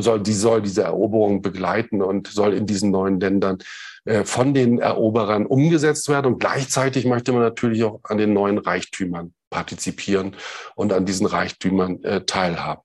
soll, 0.00 0.22
die 0.22 0.32
soll 0.32 0.62
diese 0.62 0.82
Eroberung 0.82 1.42
begleiten 1.42 2.02
und 2.02 2.28
soll 2.28 2.54
in 2.54 2.66
diesen 2.66 2.90
neuen 2.90 3.20
Ländern 3.20 3.58
von 4.24 4.54
den 4.54 4.78
Eroberern 4.78 5.46
umgesetzt 5.46 6.08
werden. 6.08 6.34
Und 6.34 6.38
gleichzeitig 6.38 7.06
möchte 7.06 7.32
man 7.32 7.42
natürlich 7.42 7.84
auch 7.84 8.00
an 8.04 8.18
den 8.18 8.32
neuen 8.32 8.58
Reichtümern 8.58 9.32
partizipieren 9.50 10.36
und 10.74 10.92
an 10.92 11.06
diesen 11.06 11.26
Reichtümern 11.26 12.02
äh, 12.02 12.24
teilhaben. 12.24 12.82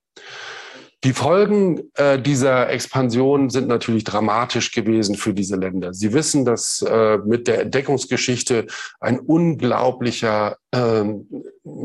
Die 1.06 1.14
Folgen 1.14 1.90
äh, 1.96 2.20
dieser 2.20 2.70
Expansion 2.70 3.50
sind 3.50 3.70
natürlich 3.70 4.04
dramatisch 4.04 4.74
gewesen 4.74 5.16
für 5.16 5.34
diese 5.34 5.56
Länder. 5.56 5.94
Sie 5.94 6.12
wissen, 6.12 6.44
dass 6.44 6.82
äh, 6.82 7.20
mit 7.20 7.48
der 7.48 7.62
Entdeckungsgeschichte 7.62 8.68
ein 9.00 9.18
unglaublicher 9.18 10.58
äh, 10.72 11.04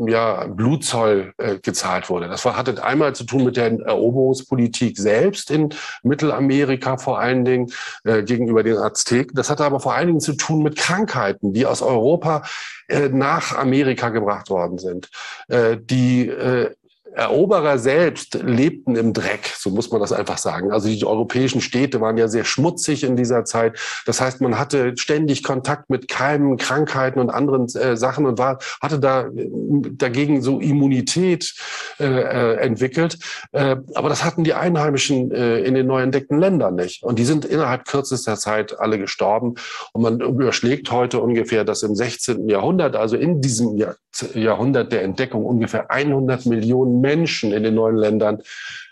ja, 0.07 0.47
Blutzoll 0.47 1.33
äh, 1.37 1.59
gezahlt 1.59 2.09
wurde. 2.09 2.27
Das 2.27 2.43
hatte 2.43 2.83
einmal 2.83 3.15
zu 3.15 3.23
tun 3.23 3.45
mit 3.45 3.55
der 3.55 3.71
Eroberungspolitik 3.71 4.97
selbst 4.97 5.49
in 5.49 5.69
Mittelamerika 6.03 6.97
vor 6.97 7.17
allen 7.17 7.45
Dingen 7.45 7.71
äh, 8.03 8.21
gegenüber 8.21 8.63
den 8.63 8.75
Azteken. 8.75 9.33
Das 9.33 9.49
hatte 9.49 9.63
aber 9.63 9.79
vor 9.79 9.93
allen 9.93 10.07
Dingen 10.07 10.19
zu 10.19 10.33
tun 10.33 10.61
mit 10.61 10.75
Krankheiten, 10.75 11.53
die 11.53 11.65
aus 11.65 11.81
Europa 11.81 12.43
äh, 12.89 13.07
nach 13.07 13.57
Amerika 13.57 14.09
gebracht 14.09 14.49
worden 14.49 14.77
sind, 14.77 15.09
äh, 15.47 15.77
die 15.81 16.27
äh, 16.27 16.71
Eroberer 17.15 17.79
selbst 17.79 18.35
lebten 18.35 18.95
im 18.95 19.13
Dreck, 19.13 19.53
so 19.57 19.69
muss 19.69 19.89
man 19.91 20.01
das 20.01 20.11
einfach 20.11 20.37
sagen. 20.37 20.71
Also 20.71 20.89
die 20.89 21.05
europäischen 21.05 21.61
Städte 21.61 22.01
waren 22.01 22.17
ja 22.17 22.27
sehr 22.27 22.43
schmutzig 22.43 23.03
in 23.03 23.15
dieser 23.15 23.45
Zeit. 23.45 23.79
Das 24.05 24.19
heißt, 24.19 24.41
man 24.41 24.59
hatte 24.59 24.97
ständig 24.97 25.43
Kontakt 25.43 25.89
mit 25.89 26.07
Keimen, 26.07 26.57
Krankheiten 26.57 27.19
und 27.19 27.29
anderen 27.29 27.67
äh, 27.75 27.95
Sachen 27.95 28.25
und 28.25 28.37
war, 28.37 28.59
hatte 28.81 28.99
da 28.99 29.27
äh, 29.27 29.49
dagegen 29.91 30.41
so 30.41 30.59
Immunität 30.59 31.53
äh, 31.99 32.05
äh, 32.05 32.55
entwickelt. 32.57 33.17
Äh, 33.53 33.77
aber 33.93 34.09
das 34.09 34.23
hatten 34.25 34.43
die 34.43 34.53
Einheimischen 34.53 35.31
äh, 35.31 35.59
in 35.59 35.73
den 35.73 35.87
neu 35.87 36.01
entdeckten 36.01 36.39
Ländern 36.39 36.75
nicht. 36.75 37.03
Und 37.03 37.17
die 37.17 37.25
sind 37.25 37.45
innerhalb 37.45 37.85
kürzester 37.85 38.35
Zeit 38.35 38.77
alle 38.79 38.99
gestorben. 38.99 39.55
Und 39.93 40.01
man 40.01 40.19
überschlägt 40.19 40.91
heute 40.91 41.21
ungefähr, 41.21 41.63
dass 41.63 41.83
im 41.83 41.95
16. 41.95 42.49
Jahrhundert, 42.49 42.95
also 42.95 43.15
in 43.15 43.41
diesem 43.41 43.77
Jahr, 43.77 43.95
Jahrhundert 44.33 44.91
der 44.91 45.03
Entdeckung, 45.03 45.45
ungefähr 45.45 45.91
100 45.91 46.45
Millionen 46.45 47.01
Menschen 47.05 47.53
in 47.53 47.63
den 47.63 47.75
neuen 47.75 47.97
Ländern 47.97 48.41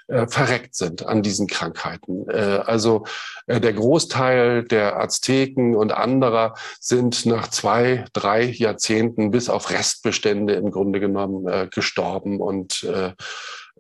äh, 0.08 0.28
verreckt 0.28 0.76
sind 0.76 1.06
an 1.06 1.24
diesen 1.24 1.48
Krankheiten. 1.48 2.30
Äh, 2.30 2.62
also 2.66 3.06
äh, 3.48 3.60
der 3.60 3.74
Großteil 3.74 4.64
der 4.64 5.00
Azteken 5.00 5.76
und 5.76 5.92
anderer 5.92 6.56
sind 6.80 7.26
nach 7.26 7.48
zwei, 7.48 8.06
drei 8.14 8.44
Jahrzehnten 8.44 9.32
bis 9.32 9.50
auf 9.50 9.72
Restbestände 9.72 10.54
im 10.54 10.72
Grunde 10.72 11.00
genommen 11.00 11.48
äh, 11.48 11.68
gestorben 11.74 12.40
und 12.40 12.84
äh, 12.84 13.14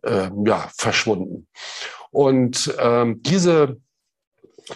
äh, 0.03 0.29
ja, 0.45 0.69
verschwunden. 0.77 1.47
Und 2.11 2.73
ähm, 2.79 3.21
diese 3.23 3.77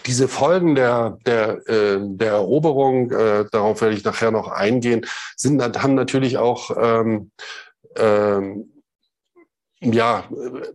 diese 0.06 0.28
Folgen 0.28 0.74
der, 0.74 1.16
der, 1.24 1.66
äh, 1.66 1.98
der 2.02 2.32
Eroberung, 2.32 3.10
äh, 3.10 3.46
darauf 3.50 3.80
werde 3.80 3.94
ich 3.96 4.04
nachher 4.04 4.30
noch 4.30 4.48
eingehen, 4.48 5.06
sind, 5.34 5.62
haben 5.82 5.94
natürlich 5.94 6.36
auch 6.36 6.70
ähm, 6.78 7.30
ähm, 7.96 8.77
ja, 9.80 10.24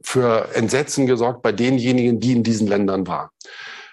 für 0.02 0.50
Entsetzen 0.54 1.06
gesorgt 1.06 1.42
bei 1.42 1.52
denjenigen, 1.52 2.20
die 2.20 2.34
in 2.34 2.44
diesen 2.44 2.68
Ländern 2.68 3.06
waren. 3.08 3.30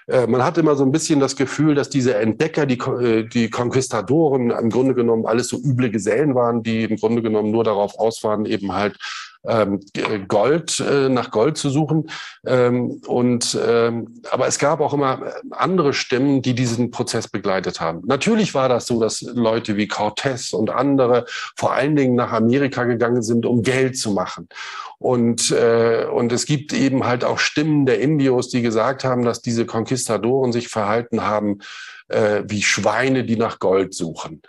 Äh, 0.07 0.27
man 0.27 0.43
hat 0.43 0.59
immer 0.59 0.75
so 0.75 0.85
ein 0.85 0.93
bisschen 0.93 1.21
das 1.21 1.37
Gefühl, 1.37 1.75
dass 1.75 1.89
diese 1.89 2.17
Entdecker, 2.17 2.67
die, 2.67 2.79
äh, 2.79 3.25
die 3.25 3.49
Konquistadoren 3.49 4.51
im 4.51 4.71
Grunde 4.71 4.95
genommen 4.95 5.27
alles 5.27 5.49
so 5.49 5.57
üble 5.57 5.91
Gesellen 5.91 6.35
waren, 6.35 6.63
die 6.63 6.85
im 6.85 6.97
Grunde 6.97 7.23
genommen 7.23 7.51
nur 7.51 7.65
darauf 7.65 7.99
aus 7.99 8.23
waren, 8.25 8.45
eben 8.45 8.73
halt 8.73 8.97
ähm, 9.47 9.81
Gold, 10.29 10.81
äh, 10.81 11.09
nach 11.09 11.31
Gold 11.31 11.57
zu 11.57 11.71
suchen. 11.71 12.11
Ähm, 12.47 13.01
und, 13.07 13.59
ähm, 13.67 14.21
aber 14.31 14.47
es 14.47 14.59
gab 14.59 14.81
auch 14.81 14.93
immer 14.93 15.33
andere 15.51 15.93
Stimmen, 15.93 16.43
die 16.43 16.55
diesen 16.55 16.91
Prozess 16.91 17.29
begleitet 17.29 17.81
haben. 17.81 18.03
Natürlich 18.07 18.55
war 18.55 18.69
das 18.69 18.87
so, 18.87 19.01
dass 19.01 19.23
Leute 19.23 19.77
wie 19.77 19.87
Cortés 19.87 20.55
und 20.55 20.71
andere 20.71 21.25
vor 21.57 21.73
allen 21.73 21.97
Dingen 21.97 22.15
nach 22.15 22.33
Amerika 22.33 22.85
gegangen 22.85 23.23
sind, 23.23 23.47
um 23.47 23.63
Geld 23.63 23.97
zu 23.97 24.11
machen. 24.11 24.49
Und, 24.99 25.51
äh, 25.51 26.05
und 26.05 26.31
es 26.31 26.45
gibt 26.45 26.75
eben 26.75 27.07
halt 27.07 27.25
auch 27.25 27.39
Stimmen 27.39 27.87
der 27.87 28.01
Indios, 28.01 28.51
die 28.51 28.61
gesagt 28.61 29.05
haben, 29.05 29.25
dass 29.25 29.41
diese 29.41 29.65
Konquistadoren 29.65 30.53
sich 30.53 30.69
verhalten 30.69 31.23
haben 31.23 31.61
äh, 32.09 32.43
wie 32.47 32.63
Schweine, 32.63 33.25
die 33.25 33.37
nach 33.37 33.59
Gold 33.59 33.95
suchen. 33.95 34.43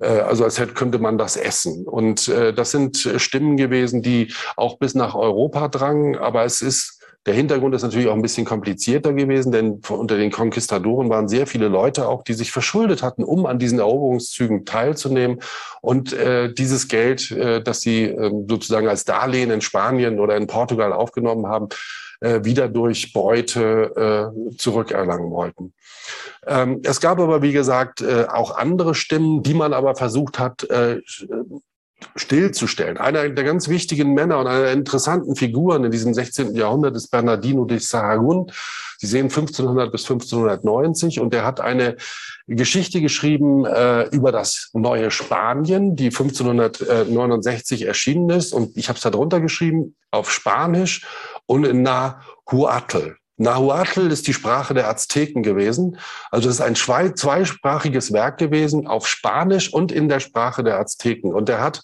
Äh, 0.00 0.06
also 0.06 0.44
als 0.44 0.58
hätte, 0.58 0.74
könnte 0.74 0.98
man 0.98 1.18
das 1.18 1.36
essen. 1.36 1.86
Und 1.86 2.28
äh, 2.28 2.52
das 2.52 2.70
sind 2.70 2.96
Stimmen 3.16 3.56
gewesen, 3.56 4.02
die 4.02 4.32
auch 4.56 4.78
bis 4.78 4.94
nach 4.94 5.14
Europa 5.14 5.68
drangen. 5.68 6.16
Aber 6.16 6.44
es 6.44 6.60
ist 6.60 6.93
der 7.26 7.34
Hintergrund 7.34 7.74
ist 7.74 7.82
natürlich 7.82 8.08
auch 8.08 8.14
ein 8.14 8.22
bisschen 8.22 8.44
komplizierter 8.44 9.12
gewesen, 9.12 9.50
denn 9.50 9.80
unter 9.88 10.16
den 10.16 10.30
Konquistadoren 10.30 11.08
waren 11.08 11.28
sehr 11.28 11.46
viele 11.46 11.68
Leute 11.68 12.06
auch, 12.06 12.22
die 12.22 12.34
sich 12.34 12.52
verschuldet 12.52 13.02
hatten, 13.02 13.24
um 13.24 13.46
an 13.46 13.58
diesen 13.58 13.78
Eroberungszügen 13.78 14.66
teilzunehmen. 14.66 15.40
Und 15.80 16.12
äh, 16.12 16.52
dieses 16.52 16.88
Geld, 16.88 17.30
äh, 17.30 17.62
das 17.62 17.80
sie 17.80 18.04
äh, 18.04 18.30
sozusagen 18.48 18.88
als 18.88 19.04
Darlehen 19.04 19.50
in 19.50 19.62
Spanien 19.62 20.20
oder 20.20 20.36
in 20.36 20.46
Portugal 20.46 20.92
aufgenommen 20.92 21.46
haben, 21.46 21.68
äh, 22.20 22.44
wieder 22.44 22.68
durch 22.68 23.12
Beute 23.12 24.32
äh, 24.36 24.56
zurückerlangen 24.56 25.30
wollten. 25.30 25.72
Ähm, 26.46 26.80
es 26.84 27.00
gab 27.00 27.18
aber, 27.20 27.42
wie 27.42 27.52
gesagt, 27.52 28.02
äh, 28.02 28.26
auch 28.30 28.56
andere 28.56 28.94
Stimmen, 28.94 29.42
die 29.42 29.54
man 29.54 29.72
aber 29.72 29.94
versucht 29.94 30.38
hat, 30.38 30.64
äh, 30.64 31.00
stillzustellen. 32.16 32.98
Einer 32.98 33.28
der 33.28 33.44
ganz 33.44 33.68
wichtigen 33.68 34.14
Männer 34.14 34.38
und 34.38 34.46
einer 34.46 34.64
der 34.64 34.72
interessanten 34.72 35.36
Figuren 35.36 35.84
in 35.84 35.90
diesem 35.90 36.14
16. 36.14 36.54
Jahrhundert 36.54 36.96
ist 36.96 37.10
Bernardino 37.10 37.64
de 37.64 37.78
Sahagún. 37.78 38.52
Sie 38.98 39.06
sehen 39.06 39.24
1500 39.24 39.90
bis 39.90 40.02
1590 40.02 41.20
und 41.20 41.34
er 41.34 41.44
hat 41.44 41.60
eine 41.60 41.96
Geschichte 42.46 43.00
geschrieben 43.00 43.64
äh, 43.64 44.04
über 44.08 44.32
das 44.32 44.70
neue 44.74 45.10
Spanien, 45.10 45.96
die 45.96 46.06
1569 46.06 47.82
erschienen 47.86 48.30
ist 48.30 48.52
und 48.52 48.76
ich 48.76 48.88
habe 48.88 48.96
es 48.96 49.02
da 49.02 49.10
drunter 49.10 49.40
geschrieben 49.40 49.96
auf 50.10 50.30
Spanisch 50.30 51.06
und 51.46 51.64
in 51.64 51.82
Nahuatl. 51.82 53.16
Nahuatl 53.36 54.10
ist 54.10 54.26
die 54.26 54.32
Sprache 54.32 54.74
der 54.74 54.88
Azteken 54.88 55.42
gewesen. 55.42 55.98
Also 56.30 56.48
es 56.48 56.56
ist 56.56 56.60
ein 56.60 56.76
zweisprachiges 56.76 58.12
Werk 58.12 58.38
gewesen 58.38 58.86
auf 58.86 59.08
Spanisch 59.08 59.72
und 59.72 59.90
in 59.90 60.08
der 60.08 60.20
Sprache 60.20 60.62
der 60.62 60.78
Azteken. 60.78 61.34
Und 61.34 61.48
er 61.48 61.60
hat 61.60 61.82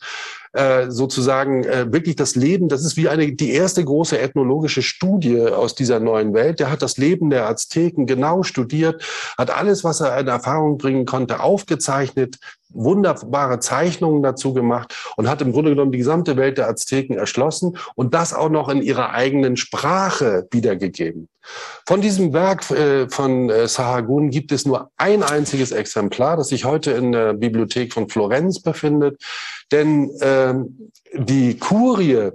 äh, 0.53 0.91
sozusagen 0.91 1.65
äh, 1.65 1.93
wirklich 1.93 2.17
das 2.17 2.35
Leben, 2.35 2.69
das 2.69 2.85
ist 2.85 2.97
wie 2.97 3.09
eine, 3.09 3.33
die 3.33 3.53
erste 3.53 3.85
große 3.85 4.19
ethnologische 4.19 4.83
Studie 4.83 5.41
aus 5.41 5.75
dieser 5.75 6.01
neuen 6.01 6.35
Welt. 6.35 6.61
Der 6.61 6.71
hat 6.71 6.83
das 6.83 6.99
Leben 6.99 7.31
der 7.31 7.49
Azteken 7.49 8.07
genau 8.07 8.43
studiert, 8.43 9.03
hat 9.39 9.51
alles, 9.51 9.85
was 9.85 10.01
er 10.01 10.19
in 10.19 10.29
Erfahrung 10.29 10.79
bringen 10.79 11.05
konnte, 11.05 11.41
aufgezeichnet, 11.41 12.39
wunderbare 12.73 13.61
Zeichnungen 13.61 14.23
dazu 14.23 14.55
gemacht 14.55 14.95
und 15.17 15.29
hat 15.29 15.43
im 15.43 15.53
Grunde 15.53 15.71
genommen 15.71 15.93
die 15.93 15.99
gesamte 15.99 16.37
Welt 16.37 16.59
der 16.59 16.69
Azteken 16.69 17.17
erschlossen 17.17 17.77
und 17.95 18.15
das 18.15 18.33
auch 18.33 18.49
noch 18.49 18.69
in 18.69 18.83
ihrer 18.83 19.11
eigenen 19.11 19.57
Sprache 19.57 20.47
wiedergegeben. 20.51 21.29
Von 21.87 22.01
diesem 22.01 22.33
Werk 22.33 22.71
äh, 22.71 23.09
von 23.09 23.49
äh, 23.51 23.67
Sahagun 23.67 24.31
gibt 24.31 24.53
es 24.53 24.67
nur 24.67 24.91
ein 24.97 25.23
einziges 25.23 25.73
Exemplar, 25.73 26.37
das 26.37 26.49
sich 26.49 26.65
heute 26.65 26.93
in 26.93 27.13
der 27.13 27.33
Bibliothek 27.33 27.93
von 27.93 28.09
Florenz 28.09 28.61
befindet. 28.61 29.21
Denn 29.73 30.11
ähm, 30.21 30.91
die 31.13 31.59
Kurie 31.59 32.31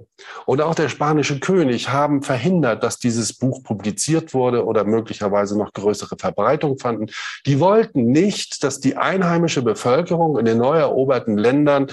und 0.46 0.62
auch 0.62 0.76
der 0.76 0.90
spanische 0.90 1.40
König 1.40 1.90
haben 1.90 2.22
verhindert, 2.22 2.84
dass 2.84 3.00
dieses 3.00 3.34
Buch 3.34 3.64
publiziert 3.64 4.34
wurde 4.34 4.66
oder 4.66 4.84
möglicherweise 4.84 5.58
noch 5.58 5.74
größere 5.74 6.18
Verbreitung 6.18 6.78
fanden. 6.78 7.08
Die 7.46 7.60
wollten 7.60 8.08
nicht, 8.08 8.64
dass 8.64 8.80
die 8.80 8.98
einheimische 8.98 9.62
Bevölkerung 9.62 10.38
in 10.38 10.46
den 10.46 10.58
neu 10.58 10.78
eroberten 10.78 11.38
Ländern 11.38 11.88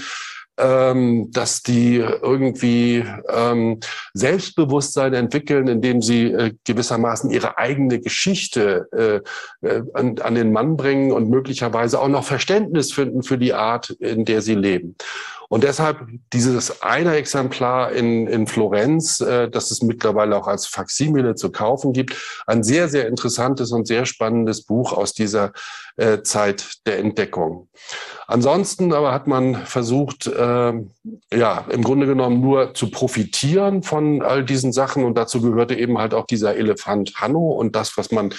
ähm, 0.59 1.31
dass 1.33 1.63
die 1.63 1.97
irgendwie 1.97 3.05
ähm, 3.29 3.81
Selbstbewusstsein 4.13 5.15
entwickeln, 5.15 5.67
indem 5.67 6.03
sie 6.03 6.27
äh, 6.27 6.53
gewissermaßen 6.65 7.31
ihre 7.31 7.57
eigene 7.57 8.01
Geschichte 8.01 8.87
äh, 9.63 9.67
äh, 9.67 9.83
an, 9.95 10.19
an 10.19 10.35
den 10.35 10.53
Mann 10.53 10.77
bringen 10.77 11.11
und 11.11 11.31
möglicherweise 11.31 11.99
auch 12.01 12.09
noch 12.09 12.25
Verständnis 12.25 12.93
finden 12.93 13.23
für 13.23 13.39
die 13.39 13.55
Art, 13.55 13.91
in 13.91 14.27
der 14.27 14.43
sie 14.43 14.55
leben. 14.55 14.97
Und 15.53 15.65
deshalb 15.65 16.07
dieses 16.33 16.81
eine 16.81 17.15
Exemplar 17.17 17.93
in, 17.93 18.27
in 18.27 18.47
Florenz, 18.47 19.21
äh, 19.21 19.51
das 19.51 19.71
es 19.71 19.83
mittlerweile 19.83 20.35
auch 20.35 20.47
als 20.47 20.65
Faksimile 20.67 21.35
zu 21.35 21.53
kaufen 21.53 21.93
gibt, 21.93 22.17
ein 22.47 22.63
sehr, 22.63 22.89
sehr 22.89 23.07
interessantes 23.07 23.71
und 23.71 23.87
sehr 23.87 24.07
spannendes 24.07 24.63
Buch 24.63 24.95
aus 24.95 25.13
dieser 25.13 25.53
äh, 25.99 26.23
Zeit 26.23 26.79
der 26.87 27.01
Entdeckung. 27.01 27.69
Ansonsten 28.27 28.95
aber 28.95 29.13
hat 29.13 29.27
man 29.27 29.55
versucht, 29.67 30.27
äh, 30.27 30.73
ja, 31.35 31.67
im 31.69 31.85
Grunde 31.85 32.07
genommen 32.07 32.41
nur 32.41 32.73
zu 32.73 32.91
profitieren 32.91 33.83
von 33.83 34.23
all 34.23 34.47
diesen 34.47 34.73
Sachen. 34.73 35.05
Und 35.05 35.19
dazu 35.19 35.43
gehörte 35.43 35.75
eben 35.75 35.99
halt 35.99 36.15
auch 36.15 36.25
dieser 36.25 36.57
Elefant 36.57 37.17
Hanno 37.17 37.51
und 37.51 37.77
das, 37.77 37.99
was 37.99 38.11
man 38.11 38.33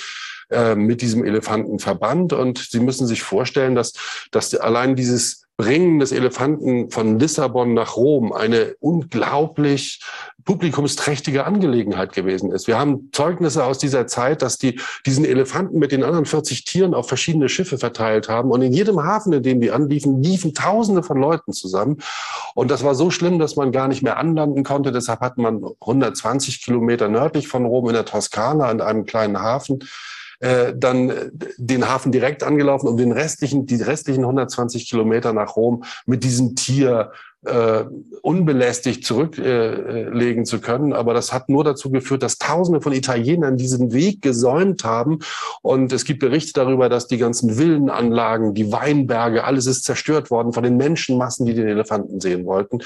äh, 0.50 0.74
mit 0.74 1.04
diesem 1.04 1.24
Elefanten 1.24 1.78
verband. 1.78 2.34
Und 2.34 2.58
Sie 2.58 2.80
müssen 2.80 3.06
sich 3.06 3.22
vorstellen, 3.22 3.76
dass, 3.76 3.94
dass 4.32 4.56
allein 4.56 4.96
dieses 4.96 5.43
Bringen 5.64 6.00
des 6.00 6.12
Elefanten 6.12 6.92
von 6.92 7.20
Lissabon 7.20 7.74
nach 7.74 7.96
Rom 7.96 8.34
eine 8.34 8.76
unglaublich 8.82 10.02
publikumsträchtige 10.44 11.46
Angelegenheit 11.46 12.12
gewesen 12.12 12.52
ist. 12.52 12.68
Wir 12.68 12.78
haben 12.78 13.10
Zeugnisse 13.14 13.64
aus 13.64 13.78
dieser 13.78 14.06
Zeit, 14.06 14.42
dass 14.42 14.58
die 14.58 14.82
diesen 15.06 15.24
Elefanten 15.24 15.80
mit 15.80 15.94
den 15.94 16.04
anderen 16.04 16.26
40 16.26 16.66
Tieren 16.66 16.94
auf 16.94 17.08
verschiedene 17.08 17.48
Schiffe 17.48 17.78
verteilt 17.78 18.28
haben. 18.28 18.52
Und 18.52 18.62
in 18.62 18.74
jedem 18.74 19.02
Hafen, 19.02 19.32
in 19.32 19.42
dem 19.42 19.62
die 19.62 19.72
anliefen, 19.72 20.22
liefen 20.22 20.54
Tausende 20.54 21.02
von 21.02 21.18
Leuten 21.18 21.54
zusammen. 21.54 22.00
Und 22.56 22.70
das 22.70 22.84
war 22.84 22.94
so 22.94 23.10
schlimm, 23.10 23.40
dass 23.40 23.56
man 23.56 23.72
gar 23.72 23.88
nicht 23.88 24.04
mehr 24.04 24.18
anlanden 24.18 24.66
konnte. 24.66 24.92
Deshalb 24.92 25.22
hat 25.22 25.38
man 25.38 25.64
120 25.80 26.62
Kilometer 26.62 27.08
nördlich 27.08 27.48
von 27.48 27.66
Rom 27.66 27.88
in 27.88 27.94
der 27.94 28.06
Toskana 28.06 28.70
in 28.70 28.82
einem 28.82 29.06
kleinen 29.06 29.42
Hafen 29.42 29.80
äh, 30.40 30.74
dann 30.76 31.10
äh, 31.10 31.30
den 31.58 31.88
Hafen 31.88 32.12
direkt 32.12 32.44
angelaufen, 32.44 32.88
um 32.88 32.98
den 32.98 33.12
restlichen, 33.12 33.66
die 33.66 33.76
restlichen 33.76 34.24
120 34.24 34.90
Kilometer 34.90 35.34
nach 35.34 35.56
Rom 35.56 35.84
mit 36.06 36.24
diesem 36.24 36.56
Tier 36.56 37.12
äh, 37.46 37.84
unbelästigt 38.22 39.06
zurücklegen 39.06 40.42
äh, 40.42 40.46
zu 40.46 40.62
können. 40.62 40.94
Aber 40.94 41.14
das 41.14 41.34
hat 41.34 41.50
nur 41.50 41.64
dazu 41.64 41.92
geführt, 41.92 42.24
dass 42.24 42.38
Tausende 42.38 42.82
von 42.82 42.94
Italienern 42.94 43.58
diesen 43.58 43.92
Weg 43.94 44.22
gesäumt 44.22 44.84
haben. 44.84 45.20
Und 45.62 45.92
es 45.92 46.06
gibt 46.06 46.20
Berichte 46.20 46.54
darüber, 46.54 46.90
dass 46.90 47.08
die 47.08 47.18
ganzen 47.18 47.58
Villenanlagen, 47.58 48.54
die 48.54 48.72
Weinberge, 48.72 49.44
alles 49.44 49.66
ist 49.66 49.84
zerstört 49.84 50.32
worden 50.32 50.54
von 50.54 50.64
den 50.64 50.78
Menschenmassen, 50.78 51.46
die 51.46 51.54
den 51.54 51.68
Elefanten 51.68 52.20
sehen 52.22 52.46
wollten. 52.46 52.80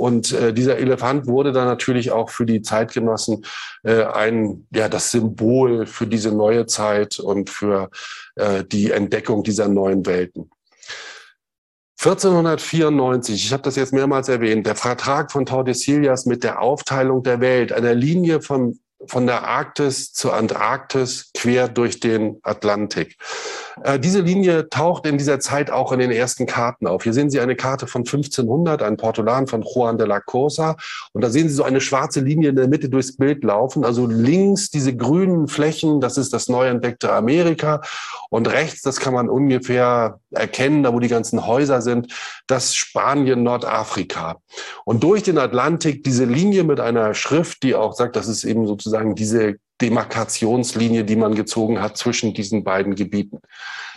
Und 0.00 0.32
äh, 0.32 0.54
dieser 0.54 0.78
Elefant 0.78 1.26
wurde 1.26 1.52
dann 1.52 1.66
natürlich 1.66 2.10
auch 2.10 2.30
für 2.30 2.46
die 2.46 2.62
Zeitgenossen 2.62 3.44
äh, 3.82 4.04
ein, 4.04 4.66
ja, 4.74 4.88
das 4.88 5.10
Symbol 5.10 5.84
für 5.84 6.06
diese 6.06 6.32
neue 6.32 6.64
Zeit 6.64 7.18
und 7.18 7.50
für 7.50 7.90
äh, 8.36 8.64
die 8.64 8.92
Entdeckung 8.92 9.42
dieser 9.42 9.68
neuen 9.68 10.06
Welten. 10.06 10.50
1494, 11.98 13.44
ich 13.44 13.52
habe 13.52 13.62
das 13.62 13.76
jetzt 13.76 13.92
mehrmals 13.92 14.30
erwähnt, 14.30 14.66
der 14.66 14.74
Vertrag 14.74 15.30
von 15.30 15.44
Tordesillas 15.44 16.24
mit 16.24 16.44
der 16.44 16.62
Aufteilung 16.62 17.22
der 17.22 17.42
Welt, 17.42 17.70
einer 17.70 17.94
Linie 17.94 18.40
von 18.40 18.80
von 19.06 19.26
der 19.26 19.44
Arktis 19.44 20.12
zur 20.12 20.34
Antarktis 20.34 21.30
quer 21.34 21.68
durch 21.68 22.00
den 22.00 22.38
Atlantik. 22.42 23.16
Äh, 23.82 23.98
diese 23.98 24.20
Linie 24.20 24.68
taucht 24.68 25.06
in 25.06 25.18
dieser 25.18 25.40
Zeit 25.40 25.70
auch 25.70 25.92
in 25.92 25.98
den 25.98 26.10
ersten 26.10 26.46
Karten 26.46 26.86
auf. 26.86 27.02
Hier 27.02 27.12
sehen 27.12 27.30
Sie 27.30 27.40
eine 27.40 27.56
Karte 27.56 27.86
von 27.86 28.00
1500, 28.00 28.82
ein 28.82 28.96
Portolan 28.96 29.46
von 29.46 29.62
Juan 29.62 29.98
de 29.98 30.06
la 30.06 30.20
Cosa. 30.20 30.76
Und 31.12 31.22
da 31.22 31.30
sehen 31.30 31.48
Sie 31.48 31.54
so 31.54 31.64
eine 31.64 31.80
schwarze 31.80 32.20
Linie 32.20 32.50
in 32.50 32.56
der 32.56 32.68
Mitte 32.68 32.88
durchs 32.88 33.16
Bild 33.16 33.44
laufen. 33.44 33.84
Also 33.84 34.06
links 34.06 34.70
diese 34.70 34.94
grünen 34.94 35.48
Flächen, 35.48 36.00
das 36.00 36.18
ist 36.18 36.32
das 36.32 36.48
neu 36.48 36.68
entdeckte 36.68 37.12
Amerika. 37.12 37.80
Und 38.28 38.50
rechts, 38.50 38.82
das 38.82 39.00
kann 39.00 39.14
man 39.14 39.28
ungefähr 39.28 40.20
erkennen, 40.30 40.82
da 40.82 40.92
wo 40.92 41.00
die 41.00 41.08
ganzen 41.08 41.46
Häuser 41.46 41.82
sind, 41.82 42.12
das 42.46 42.74
Spanien, 42.74 43.42
Nordafrika. 43.42 44.36
Und 44.84 45.02
durch 45.02 45.22
den 45.22 45.38
Atlantik 45.38 46.04
diese 46.04 46.24
Linie 46.24 46.64
mit 46.64 46.80
einer 46.80 47.14
Schrift, 47.14 47.62
die 47.62 47.74
auch 47.74 47.94
sagt, 47.94 48.16
das 48.16 48.28
ist 48.28 48.44
eben 48.44 48.66
sozusagen 48.66 49.14
diese 49.14 49.56
Demarkationslinie, 49.80 51.04
die 51.04 51.16
man 51.16 51.34
gezogen 51.34 51.80
hat 51.80 51.96
zwischen 51.96 52.34
diesen 52.34 52.64
beiden 52.64 52.94
Gebieten. 52.94 53.40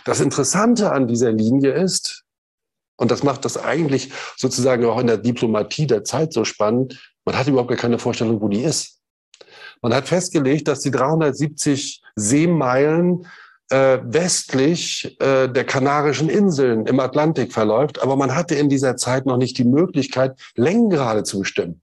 Das 0.04 0.20
Interessante 0.20 0.92
an 0.92 1.08
dieser 1.08 1.32
Linie 1.32 1.72
ist, 1.72 2.24
und 2.96 3.10
das 3.10 3.22
macht 3.22 3.44
das 3.44 3.56
eigentlich 3.56 4.12
sozusagen 4.36 4.84
auch 4.84 4.98
in 4.98 5.06
der 5.06 5.18
Diplomatie 5.18 5.86
der 5.86 6.04
Zeit 6.04 6.32
so 6.32 6.44
spannend, 6.44 7.14
man 7.24 7.36
hat 7.36 7.48
überhaupt 7.48 7.70
gar 7.70 7.78
keine 7.78 7.98
Vorstellung, 7.98 8.40
wo 8.40 8.48
die 8.48 8.62
ist. 8.62 9.00
Man 9.82 9.94
hat 9.94 10.08
festgelegt, 10.08 10.68
dass 10.68 10.80
die 10.80 10.90
370 10.90 12.02
Seemeilen 12.16 13.26
äh, 13.70 13.98
westlich 14.02 15.16
äh, 15.20 15.48
der 15.48 15.64
Kanarischen 15.64 16.28
Inseln 16.28 16.86
im 16.86 17.00
Atlantik 17.00 17.52
verläuft, 17.52 18.02
aber 18.02 18.16
man 18.16 18.34
hatte 18.34 18.54
in 18.54 18.68
dieser 18.68 18.96
Zeit 18.96 19.26
noch 19.26 19.36
nicht 19.36 19.58
die 19.58 19.64
Möglichkeit, 19.64 20.38
Längengrade 20.54 21.22
zu 21.24 21.40
bestimmen. 21.40 21.80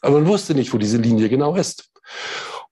Aber 0.00 0.18
man 0.18 0.26
wusste 0.26 0.54
nicht, 0.54 0.72
wo 0.72 0.78
diese 0.78 0.98
Linie 0.98 1.28
genau 1.28 1.54
ist. 1.54 1.90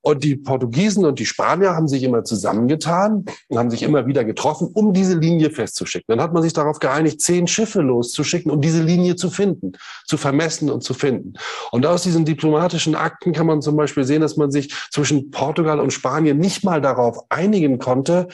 Und 0.02 0.24
die 0.24 0.36
Portugiesen 0.36 1.04
und 1.04 1.18
die 1.18 1.26
Spanier 1.26 1.74
haben 1.74 1.86
sich 1.86 2.02
immer 2.02 2.24
zusammengetan 2.24 3.26
und 3.48 3.58
haben 3.58 3.70
sich 3.70 3.82
immer 3.82 4.06
wieder 4.06 4.24
getroffen, 4.24 4.68
um 4.72 4.94
diese 4.94 5.18
Linie 5.18 5.50
festzuschicken. 5.50 6.06
Dann 6.08 6.22
hat 6.22 6.32
man 6.32 6.42
sich 6.42 6.54
darauf 6.54 6.78
geeinigt, 6.78 7.20
zehn 7.20 7.46
Schiffe 7.46 7.82
loszuschicken, 7.82 8.50
um 8.50 8.60
diese 8.60 8.82
Linie 8.82 9.16
zu 9.16 9.30
finden, 9.30 9.72
zu 10.06 10.16
vermessen 10.16 10.70
und 10.70 10.82
zu 10.82 10.94
finden. 10.94 11.34
Und 11.70 11.84
aus 11.84 12.02
diesen 12.02 12.24
diplomatischen 12.24 12.94
Akten 12.94 13.32
kann 13.32 13.46
man 13.46 13.60
zum 13.60 13.76
Beispiel 13.76 14.04
sehen, 14.04 14.22
dass 14.22 14.36
man 14.36 14.50
sich 14.50 14.74
zwischen 14.90 15.30
Portugal 15.30 15.80
und 15.80 15.92
Spanien 15.92 16.38
nicht 16.38 16.64
mal 16.64 16.80
darauf 16.80 17.18
einigen 17.28 17.78
konnte, 17.78 18.28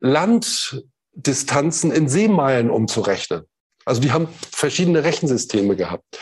Landdistanzen 0.00 1.92
in 1.92 2.08
Seemeilen 2.08 2.70
umzurechnen. 2.70 3.42
Also 3.86 4.02
die 4.02 4.12
haben 4.12 4.28
verschiedene 4.52 5.04
Rechensysteme 5.04 5.74
gehabt. 5.74 6.18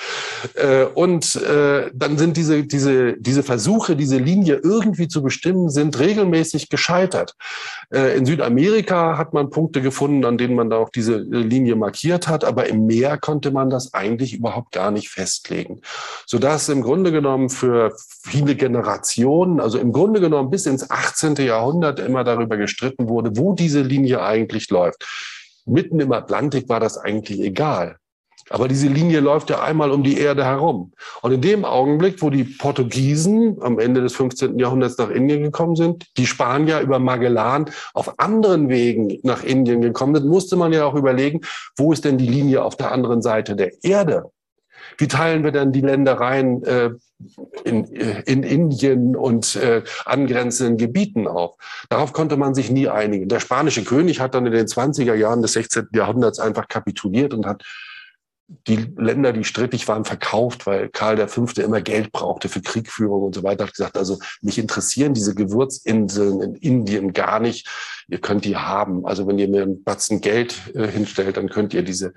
Äh, 0.55 0.85
und 0.85 1.35
äh, 1.37 1.91
dann 1.93 2.17
sind 2.17 2.37
diese, 2.37 2.63
diese, 2.65 3.17
diese 3.19 3.43
Versuche, 3.43 3.97
diese 3.97 4.19
Linie 4.19 4.61
irgendwie 4.63 5.09
zu 5.09 5.23
bestimmen, 5.23 5.69
sind 5.69 5.99
regelmäßig 5.99 6.69
gescheitert. 6.69 7.35
Äh, 7.93 8.17
in 8.17 8.27
Südamerika 8.27 9.19
hat 9.19 9.35
man 9.35 9.51
Punkte 9.51 9.83
gefunden, 9.83 10.25
an 10.25 10.39
denen 10.39 10.55
man 10.55 10.71
da 10.71 10.77
auch 10.77 10.91
diese 10.91 11.17
Linie 11.19 11.75
markiert 11.75 12.29
hat, 12.29 12.45
aber 12.45 12.69
im 12.69 12.87
Meer 12.87 13.19
konnte 13.19 13.51
man 13.51 13.71
das 13.71 13.93
eigentlich 13.93 14.35
überhaupt 14.35 14.71
gar 14.71 14.93
nicht 14.93 15.09
festlegen. 15.09 15.81
Sodass 16.27 16.69
im 16.69 16.83
Grunde 16.83 17.11
genommen 17.11 17.51
für 17.51 17.93
viele 18.23 18.55
Generationen, 18.55 19.59
also 19.59 19.79
im 19.79 19.93
Grunde 19.93 20.21
genommen 20.21 20.51
bis 20.51 20.67
ins 20.67 20.89
18. 20.89 21.35
Jahrhundert 21.37 21.99
immer 21.99 22.23
darüber 22.23 22.57
gestritten 22.57 23.09
wurde, 23.09 23.37
wo 23.37 23.53
diese 23.53 23.83
Linie 23.83 24.23
eigentlich 24.23 24.71
läuft 24.71 25.05
mitten 25.69 26.01
im 26.01 26.13
Atlantik 26.13 26.69
war 26.69 26.81
das 26.81 26.99
eigentlich 26.99 27.41
egal. 27.41 27.97
Aber 28.51 28.69
diese 28.69 28.89
Linie 28.89 29.21
läuft 29.21 29.51
ja 29.51 29.63
einmal 29.63 29.91
um 29.91 30.03
die 30.03 30.19
Erde 30.19 30.45
herum. 30.45 30.93
Und 31.23 31.33
in 31.33 31.41
dem 31.41 31.65
Augenblick, 31.65 32.23
wo 32.23 32.31
die 32.31 32.45
Portugiesen 32.45 33.59
am 33.63 33.79
Ende 33.79 34.01
des 34.01 34.15
15. 34.17 34.59
Jahrhunderts 34.59 34.97
nach 34.97 35.11
Indien 35.11 35.43
gekommen 35.43 35.77
sind, 35.77 36.07
die 36.17 36.27
Spanier 36.27 36.81
über 36.81 36.99
Magellan 36.99 37.71
auf 37.95 38.19
anderen 38.19 38.69
Wegen 38.69 39.19
nach 39.23 39.45
Indien 39.45 39.83
gekommen 39.83 40.15
sind, 40.15 40.27
musste 40.27 40.57
man 40.57 40.73
ja 40.73 40.85
auch 40.85 40.95
überlegen, 40.95 41.41
wo 41.77 41.93
ist 41.93 42.05
denn 42.05 42.19
die 42.19 42.29
Linie 42.29 42.63
auf 42.65 42.77
der 42.77 42.93
anderen 42.93 43.23
Seite 43.23 43.55
der 43.57 43.73
Erde? 43.83 44.31
Wie 44.99 45.09
teilen 45.09 45.45
wir 45.45 45.53
denn 45.53 45.73
die 45.73 45.81
Ländereien 45.81 46.63
äh, 46.65 46.91
in, 47.65 47.95
äh, 47.95 48.23
in 48.27 48.43
Indien 48.43 49.17
und 49.17 49.57
äh, 49.57 49.83
angrenzenden 50.05 50.77
Gebieten 50.77 51.29
auf? 51.29 51.57
Darauf 51.89 52.13
konnte 52.13 52.37
man 52.37 52.55
sich 52.55 52.71
nie 52.71 52.89
einigen. 52.89 53.29
Der 53.29 53.41
spanische 53.41 53.85
König 53.85 54.21
hat 54.21 54.35
dann 54.35 54.47
in 54.47 54.53
den 54.53 54.67
20er 54.67 55.15
Jahren 55.15 55.41
des 55.41 55.53
16. 55.53 55.89
Jahrhunderts 55.93 56.41
einfach 56.41 56.67
kapituliert 56.67 57.33
und 57.33 57.47
hat 57.47 57.65
die 58.49 58.77
Länder, 58.97 59.33
die 59.35 59.45
strittig 59.45 59.87
waren, 59.89 60.05
verkauft, 60.05 60.67
weil 60.67 60.89
Karl 60.89 61.29
V. 61.29 61.47
immer 61.59 61.83
Geld 61.83 62.13
brauchte 62.13 62.49
für 62.49 62.63
Kriegführung 62.63 63.23
und 63.23 63.35
so 63.35 63.43
weiter, 63.43 63.65
hat 63.65 63.75
gesagt, 63.75 63.99
also 63.99 64.19
mich 64.41 64.59
interessieren 64.59 65.13
diese 65.13 65.35
Gewürzinseln 65.35 66.41
in 66.41 66.55
Indien 66.55 67.13
gar 67.13 67.41
nicht. 67.41 67.69
Ihr 68.09 68.21
könnt 68.21 68.47
die 68.47 68.57
haben. 68.57 69.05
Also 69.05 69.27
wenn 69.27 69.39
ihr 69.39 69.49
mir 69.49 69.63
einen 69.63 69.85
Batzen 69.85 70.23
Geld 70.23 70.75
äh, 70.75 70.89
hinstellt, 70.89 71.37
dann 71.37 71.51
könnt 71.51 71.75
ihr 71.75 71.83
diese 71.83 72.15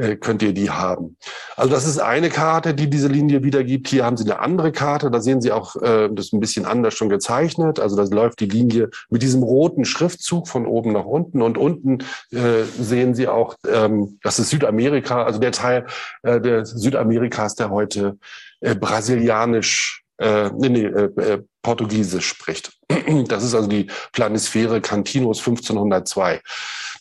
äh, 0.00 0.16
könnt 0.16 0.42
ihr 0.42 0.54
die 0.54 0.70
haben. 0.70 1.16
Also 1.56 1.70
das 1.70 1.86
ist 1.86 1.98
eine 1.98 2.30
Karte, 2.30 2.74
die 2.74 2.88
diese 2.88 3.08
Linie 3.08 3.44
wiedergibt. 3.44 3.88
Hier 3.88 4.04
haben 4.04 4.16
Sie 4.16 4.24
eine 4.24 4.40
andere 4.40 4.72
Karte, 4.72 5.10
da 5.10 5.20
sehen 5.20 5.42
Sie 5.42 5.52
auch, 5.52 5.76
äh, 5.76 6.08
das 6.10 6.26
ist 6.26 6.32
ein 6.32 6.40
bisschen 6.40 6.64
anders 6.64 6.94
schon 6.94 7.10
gezeichnet. 7.10 7.78
Also 7.78 7.96
da 7.96 8.04
läuft 8.04 8.40
die 8.40 8.46
Linie 8.46 8.90
mit 9.10 9.22
diesem 9.22 9.42
roten 9.42 9.84
Schriftzug 9.84 10.48
von 10.48 10.66
oben 10.66 10.92
nach 10.92 11.04
unten 11.04 11.42
und 11.42 11.58
unten 11.58 11.98
äh, 12.32 12.64
sehen 12.78 13.14
Sie 13.14 13.28
auch, 13.28 13.56
ähm, 13.70 14.18
das 14.22 14.38
ist 14.38 14.50
Südamerika, 14.50 15.22
also 15.22 15.38
der 15.38 15.52
Teil 15.60 15.86
äh, 16.22 16.64
Südamerikas, 16.64 17.54
der 17.54 17.70
heute 17.70 18.18
äh, 18.60 18.74
brasilianisch, 18.74 20.04
äh, 20.18 20.50
nee, 20.56 20.68
nee, 20.68 20.84
äh, 20.84 21.10
äh 21.20 21.42
Portugiesisch 21.62 22.26
spricht. 22.26 22.72
Das 23.28 23.44
ist 23.44 23.54
also 23.54 23.68
die 23.68 23.88
Planisphäre 24.12 24.80
Cantinos 24.80 25.38
1502. 25.38 26.40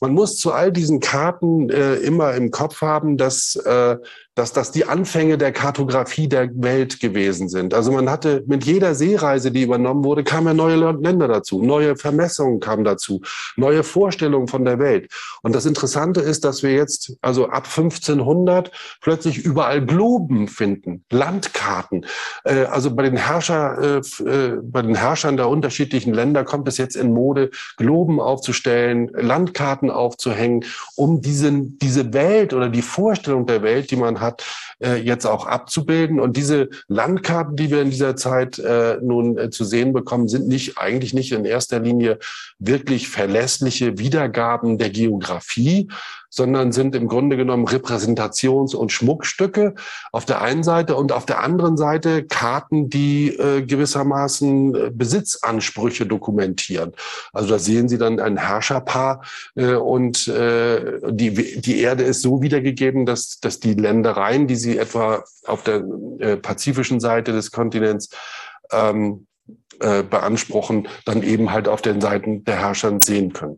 Man 0.02 0.14
muss 0.14 0.38
zu 0.38 0.54
all 0.54 0.72
diesen 0.72 1.00
Karten 1.00 1.70
äh, 1.70 1.96
immer 1.96 2.34
im 2.34 2.52
Kopf 2.52 2.82
haben, 2.82 3.18
dass 3.18 3.56
äh, 3.56 3.98
dass 4.40 4.54
das 4.54 4.72
die 4.72 4.86
Anfänge 4.86 5.38
der 5.38 5.52
Kartografie 5.52 6.30
der 6.30 6.50
Welt 6.54 7.02
gewesen 7.02 7.50
sind. 7.50 7.74
Also 7.74 7.92
man 7.92 8.10
hatte 8.10 8.42
mit 8.48 8.64
jeder 8.64 8.96
Seereise, 8.96 9.52
die 9.52 9.64
übernommen 9.64 10.06
wurde, 10.06 10.24
kamen 10.24 10.48
ja 10.48 10.54
neue 10.54 10.78
Länder 10.78 11.28
dazu, 11.28 11.62
neue 11.62 11.98
Vermessungen 11.98 12.62
kamen 12.62 12.86
dazu, 12.86 13.22
neue 13.58 13.84
Vorstellungen 13.84 14.48
von 14.48 14.64
der 14.64 14.80
Welt. 14.80 15.12
Und 15.42 15.54
das 15.54 15.66
Interessante 15.66 16.22
ist, 16.22 16.46
dass 16.46 16.64
wir 16.64 16.72
jetzt 16.72 17.18
also 17.22 17.50
ab 17.50 17.66
1500 17.66 18.72
plötzlich 19.02 19.40
überall 19.40 19.86
Globen 19.86 20.48
finden, 20.48 21.04
Landkarten. 21.12 22.06
Äh, 22.46 22.64
also 22.64 22.96
bei 22.96 23.04
den 23.04 23.18
Herrscher, 23.18 24.00
äh, 24.00 24.49
bei 24.64 24.82
den 24.82 24.96
Herrschern 24.96 25.38
der 25.38 25.50
unterschiedlichen 25.50 26.14
Länder 26.14 26.44
kommt 26.44 26.68
es 26.68 26.78
jetzt 26.78 26.96
in 26.96 27.14
Mode, 27.14 27.52
Globen 27.78 28.20
aufzustellen, 28.20 29.10
Landkarten 29.14 29.90
aufzuhängen, 29.92 30.66
um 30.96 31.22
diesen, 31.22 31.78
diese 31.80 32.14
Welt 32.14 32.54
oder 32.54 32.70
die 32.70 32.82
Vorstellung 32.82 33.46
der 33.46 33.64
Welt, 33.64 33.92
die 33.92 33.96
man 33.96 34.20
hat, 34.20 34.30
hat, 34.30 34.46
äh, 34.80 34.96
jetzt 34.96 35.26
auch 35.26 35.46
abzubilden. 35.46 36.20
Und 36.20 36.38
diese 36.38 36.70
Landkarten, 36.88 37.56
die 37.56 37.70
wir 37.70 37.82
in 37.82 37.90
dieser 37.90 38.16
Zeit 38.16 38.60
äh, 38.60 38.98
nun 39.02 39.38
äh, 39.38 39.50
zu 39.50 39.64
sehen 39.66 39.94
bekommen, 39.94 40.28
sind 40.28 40.48
nicht 40.48 40.78
eigentlich 40.78 41.14
nicht 41.14 41.32
in 41.32 41.46
erster 41.46 41.80
Linie 41.80 42.20
wirklich 42.60 43.10
verlässliche 43.10 43.98
Wiedergaben 43.98 44.78
der 44.78 44.90
Geografie, 44.90 45.90
sondern 46.30 46.72
sind 46.72 46.96
im 46.96 47.08
Grunde 47.08 47.38
genommen 47.38 47.66
Repräsentations- 47.66 48.76
und 48.76 48.92
Schmuckstücke 48.92 49.76
auf 50.12 50.26
der 50.26 50.42
einen 50.42 50.64
Seite 50.64 50.96
und 50.96 51.12
auf 51.12 51.26
der 51.26 51.42
anderen 51.44 51.78
Seite 51.78 52.24
Karten, 52.24 52.90
die 52.90 53.30
äh, 53.30 53.62
gewissermaßen 53.62 54.76
äh, 54.76 54.92
Besitzansprüche 54.94 56.06
dokumentieren. 56.06 56.94
Also 57.34 57.50
da 57.50 57.60
sehen 57.60 57.90
Sie 57.90 57.98
dann 57.98 58.20
ein 58.20 58.38
Herrscherpaar 58.38 59.24
äh, 59.56 59.74
und 59.74 60.28
äh, 60.28 61.00
die, 61.10 61.62
die 61.62 61.80
Erde 61.80 62.04
ist 62.04 62.22
so 62.22 62.42
wiedergegeben, 62.42 63.06
dass, 63.06 63.40
dass 63.40 63.60
die 63.60 63.74
Ländereien, 63.74 64.48
die 64.48 64.56
Sie 64.56 64.78
etwa 64.78 65.24
auf 65.46 65.64
der 65.64 65.84
äh, 66.20 66.38
pazifischen 66.38 67.00
Seite 67.00 67.32
des 67.32 67.52
Kontinents 67.52 68.10
ähm, 68.72 69.26
äh, 69.80 70.04
beanspruchen, 70.04 70.88
dann 71.06 71.24
eben 71.24 71.52
halt 71.52 71.68
auf 71.68 71.82
den 71.82 72.02
Seiten 72.02 72.44
der 72.44 72.58
Herrscher 72.58 73.00
sehen 73.02 73.34
können. 73.34 73.58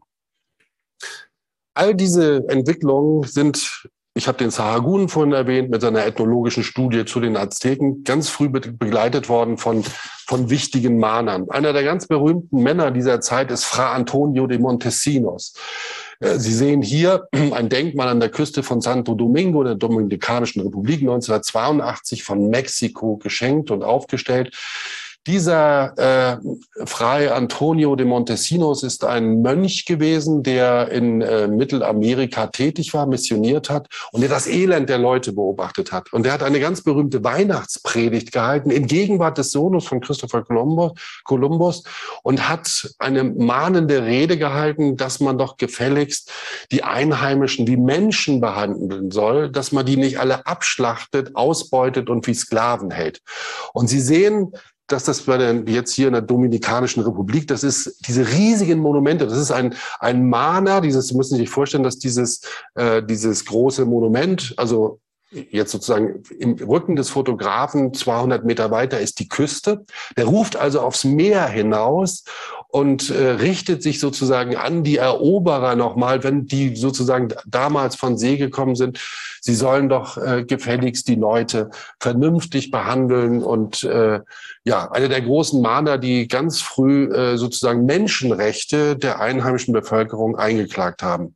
All 1.81 1.95
diese 1.95 2.47
Entwicklungen 2.47 3.23
sind, 3.23 3.87
ich 4.13 4.27
habe 4.27 4.37
den 4.37 4.51
Sahagún 4.51 5.09
vorhin 5.09 5.33
erwähnt, 5.33 5.71
mit 5.71 5.81
seiner 5.81 6.05
ethnologischen 6.05 6.61
Studie 6.61 7.05
zu 7.05 7.19
den 7.19 7.35
Azteken, 7.35 8.03
ganz 8.03 8.29
früh 8.29 8.49
begleitet 8.49 9.29
worden 9.29 9.57
von, 9.57 9.83
von 10.27 10.51
wichtigen 10.51 10.99
Mahnern. 10.99 11.49
Einer 11.49 11.73
der 11.73 11.83
ganz 11.83 12.05
berühmten 12.05 12.61
Männer 12.61 12.91
dieser 12.91 13.19
Zeit 13.19 13.49
ist 13.49 13.63
Fra 13.63 13.93
Antonio 13.93 14.45
de 14.45 14.59
Montesinos. 14.59 15.55
Äh, 16.19 16.37
Sie 16.37 16.53
sehen 16.53 16.83
hier 16.83 17.27
ein 17.51 17.67
Denkmal 17.67 18.09
an 18.09 18.19
der 18.19 18.29
Küste 18.29 18.61
von 18.61 18.79
Santo 18.79 19.15
Domingo, 19.15 19.63
der 19.63 19.73
Dominikanischen 19.73 20.61
Republik, 20.61 20.99
1982 20.99 22.23
von 22.23 22.47
Mexiko 22.51 23.17
geschenkt 23.17 23.71
und 23.71 23.81
aufgestellt. 23.81 24.55
Dieser 25.27 25.93
äh, 25.99 26.37
Fray 26.85 27.27
Antonio 27.27 27.95
de 27.95 28.07
Montesinos 28.07 28.81
ist 28.81 29.05
ein 29.05 29.43
Mönch 29.43 29.85
gewesen, 29.85 30.41
der 30.41 30.89
in 30.89 31.21
äh, 31.21 31.47
Mittelamerika 31.47 32.47
tätig 32.47 32.95
war, 32.95 33.05
missioniert 33.05 33.69
hat 33.69 33.87
und 34.11 34.21
der 34.21 34.31
das 34.31 34.47
Elend 34.47 34.89
der 34.89 34.97
Leute 34.97 35.33
beobachtet 35.33 35.91
hat. 35.91 36.11
Und 36.11 36.25
der 36.25 36.33
hat 36.33 36.41
eine 36.41 36.59
ganz 36.59 36.81
berühmte 36.81 37.23
Weihnachtspredigt 37.23 38.31
gehalten 38.31 38.71
in 38.71 38.87
Gegenwart 38.87 39.37
des 39.37 39.51
Sohnes 39.51 39.85
von 39.85 40.01
Christopher 40.01 40.41
Columbus, 40.43 40.93
Columbus 41.23 41.83
und 42.23 42.49
hat 42.49 42.89
eine 42.97 43.23
mahnende 43.23 44.03
Rede 44.03 44.39
gehalten, 44.39 44.97
dass 44.97 45.19
man 45.19 45.37
doch 45.37 45.57
gefälligst 45.57 46.31
die 46.71 46.83
Einheimischen 46.83 47.67
wie 47.67 47.77
Menschen 47.77 48.41
behandeln 48.41 49.11
soll, 49.11 49.51
dass 49.51 49.71
man 49.71 49.85
die 49.85 49.97
nicht 49.97 50.19
alle 50.19 50.47
abschlachtet, 50.47 51.35
ausbeutet 51.35 52.09
und 52.09 52.25
wie 52.25 52.33
Sklaven 52.33 52.89
hält. 52.89 53.21
Und 53.73 53.87
Sie 53.87 54.01
sehen, 54.01 54.53
dass 54.91 55.03
das 55.03 55.21
bei 55.21 55.37
der, 55.37 55.63
jetzt 55.67 55.93
hier 55.93 56.07
in 56.07 56.13
der 56.13 56.21
Dominikanischen 56.21 57.03
Republik, 57.03 57.47
das 57.47 57.63
ist 57.63 57.99
diese 58.07 58.27
riesigen 58.27 58.79
Monumente, 58.79 59.25
das 59.25 59.37
ist 59.37 59.51
ein, 59.51 59.75
ein 59.99 60.27
Mana, 60.27 60.81
dieses, 60.81 61.07
Sie 61.07 61.15
müssen 61.15 61.37
sich 61.37 61.49
vorstellen, 61.49 61.83
dass 61.83 61.97
dieses, 61.97 62.41
äh, 62.75 63.03
dieses 63.03 63.45
große 63.45 63.85
Monument, 63.85 64.53
also 64.57 64.99
jetzt 65.31 65.71
sozusagen 65.71 66.23
im 66.39 66.55
Rücken 66.55 66.95
des 66.95 67.09
Fotografen 67.09 67.93
200 67.93 68.43
Meter 68.43 68.69
weiter 68.69 68.99
ist 68.99 69.19
die 69.19 69.29
Küste. 69.29 69.85
Der 70.17 70.25
ruft 70.25 70.57
also 70.57 70.81
aufs 70.81 71.05
Meer 71.05 71.47
hinaus 71.47 72.25
und 72.71 73.09
äh, 73.09 73.31
richtet 73.31 73.83
sich 73.83 73.99
sozusagen 73.99 74.55
an 74.55 74.83
die 74.83 74.97
Eroberer 74.97 75.75
nochmal, 75.75 76.23
wenn 76.23 76.47
die 76.47 76.75
sozusagen 76.75 77.29
damals 77.45 77.95
von 77.95 78.17
See 78.17 78.37
gekommen 78.37 78.75
sind. 78.75 78.99
Sie 79.41 79.55
sollen 79.55 79.89
doch 79.89 80.17
äh, 80.17 80.45
gefälligst 80.45 81.07
die 81.07 81.15
Leute 81.15 81.69
vernünftig 81.99 82.71
behandeln 82.71 83.43
und 83.43 83.83
äh, 83.83 84.21
ja, 84.63 84.91
eine 84.91 85.09
der 85.09 85.21
großen 85.21 85.61
Mahner, 85.61 85.97
die 85.97 86.27
ganz 86.27 86.61
früh 86.61 87.11
äh, 87.13 87.37
sozusagen 87.37 87.85
Menschenrechte 87.85 88.95
der 88.95 89.19
einheimischen 89.19 89.73
Bevölkerung 89.73 90.37
eingeklagt 90.37 91.03
haben. 91.03 91.35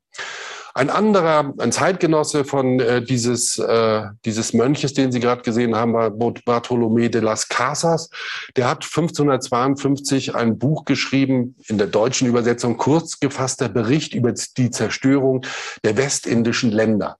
Ein 0.77 0.89
anderer, 0.89 1.53
ein 1.57 1.71
Zeitgenosse 1.71 2.43
von 2.43 2.81
äh, 2.81 3.01
dieses, 3.01 3.57
äh, 3.57 4.03
dieses 4.25 4.51
Mönches, 4.51 4.93
den 4.93 5.09
Sie 5.13 5.21
gerade 5.21 5.41
gesehen 5.41 5.73
haben, 5.73 5.93
war 5.93 6.09
Bartolomé 6.09 7.07
de 7.07 7.21
las 7.21 7.47
Casas. 7.47 8.09
Der 8.57 8.69
hat 8.69 8.83
1552 8.83 10.35
ein 10.35 10.59
Buch 10.59 10.83
geschrieben, 10.83 11.55
in 11.69 11.77
der 11.77 11.87
deutschen 11.87 12.27
Übersetzung 12.27 12.75
kurz 12.75 13.21
gefasster 13.21 13.69
Bericht 13.69 14.13
über 14.13 14.33
die 14.33 14.69
Zerstörung 14.69 15.45
der 15.85 15.95
westindischen 15.95 16.71
Länder. 16.71 17.19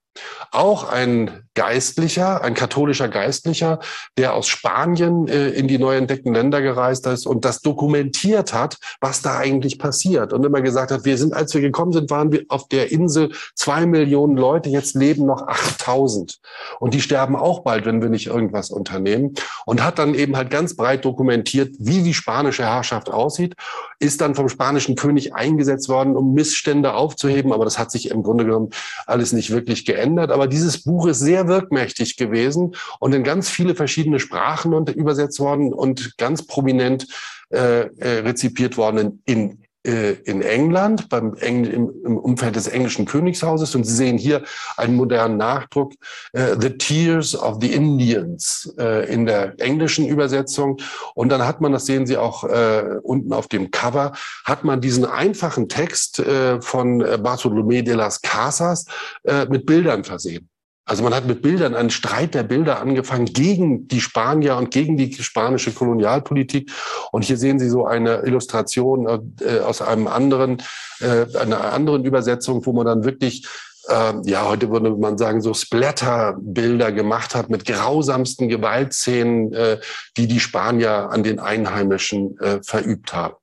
Auch 0.51 0.91
ein 0.91 1.44
Geistlicher, 1.55 2.43
ein 2.43 2.53
katholischer 2.53 3.07
Geistlicher, 3.07 3.79
der 4.17 4.33
aus 4.33 4.47
Spanien 4.47 5.27
äh, 5.27 5.49
in 5.49 5.67
die 5.67 5.77
neu 5.77 5.95
entdeckten 5.95 6.33
Länder 6.33 6.61
gereist 6.61 7.07
ist 7.07 7.25
und 7.25 7.45
das 7.45 7.61
dokumentiert 7.61 8.53
hat, 8.53 8.77
was 9.01 9.21
da 9.21 9.37
eigentlich 9.37 9.79
passiert. 9.79 10.33
Und 10.33 10.45
immer 10.45 10.61
gesagt 10.61 10.91
hat, 10.91 11.05
wir 11.05 11.17
sind, 11.17 11.33
als 11.33 11.53
wir 11.53 11.61
gekommen 11.61 11.91
sind, 11.91 12.09
waren 12.09 12.31
wir 12.31 12.45
auf 12.49 12.67
der 12.67 12.91
Insel 12.91 13.31
zwei 13.55 13.85
Millionen 13.85 14.37
Leute, 14.37 14.69
jetzt 14.69 14.95
leben 14.95 15.25
noch 15.25 15.47
8000. 15.47 16.39
Und 16.79 16.93
die 16.93 17.01
sterben 17.01 17.35
auch 17.35 17.59
bald, 17.59 17.85
wenn 17.85 18.01
wir 18.01 18.09
nicht 18.09 18.27
irgendwas 18.27 18.69
unternehmen. 18.69 19.33
Und 19.65 19.83
hat 19.83 19.99
dann 19.99 20.13
eben 20.13 20.37
halt 20.37 20.49
ganz 20.49 20.75
breit 20.75 21.05
dokumentiert, 21.05 21.75
wie 21.79 22.03
die 22.03 22.13
spanische 22.13 22.63
Herrschaft 22.63 23.09
aussieht, 23.09 23.55
ist 23.99 24.21
dann 24.21 24.35
vom 24.35 24.49
spanischen 24.49 24.95
König 24.95 25.33
eingesetzt 25.33 25.89
worden, 25.89 26.15
um 26.15 26.33
Missstände 26.33 26.93
aufzuheben. 26.93 27.51
Aber 27.51 27.65
das 27.65 27.79
hat 27.79 27.91
sich 27.91 28.11
im 28.11 28.23
Grunde 28.23 28.45
genommen 28.45 28.69
alles 29.07 29.33
nicht 29.33 29.51
wirklich 29.51 29.85
geändert 29.85 30.05
geändert, 30.05 30.31
aber 30.31 30.47
dieses 30.47 30.83
Buch 30.83 31.07
ist 31.07 31.19
sehr 31.19 31.44
wirkmächtig 31.47 32.17
gewesen 32.17 32.75
und 32.99 33.13
in 33.13 33.23
ganz 33.23 33.49
viele 33.49 33.75
verschiedene 33.75 34.19
Sprachen 34.19 34.73
und 34.73 34.89
übersetzt 34.89 35.39
worden 35.39 35.73
und 35.73 36.17
ganz 36.17 36.45
prominent 36.45 37.07
äh, 37.49 37.87
äh 37.99 38.19
rezipiert 38.19 38.77
worden 38.77 39.21
in, 39.25 39.65
äh, 39.85 40.13
in 40.23 40.41
England, 40.41 41.09
beim 41.09 41.35
Engl 41.35 41.67
im, 41.69 42.17
Umfeld 42.17 42.55
des 42.55 42.67
englischen 42.67 43.05
Königshauses. 43.05 43.75
Und 43.75 43.83
Sie 43.83 43.93
sehen 43.93 44.17
hier 44.17 44.43
einen 44.77 44.95
modernen 44.95 45.37
Nachdruck, 45.37 45.93
äh, 46.33 46.55
The 46.59 46.77
Tears 46.77 47.35
of 47.35 47.57
the 47.61 47.71
Indians 47.71 48.73
äh, 48.79 49.11
in 49.13 49.25
der 49.25 49.53
englischen 49.59 50.07
Übersetzung. 50.07 50.77
Und 51.13 51.29
dann 51.29 51.45
hat 51.45 51.61
man, 51.61 51.71
das 51.71 51.85
sehen 51.85 52.07
Sie 52.07 52.17
auch 52.17 52.43
äh, 52.45 52.97
unten 53.03 53.31
auf 53.31 53.47
dem 53.47 53.69
Cover, 53.69 54.13
hat 54.43 54.63
man 54.63 54.81
diesen 54.81 55.05
einfachen 55.05 55.69
Text 55.69 56.19
äh, 56.19 56.59
von 56.61 57.03
Bartolomé 57.03 57.83
de 57.83 57.93
las 57.93 58.21
Casas 58.21 58.85
äh, 59.23 59.45
mit 59.45 59.65
Bildern 59.65 60.03
versehen. 60.03 60.49
Also 60.86 61.01
man 61.01 61.15
hat 61.15 61.25
mit 61.25 61.41
Bildern 61.41 61.73
einen 61.73 61.89
Streit 61.89 62.36
der 62.36 62.43
Bilder 62.43 62.79
angefangen 62.79 63.25
gegen 63.25 63.88
die 63.88 64.01
Spanier 64.01 64.55
und 64.57 64.69
gegen 64.69 64.97
die 64.97 65.11
spanische 65.13 65.71
Kolonialpolitik. 65.71 66.71
Und 67.11 67.23
hier 67.23 67.38
sehen 67.38 67.57
Sie 67.57 67.69
so 67.69 67.88
eine 67.88 68.21
Illustration 68.25 69.33
äh, 69.41 69.59
aus 69.59 69.81
einem 69.81 70.07
anderen, 70.07 70.61
äh, 70.99 71.25
einer 71.38 71.73
anderen 71.73 72.05
Übersetzung, 72.05 72.63
wo 72.67 72.73
man 72.73 72.86
dann 72.86 73.03
wirklich 73.03 73.47
äh, 73.88 74.13
ja, 74.25 74.47
heute 74.47 74.69
würde 74.69 74.91
man 74.91 75.17
sagen, 75.17 75.41
so 75.41 75.53
Splatter-Bilder 75.53 76.91
gemacht 76.91 77.36
hat 77.36 77.49
mit 77.49 77.65
grausamsten 77.65 78.47
Gewaltszenen, 78.47 79.53
äh, 79.53 79.79
die 80.17 80.27
die 80.27 80.39
Spanier 80.39 81.09
an 81.11 81.23
den 81.23 81.39
Einheimischen 81.39 82.39
äh, 82.39 82.61
verübt 82.63 83.13
haben. 83.13 83.36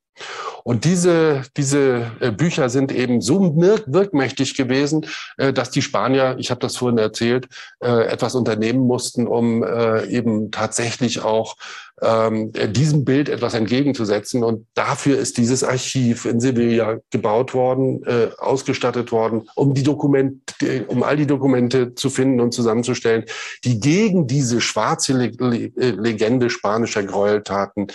Und 0.64 0.84
diese, 0.84 1.42
diese 1.56 2.12
äh, 2.20 2.30
Bücher 2.30 2.68
sind 2.68 2.92
eben 2.92 3.20
so 3.20 3.40
wirkmächtig 3.56 4.56
gewesen, 4.56 5.06
äh, 5.36 5.52
dass 5.52 5.70
die 5.70 5.82
Spanier, 5.82 6.36
ich 6.38 6.50
habe 6.50 6.60
das 6.60 6.76
vorhin 6.76 6.98
erzählt, 6.98 7.48
äh, 7.80 8.06
etwas 8.06 8.34
unternehmen 8.34 8.86
mussten, 8.86 9.26
um 9.26 9.64
eben 10.08 10.50
tatsächlich 10.50 11.22
auch 11.22 11.56
ähm, 12.00 12.52
diesem 12.52 13.04
Bild 13.04 13.28
etwas 13.28 13.54
entgegenzusetzen. 13.54 14.44
Und 14.44 14.66
dafür 14.74 15.18
ist 15.18 15.38
dieses 15.38 15.64
Archiv 15.64 16.24
in 16.24 16.40
Sevilla 16.40 16.98
gebaut 17.10 17.54
worden, 17.54 18.02
ausgestattet 18.38 19.12
worden, 19.12 19.48
um 19.54 19.74
die 19.74 19.82
Dokumente, 19.82 20.84
um 20.88 21.02
all 21.02 21.16
die 21.16 21.26
Dokumente 21.26 21.94
zu 21.94 22.10
finden 22.10 22.40
und 22.40 22.52
zusammenzustellen, 22.52 23.24
die 23.64 23.80
gegen 23.80 24.26
diese 24.26 24.60
schwarze 24.60 25.14
Legende 25.14 26.50
spanischer 26.50 27.02
Gräueltaten 27.02 27.88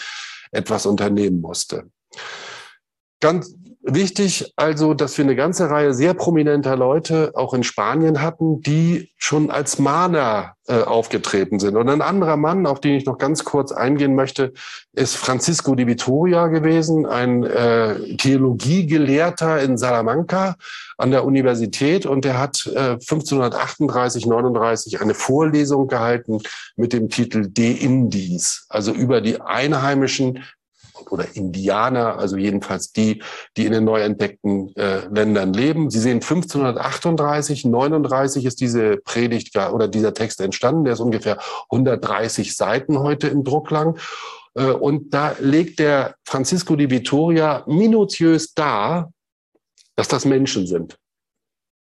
etwas 0.52 0.86
unternehmen 0.86 1.42
musste. 1.42 1.86
Ganz 3.20 3.55
wichtig 3.82 4.53
also, 4.55 4.93
dass 4.93 5.18
wir 5.18 5.26
eine 5.26 5.36
ganze 5.36 5.70
Reihe 5.70 5.93
sehr 5.93 6.13
prominenter 6.13 6.76
Leute 6.76 7.32
auch 7.36 7.53
in 7.53 7.63
Spanien 7.63 8.22
hatten, 8.22 8.61
die 8.61 9.11
schon 9.18 9.49
als 9.49 9.80
Mahner 9.80 10.53
äh, 10.68 10.82
aufgetreten 10.82 11.59
sind. 11.59 11.78
Und 11.78 11.89
ein 11.89 12.01
anderer 12.01 12.38
Mann, 12.38 12.65
auf 12.65 12.82
den 12.82 12.95
ich 12.95 13.05
noch 13.05 13.18
ganz 13.18 13.43
kurz 13.43 13.72
eingehen 13.72 14.13
möchte, 14.13 14.53
ist 14.93 15.15
Francisco 15.15 15.74
de 15.74 15.88
Vitoria 15.88 16.47
gewesen, 16.47 17.05
ein 17.05 17.43
äh, 17.43 18.18
Theologiegelehrter 18.18 19.61
in 19.61 19.78
Salamanca 19.78 20.55
an 20.97 21.11
der 21.11 21.24
Universität. 21.24 22.05
Und 22.05 22.26
der 22.26 22.38
hat 22.38 22.68
äh, 22.68 22.97
1538, 22.99 24.26
39 24.26 25.01
eine 25.01 25.13
Vorlesung 25.13 25.88
gehalten 25.88 26.41
mit 26.76 26.93
dem 26.93 27.09
Titel 27.09 27.47
De 27.47 27.72
Indies, 27.72 28.65
also 28.70 28.91
über 28.91 29.22
die 29.22 29.41
einheimischen 29.41 30.43
oder 31.12 31.26
Indianer, 31.36 32.18
also 32.18 32.38
jedenfalls 32.38 32.91
die, 32.91 33.22
die 33.55 33.66
in 33.66 33.72
den 33.72 33.84
neu 33.84 34.01
entdeckten 34.01 34.76
äh, 34.76 35.08
Ländern 35.08 35.53
leben. 35.53 35.89
Sie 35.89 35.99
sehen 35.99 36.16
1538, 36.16 37.66
39 37.66 38.45
ist 38.45 38.62
diese 38.62 38.97
Predigt 38.97 39.58
oder 39.58 39.88
dieser 39.88 40.14
Text 40.14 40.41
entstanden. 40.41 40.84
Der 40.84 40.93
ist 40.93 40.99
ungefähr 40.99 41.38
130 41.70 42.55
Seiten 42.55 42.99
heute 42.99 43.28
im 43.28 43.43
Druck 43.43 43.72
lang. 43.72 43.97
Äh, 44.55 44.72
und 44.72 45.14
da 45.14 45.36
legt 45.39 45.80
der 45.80 46.16
Francisco 46.26 46.76
di 46.76 46.89
Vittoria 46.89 47.64
minutiös 47.68 48.53
dar, 48.53 49.12
dass 49.95 50.08
das 50.08 50.26
Menschen 50.26 50.68
sind. 50.68 50.97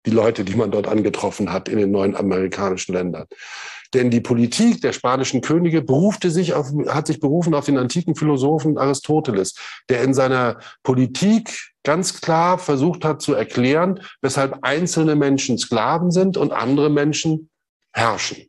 Die 0.07 0.13
Leute, 0.13 0.45
die 0.45 0.55
man 0.55 0.71
dort 0.71 0.87
angetroffen 0.87 1.53
hat 1.53 1.69
in 1.69 1.79
den 1.79 1.91
neuen 1.91 2.15
amerikanischen 2.15 2.95
Ländern. 2.95 3.27
Denn 3.95 4.11
die 4.11 4.21
Politik 4.21 4.81
der 4.81 4.93
spanischen 4.93 5.41
Könige 5.41 5.83
berufte 5.83 6.31
sich 6.31 6.55
auf, 6.55 6.69
hat 6.89 7.07
sich 7.07 7.21
berufen 7.21 7.55
auf 7.55 7.67
den 7.67 7.79
antiken 7.79 8.15
Philosophen 8.15 8.79
Aristoteles, 8.79 9.55
der 9.89 10.03
in 10.03 10.15
seiner 10.15 10.59
Politik 10.83 11.73
ganz 11.85 12.21
klar 12.21 12.59
versucht 12.59 13.05
hat 13.05 13.23
zu 13.23 13.35
erklären, 13.35 14.01
weshalb 14.21 14.59
einzelne 14.63 15.15
Menschen 15.15 15.57
Sklaven 15.59 16.11
sind 16.11 16.37
und 16.37 16.53
andere 16.53 16.91
Menschen 16.91 17.49
herrschen. 17.93 18.49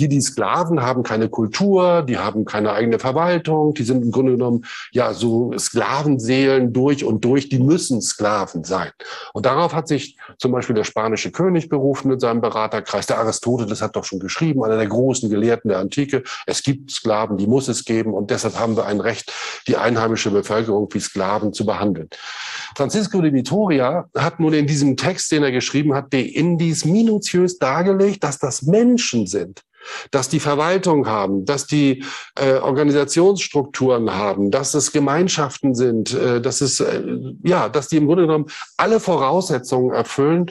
Die, 0.00 0.08
die 0.08 0.22
Sklaven 0.22 0.80
haben 0.80 1.02
keine 1.02 1.28
Kultur, 1.28 2.02
die 2.02 2.16
haben 2.16 2.46
keine 2.46 2.72
eigene 2.72 2.98
Verwaltung, 2.98 3.74
die 3.74 3.82
sind 3.82 4.02
im 4.02 4.10
Grunde 4.10 4.32
genommen 4.32 4.64
ja 4.92 5.12
so 5.12 5.52
Sklavenseelen 5.58 6.72
durch 6.72 7.04
und 7.04 7.22
durch, 7.22 7.50
die 7.50 7.58
müssen 7.58 8.00
Sklaven 8.00 8.64
sein. 8.64 8.92
Und 9.34 9.44
darauf 9.44 9.74
hat 9.74 9.88
sich 9.88 10.16
zum 10.38 10.52
Beispiel 10.52 10.74
der 10.74 10.84
spanische 10.84 11.30
König 11.30 11.68
berufen 11.68 12.08
mit 12.08 12.22
seinem 12.22 12.40
Beraterkreis. 12.40 13.08
Der 13.08 13.18
Aristoteles 13.18 13.82
hat 13.82 13.94
doch 13.94 14.04
schon 14.04 14.20
geschrieben, 14.20 14.64
einer 14.64 14.78
der 14.78 14.86
großen 14.86 15.28
Gelehrten 15.28 15.68
der 15.68 15.80
Antike, 15.80 16.22
es 16.46 16.62
gibt 16.62 16.90
Sklaven, 16.90 17.36
die 17.36 17.46
muss 17.46 17.68
es 17.68 17.84
geben 17.84 18.14
und 18.14 18.30
deshalb 18.30 18.58
haben 18.58 18.78
wir 18.78 18.86
ein 18.86 19.00
Recht, 19.00 19.30
die 19.68 19.76
einheimische 19.76 20.30
Bevölkerung 20.30 20.88
wie 20.92 21.00
Sklaven 21.00 21.52
zu 21.52 21.66
behandeln. 21.66 22.08
Francisco 22.74 23.20
de 23.20 23.34
Vitoria 23.34 24.08
hat 24.16 24.40
nun 24.40 24.54
in 24.54 24.66
diesem 24.66 24.96
Text, 24.96 25.30
den 25.30 25.42
er 25.42 25.52
geschrieben 25.52 25.92
hat, 25.92 26.10
die 26.14 26.34
Indies 26.34 26.86
minutiös 26.86 27.58
dargelegt, 27.58 28.24
dass 28.24 28.38
das 28.38 28.62
Menschen 28.62 29.26
sind 29.26 29.62
dass 30.10 30.28
die 30.28 30.40
Verwaltung 30.40 31.06
haben, 31.06 31.44
dass 31.44 31.66
die 31.66 32.04
äh, 32.38 32.54
Organisationsstrukturen 32.54 34.12
haben, 34.14 34.50
dass 34.50 34.74
es 34.74 34.92
Gemeinschaften 34.92 35.74
sind, 35.74 36.14
äh, 36.14 36.40
dass 36.40 36.60
es 36.60 36.80
äh, 36.80 37.02
ja, 37.42 37.68
dass 37.68 37.88
die 37.88 37.96
im 37.96 38.06
Grunde 38.06 38.26
genommen 38.26 38.46
alle 38.76 39.00
Voraussetzungen 39.00 39.94
erfüllen, 39.94 40.50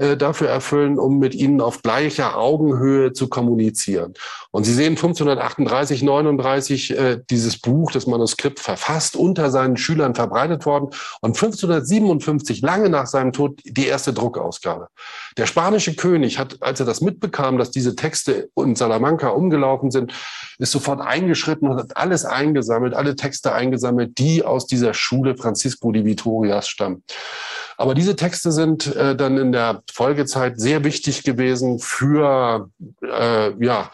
äh, 0.00 0.16
dafür 0.16 0.48
erfüllen, 0.48 0.98
um 0.98 1.18
mit 1.18 1.34
ihnen 1.34 1.60
auf 1.60 1.82
gleicher 1.82 2.38
Augenhöhe 2.38 3.12
zu 3.12 3.28
kommunizieren. 3.28 4.14
Und 4.50 4.64
Sie 4.64 4.72
sehen 4.72 4.92
1538, 4.92 6.02
39 6.02 6.98
äh, 6.98 7.18
dieses 7.28 7.60
Buch, 7.60 7.92
das 7.92 8.06
Manuskript 8.06 8.60
verfasst, 8.60 9.14
unter 9.14 9.50
seinen 9.50 9.76
Schülern 9.76 10.14
verbreitet 10.14 10.64
worden 10.64 10.88
und 11.20 11.36
1557, 11.36 12.62
lange 12.62 12.88
nach 12.88 13.06
seinem 13.06 13.32
Tod, 13.32 13.60
die 13.62 13.86
erste 13.86 14.14
Druckausgabe. 14.14 14.88
Der 15.36 15.44
spanische 15.44 15.94
König 15.94 16.38
hat, 16.38 16.62
als 16.62 16.80
er 16.80 16.86
das 16.86 17.02
mitbekam, 17.02 17.58
dass 17.58 17.70
diese 17.70 17.94
Texte 17.94 18.48
in 18.56 18.76
Salamanca 18.76 19.28
umgelaufen 19.28 19.90
sind, 19.90 20.14
ist 20.58 20.72
sofort 20.72 21.02
eingeschritten 21.02 21.68
und 21.68 21.76
hat 21.76 21.96
alles 21.98 22.24
eingesammelt, 22.24 22.94
alle 22.94 23.16
Texte 23.16 23.52
eingesammelt, 23.52 24.16
die 24.16 24.44
aus 24.44 24.66
dieser 24.66 24.94
Schule 24.94 25.36
Francisco 25.36 25.92
de 25.92 26.06
Vitorias 26.06 26.68
stammen. 26.68 27.02
Aber 27.80 27.94
diese 27.94 28.14
Texte 28.14 28.52
sind 28.52 28.94
äh, 28.94 29.16
dann 29.16 29.38
in 29.38 29.52
der 29.52 29.82
Folgezeit 29.90 30.60
sehr 30.60 30.84
wichtig 30.84 31.22
gewesen 31.22 31.78
für, 31.78 32.68
äh, 33.02 33.64
ja, 33.64 33.90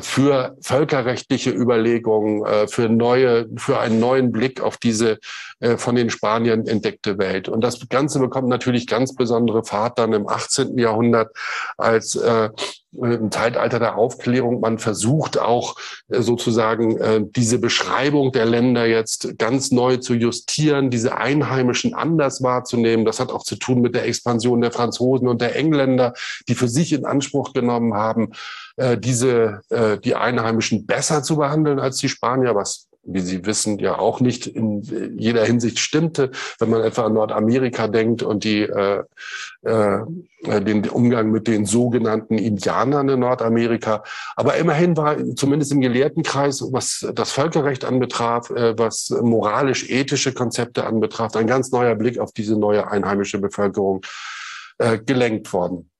für 0.00 0.56
völkerrechtliche 0.60 1.50
Überlegungen, 1.50 2.44
äh, 2.44 2.68
für 2.68 2.88
neue, 2.88 3.48
für 3.56 3.78
einen 3.80 4.00
neuen 4.00 4.32
Blick 4.32 4.60
auf 4.60 4.76
diese 4.76 5.18
äh, 5.60 5.76
von 5.76 5.94
den 5.94 6.10
Spaniern 6.10 6.66
entdeckte 6.66 7.18
Welt. 7.18 7.48
Und 7.48 7.62
das 7.62 7.88
Ganze 7.88 8.18
bekommt 8.18 8.48
natürlich 8.48 8.86
ganz 8.86 9.14
besondere 9.14 9.62
Fahrt 9.62 9.98
dann 9.98 10.12
im 10.12 10.28
18. 10.28 10.78
Jahrhundert, 10.78 11.36
als 11.76 12.16
äh, 12.16 12.48
im 12.92 13.30
Zeitalter 13.30 13.78
der 13.78 13.96
Aufklärung 13.96 14.60
man 14.60 14.78
versucht 14.78 15.38
auch 15.38 15.76
äh, 16.08 16.22
sozusagen 16.22 16.96
äh, 16.96 17.20
diese 17.24 17.58
Beschreibung 17.58 18.32
der 18.32 18.46
Länder 18.46 18.86
jetzt 18.86 19.38
ganz 19.38 19.70
neu 19.70 19.98
zu 19.98 20.14
justieren, 20.14 20.90
diese 20.90 21.16
Einheimischen 21.16 21.94
anders 21.94 22.42
wahrzunehmen. 22.42 23.04
Das 23.04 23.20
hat 23.20 23.30
auch 23.30 23.44
zu 23.44 23.56
tun 23.56 23.80
mit 23.80 23.94
der 23.94 24.06
Expansion 24.06 24.60
der 24.60 24.72
Franzosen 24.72 25.28
und 25.28 25.40
der 25.40 25.56
Engländer, 25.56 26.14
die 26.48 26.54
für 26.54 26.68
sich 26.68 26.92
in 26.92 27.04
Anspruch 27.04 27.52
genommen 27.52 27.94
haben, 27.94 28.32
äh, 28.80 28.98
diese 28.98 29.60
die 30.04 30.14
Einheimischen 30.14 30.86
besser 30.86 31.22
zu 31.22 31.36
behandeln 31.36 31.78
als 31.78 31.98
die 31.98 32.08
Spanier, 32.08 32.54
was 32.54 32.90
wie 33.02 33.20
Sie 33.20 33.44
wissen, 33.46 33.78
ja 33.78 33.98
auch 33.98 34.20
nicht 34.20 34.46
in 34.46 34.82
jeder 35.18 35.44
Hinsicht 35.44 35.78
stimmte. 35.78 36.30
Wenn 36.58 36.70
man 36.70 36.82
etwa 36.82 37.04
an 37.06 37.14
Nordamerika 37.14 37.88
denkt 37.88 38.22
und 38.22 38.44
die, 38.44 38.62
äh, 38.62 39.02
äh, 39.62 40.00
den 40.62 40.88
Umgang 40.88 41.30
mit 41.30 41.46
den 41.46 41.64
sogenannten 41.64 42.36
Indianern 42.38 43.08
in 43.08 43.20
Nordamerika. 43.20 44.04
Aber 44.36 44.56
immerhin 44.56 44.96
war 44.96 45.16
zumindest 45.34 45.72
im 45.72 45.80
Gelehrtenkreis, 45.80 46.62
was 46.72 47.06
das 47.14 47.32
Völkerrecht 47.32 47.84
anbetraf, 47.84 48.50
äh, 48.50 48.78
was 48.78 49.10
moralisch-ethische 49.10 50.32
Konzepte 50.32 50.84
anbetraf, 50.84 51.36
ein 51.36 51.46
ganz 51.46 51.70
neuer 51.72 51.94
Blick 51.94 52.18
auf 52.18 52.32
diese 52.32 52.58
neue 52.58 52.90
einheimische 52.90 53.38
Bevölkerung 53.38 54.02
äh, 54.78 54.98
gelenkt 54.98 55.52
worden. 55.52 55.90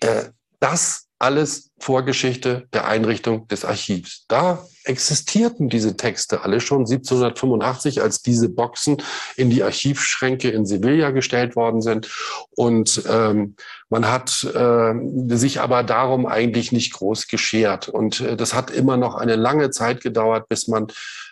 Äh, 0.00 0.24
das 0.60 1.01
alles 1.22 1.70
Vorgeschichte 1.78 2.66
der 2.72 2.86
Einrichtung 2.88 3.46
des 3.48 3.64
Archivs. 3.64 4.24
Da 4.26 4.66
existierten 4.84 5.68
diese 5.68 5.96
Texte 5.96 6.42
alle 6.42 6.60
schon 6.60 6.80
1785, 6.80 8.02
als 8.02 8.22
diese 8.22 8.48
Boxen 8.48 8.96
in 9.36 9.48
die 9.48 9.62
Archivschränke 9.62 10.50
in 10.50 10.66
Sevilla 10.66 11.10
gestellt 11.10 11.54
worden 11.54 11.80
sind. 11.80 12.10
Und 12.56 13.02
ähm, 13.08 13.54
man 13.88 14.10
hat 14.10 14.44
äh, 14.52 14.94
sich 15.36 15.60
aber 15.60 15.84
darum 15.84 16.26
eigentlich 16.26 16.72
nicht 16.72 16.92
groß 16.94 17.28
geschert. 17.28 17.88
Und 17.88 18.20
äh, 18.20 18.36
das 18.36 18.54
hat 18.54 18.72
immer 18.72 18.96
noch 18.96 19.14
eine 19.14 19.36
lange 19.36 19.70
Zeit 19.70 20.00
gedauert, 20.00 20.48
bis 20.48 20.66
man 20.66 20.88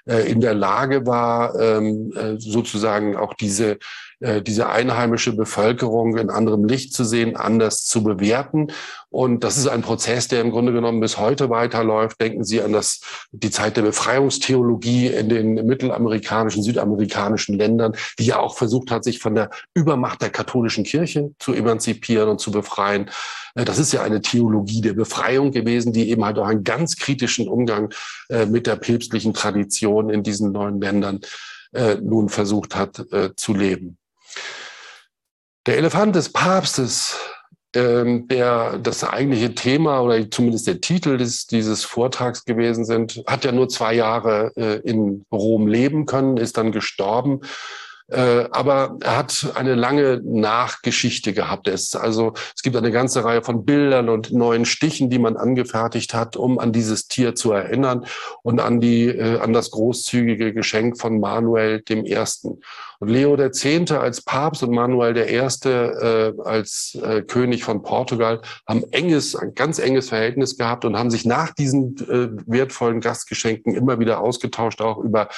äh, 0.07 0.31
in 0.31 0.41
der 0.41 0.55
Lage 0.55 1.07
war, 1.07 1.59
ähm, 1.59 2.13
äh, 2.15 2.39
sozusagen 2.39 3.17
auch 3.17 3.35
diese 3.35 3.79
äh, 4.21 4.43
diese 4.43 4.69
einheimische 4.69 5.35
Bevölkerung 5.35 6.19
in 6.19 6.29
anderem 6.29 6.67
Licht 6.67 6.93
zu 6.93 7.05
sehen, 7.05 7.37
anders 7.37 7.87
zu 7.87 8.03
bewerten. 8.03 8.69
Und 9.09 9.45
das 9.45 9.57
ist 9.57 9.67
ein 9.67 9.81
Prozess, 9.81 10.29
der 10.29 10.43
im 10.43 10.51
Grunde 10.51 10.73
genommen 10.73 11.01
bis 11.01 11.17
heute 11.17 11.49
weiterläuft. 11.49 12.21
Denken 12.21 12.45
Sie 12.45 12.61
an 12.61 12.73
das, 12.73 13.01
die 13.33 13.51
Zeit 13.51 13.79
der 13.79 13.83
Befreiungstheologie 13.83 15.07
in 15.07 15.31
den 15.31 15.55
mittelamerikanischen, 15.67 16.63
südamerikanischen 16.63 17.57
Ländern, 17.57 17.95
die 18.19 18.27
ja 18.27 18.39
auch 18.39 18.59
versucht 18.59 18.91
hat, 18.91 19.05
sich 19.05 19.21
von 19.21 19.35
der 19.35 19.49
Übermacht 19.73 20.21
der 20.21 20.29
katholischen 20.29 20.85
Kirche 20.85 21.31
zu 21.39 21.55
emanzipieren 21.55 22.29
und 22.29 22.41
zu 22.41 22.51
befreien. 22.51 23.09
Äh, 23.55 23.65
das 23.65 23.79
ist 23.79 23.93
ja 23.93 24.03
eine 24.03 24.21
Theologie 24.21 24.83
der 24.83 24.93
Befreiung 24.93 25.51
gewesen, 25.51 25.95
die 25.95 26.11
eben 26.11 26.27
halt 26.27 26.39
auch 26.39 26.47
einen 26.47 26.63
ganz 26.63 26.97
kritischen 26.97 27.49
Umgang 27.49 27.91
äh, 28.29 28.45
mit 28.45 28.67
der 28.67 28.77
päpstlichen 28.77 29.33
Tradition 29.33 30.11
in 30.11 30.23
diesen 30.23 30.53
neuen 30.53 30.79
Ländern 30.81 31.21
nun 32.03 32.29
versucht 32.29 32.75
hat 32.75 33.01
zu 33.37 33.55
leben. 33.55 34.00
Der 35.67 35.77
Elefant 35.77 36.17
des 36.17 36.33
Papstes, 36.33 37.17
ähm, 37.75 38.27
der 38.29 38.79
das 38.79 39.05
eigentliche 39.05 39.55
Thema 39.55 40.01
oder 40.01 40.31
zumindest 40.31 40.67
der 40.67 40.81
Titel 40.81 41.17
des, 41.17 41.47
dieses 41.47 41.85
Vortrags 41.85 42.45
gewesen 42.45 42.85
sind, 42.85 43.23
hat 43.27 43.45
ja 43.45 43.53
nur 43.53 43.69
zwei 43.69 43.95
Jahre 43.95 44.53
äh, 44.57 44.81
in 44.81 45.25
Rom 45.31 45.69
leben 45.69 46.07
können, 46.07 46.37
ist 46.37 46.57
dann 46.57 46.73
gestorben. 46.73 47.43
Äh, 48.11 48.49
aber 48.51 48.97
er 49.03 49.19
hat 49.19 49.53
eine 49.55 49.77
lange 49.77 50.21
Nachgeschichte 50.25 51.33
gehabt. 51.33 51.69
Es, 51.69 51.95
also, 51.95 52.33
es 52.57 52.63
gibt 52.63 52.75
eine 52.75 52.91
ganze 52.91 53.25
Reihe 53.25 53.43
von 53.43 53.65
Bildern 53.65 54.09
und 54.09 54.33
neuen 54.33 54.65
Stichen, 54.65 55.11
die 55.11 55.21
man 55.21 55.37
angefertigt 55.37 56.13
hat, 56.13 56.37
um 56.37 56.59
an 56.59 56.73
dieses 56.73 57.07
Tier 57.07 57.37
zu 57.37 57.53
erinnern 57.53 58.07
und 58.43 58.61
an, 58.61 58.81
die, 58.81 59.07
äh, 59.07 59.39
an 59.39 59.53
das 59.53 59.71
großzügige 59.71 60.53
Geschenk 60.53 61.01
von 61.01 61.21
Manuel 61.21 61.83
dem 61.83 62.05
Ersten. 62.05 62.61
Und 63.01 63.09
Leo 63.09 63.35
X. 63.35 63.65
als 63.93 64.21
Papst 64.21 64.63
und 64.63 64.73
Manuel 64.73 65.17
I. 65.17 65.37
Äh, 65.37 66.35
als 66.45 66.99
äh, 67.03 67.23
König 67.23 67.65
von 67.65 67.83
Portugal 67.83 68.43
haben 68.69 68.85
enges, 68.93 69.35
ein 69.35 69.55
ganz 69.55 69.79
enges 69.79 70.11
Verhältnis 70.11 70.59
gehabt 70.59 70.85
und 70.85 70.99
haben 70.99 71.11
sich 71.11 71.25
nach 71.25 71.55
diesen 71.55 71.97
äh, 71.97 72.29
wertvollen 72.47 73.01
Gastgeschenken 73.01 73.75
immer 73.75 73.99
wieder 74.01 74.21
ausgetauscht, 74.21 74.83
auch 74.83 74.99
über 74.99 75.29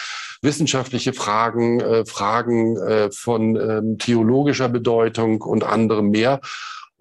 wissenschaftliche 0.43 1.13
Fragen, 1.13 1.81
äh, 1.81 2.05
Fragen 2.05 2.77
äh, 2.79 3.13
von 3.13 3.55
ähm, 3.55 3.99
theologischer 3.99 4.69
Bedeutung 4.69 5.41
und 5.41 5.63
anderem 5.63 6.11
mehr. 6.11 6.41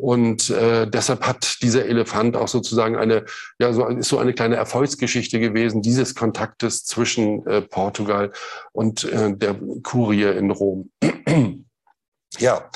Und 0.01 0.49
äh, 0.49 0.89
deshalb 0.89 1.27
hat 1.27 1.61
dieser 1.61 1.85
Elefant 1.85 2.35
auch 2.35 2.47
sozusagen 2.47 2.95
eine, 2.95 3.25
ja, 3.59 3.71
so 3.71 3.85
ist 3.85 4.09
so 4.09 4.17
eine 4.17 4.33
kleine 4.33 4.55
Erfolgsgeschichte 4.55 5.39
gewesen, 5.39 5.83
dieses 5.83 6.15
Kontaktes 6.15 6.85
zwischen 6.85 7.45
äh, 7.45 7.61
Portugal 7.61 8.31
und 8.71 9.03
äh, 9.03 9.31
der 9.37 9.55
Kurie 9.83 10.23
in 10.23 10.49
Rom. 10.49 10.89
ja, 12.39 12.67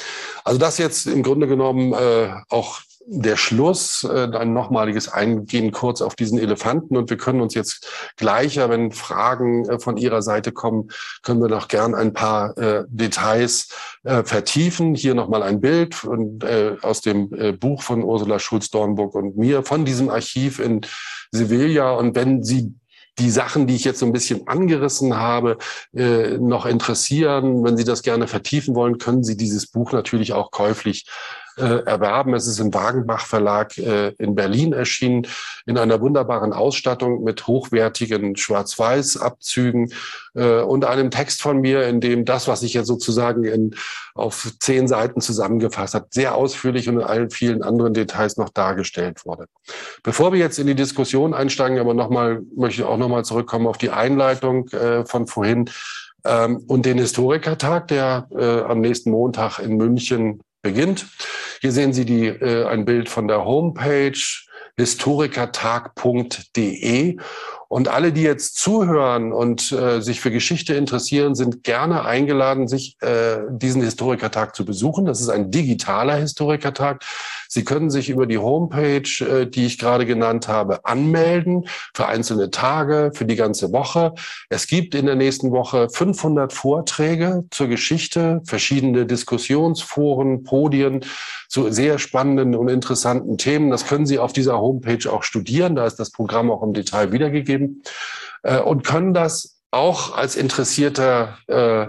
also 0.44 0.60
das 0.60 0.78
jetzt 0.78 1.08
im 1.08 1.24
Grunde 1.24 1.48
genommen 1.48 1.94
äh, 1.94 2.30
auch 2.50 2.82
der 3.08 3.38
Schluss, 3.38 4.04
äh, 4.04 4.30
ein 4.36 4.54
nochmaliges 4.54 5.10
Eingehen 5.10 5.72
kurz 5.72 6.02
auf 6.02 6.16
diesen 6.16 6.40
Elefanten. 6.40 6.98
Und 6.98 7.10
wir 7.10 7.18
können 7.18 7.42
uns 7.42 7.54
jetzt 7.54 7.88
gleicher, 8.18 8.70
wenn 8.70 8.92
Fragen 8.92 9.66
äh, 9.70 9.80
von 9.80 9.98
Ihrer 9.98 10.22
Seite 10.22 10.52
kommen, 10.52 10.90
können 11.22 11.42
wir 11.42 11.50
noch 11.50 11.68
gern 11.68 11.94
ein 11.94 12.14
paar 12.14 12.58
äh, 12.58 12.84
Details 12.88 13.70
äh, 14.04 14.24
vertiefen. 14.24 14.96
Hier 14.96 15.14
nochmal 15.14 15.44
ein 15.44 15.62
Bild 15.62 15.96
äh, 16.44 16.78
aus 16.82 17.02
dem 17.02 17.32
äh, 17.34 17.52
Buch 17.52 17.84
von 17.84 18.04
Ursula 18.04 18.40
Schulz-Dornburg 18.40 19.14
und 19.14 19.38
mir 19.38 19.64
von 19.64 19.86
diesem 19.86 20.10
Archiv 20.10 20.60
in 20.60 20.82
Sevilla. 21.32 21.92
Und 21.92 22.16
wenn 22.16 22.44
Sie 22.44 22.74
die 23.20 23.30
Sachen, 23.30 23.68
die 23.68 23.76
ich 23.76 23.86
jetzt 23.86 24.00
so 24.00 24.06
ein 24.06 24.12
bisschen 24.12 24.48
angerissen 24.48 25.16
habe, 25.16 25.58
äh, 25.94 26.38
noch 26.38 26.66
interessieren, 26.66 27.64
wenn 27.64 27.78
Sie 27.78 27.86
das 27.86 28.04
gerne 28.04 28.28
vertiefen 28.28 28.76
wollen, 28.76 28.98
können 28.98 29.24
Sie 29.24 29.38
dieses 29.38 29.68
Buch 29.68 29.92
natürlich 29.92 30.34
auch 30.34 30.52
käuflich 30.52 31.06
äh, 31.58 31.84
erwerben. 31.86 32.34
Es 32.34 32.48
ist 32.48 32.60
im 32.60 32.74
Wagenbach 32.74 33.26
Verlag 33.26 33.78
äh, 33.78 34.10
in 34.18 34.36
Berlin 34.36 34.74
erschienen, 34.74 35.28
in 35.66 35.78
einer 35.78 36.02
wunderbaren 36.02 36.54
Ausstattung 36.54 37.24
mit 37.24 37.48
hochwertigen 37.48 38.36
Schwarz-Weiß-Abzügen 38.36 39.92
äh, 40.34 40.62
und 40.62 40.86
einem 40.86 41.12
Text 41.12 41.42
von 41.42 41.62
mir, 41.62 41.88
in 41.88 42.02
dem 42.02 42.26
das, 42.26 42.48
was 42.48 42.64
ich 42.64 42.74
jetzt 42.74 42.88
sozusagen 42.88 43.44
in, 43.46 43.76
auf 44.14 44.52
zehn 44.60 44.88
Seiten 44.88 45.22
zusammengefasst 45.22 45.94
habe, 45.94 46.08
sehr 46.10 46.36
ausführlich 46.36 46.90
und 46.90 46.98
in 46.98 47.04
allen 47.04 47.30
vielen 47.30 47.64
anderen 47.64 47.94
Details 47.94 48.38
noch 48.38 48.50
dargestellt 48.50 49.26
wurde. 49.26 49.46
Bevor 50.04 50.34
wir 50.34 50.40
jetzt 50.40 50.60
in 50.60 50.68
die 50.68 50.76
Diskussion 50.76 51.34
einsteigen, 51.34 51.80
aber 51.80 51.94
nochmal, 51.94 52.42
möchte 52.56 52.82
ich 52.82 52.88
auch 52.88 52.98
nochmal 52.98 53.26
zurückkommen 53.26 53.68
auf 53.68 53.78
die 53.78 53.90
Einleitung 53.90 54.68
äh, 54.70 55.06
von 55.06 55.28
vorhin 55.28 55.70
ähm, 56.26 56.64
und 56.68 56.86
den 56.86 56.98
Historikertag, 56.98 57.88
der 57.88 58.28
äh, 58.32 58.62
am 58.62 58.82
nächsten 58.82 59.12
Montag 59.12 59.60
in 59.60 59.78
München 59.78 60.42
beginnt. 60.66 61.06
Hier 61.62 61.72
sehen 61.72 61.94
Sie 61.94 62.04
die, 62.06 62.26
äh, 62.26 62.66
ein 62.66 62.84
Bild 62.86 63.08
von 63.08 63.30
der 63.30 63.46
Homepage 63.46 64.20
historikertag.de. 64.76 67.18
Und 67.68 67.88
alle, 67.88 68.12
die 68.12 68.22
jetzt 68.22 68.58
zuhören 68.58 69.34
und 69.34 69.72
äh, 69.72 70.02
sich 70.02 70.22
für 70.22 70.32
Geschichte 70.32 70.76
interessieren, 70.76 71.36
sind 71.36 71.64
gerne 71.64 72.06
eingeladen, 72.06 72.68
sich 72.68 72.98
äh, 73.02 73.40
diesen 73.50 73.82
Historikertag 73.82 74.56
zu 74.56 74.66
besuchen. 74.66 75.06
Das 75.06 75.22
ist 75.22 75.30
ein 75.30 75.52
digitaler 75.52 76.16
Historikertag. 76.16 77.04
Sie 77.48 77.64
können 77.64 77.90
sich 77.90 78.10
über 78.10 78.28
die 78.28 78.38
Homepage, 78.38 79.10
äh, 79.22 79.46
die 79.48 79.66
ich 79.66 79.78
gerade 79.78 80.06
genannt 80.06 80.48
habe, 80.48 80.86
anmelden 80.86 81.66
für 81.94 82.06
einzelne 82.08 82.52
Tage, 82.52 83.12
für 83.14 83.26
die 83.26 83.36
ganze 83.36 83.72
Woche. 83.72 84.14
Es 84.50 84.68
gibt 84.68 84.94
in 84.94 85.06
der 85.06 85.16
nächsten 85.16 85.52
Woche 85.52 85.90
500 85.90 86.54
Vorträge 86.54 87.46
zur 87.52 87.68
Geschichte, 87.68 88.42
verschiedene 88.46 89.06
Diskussionsforen, 89.06 90.44
Podien 90.44 91.02
zu 91.48 91.72
sehr 91.72 92.00
spannenden 92.00 92.56
und 92.56 92.68
interessanten 92.68 93.38
Themen. 93.38 93.72
Das 93.72 93.88
können 93.88 94.06
Sie 94.06 94.20
auf 94.20 94.34
dieser 94.34 94.60
Homepage 94.60 95.10
auch 95.12 95.24
studieren. 95.24 95.76
Da 95.76 95.86
ist 95.86 95.96
das 95.96 96.12
Programm 96.12 96.52
auch 96.52 96.64
im 96.64 96.74
Detail 96.74 97.12
wiedergegeben 97.12 97.55
äh, 98.44 98.60
und 98.60 98.86
können 98.86 99.14
das 99.14 99.60
auch 99.72 100.16
als 100.16 100.36
interessierter 100.36 101.38
äh, 101.48 101.88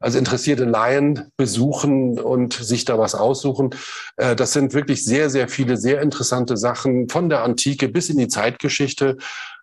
als 0.00 0.14
interessierte 0.14 0.64
Laien 0.64 1.32
besuchen 1.36 2.20
und 2.20 2.52
sich 2.52 2.84
da 2.84 2.98
was 2.98 3.14
aussuchen. 3.14 3.70
Äh, 4.16 4.36
das 4.36 4.52
sind 4.52 4.72
wirklich 4.72 5.04
sehr, 5.04 5.28
sehr 5.28 5.48
viele 5.48 5.76
sehr 5.76 6.00
interessante 6.00 6.56
Sachen 6.56 7.08
von 7.08 7.28
der 7.28 7.42
Antike 7.42 7.88
bis 7.88 8.08
in 8.08 8.18
die 8.18 8.28
Zeitgeschichte. 8.28 9.16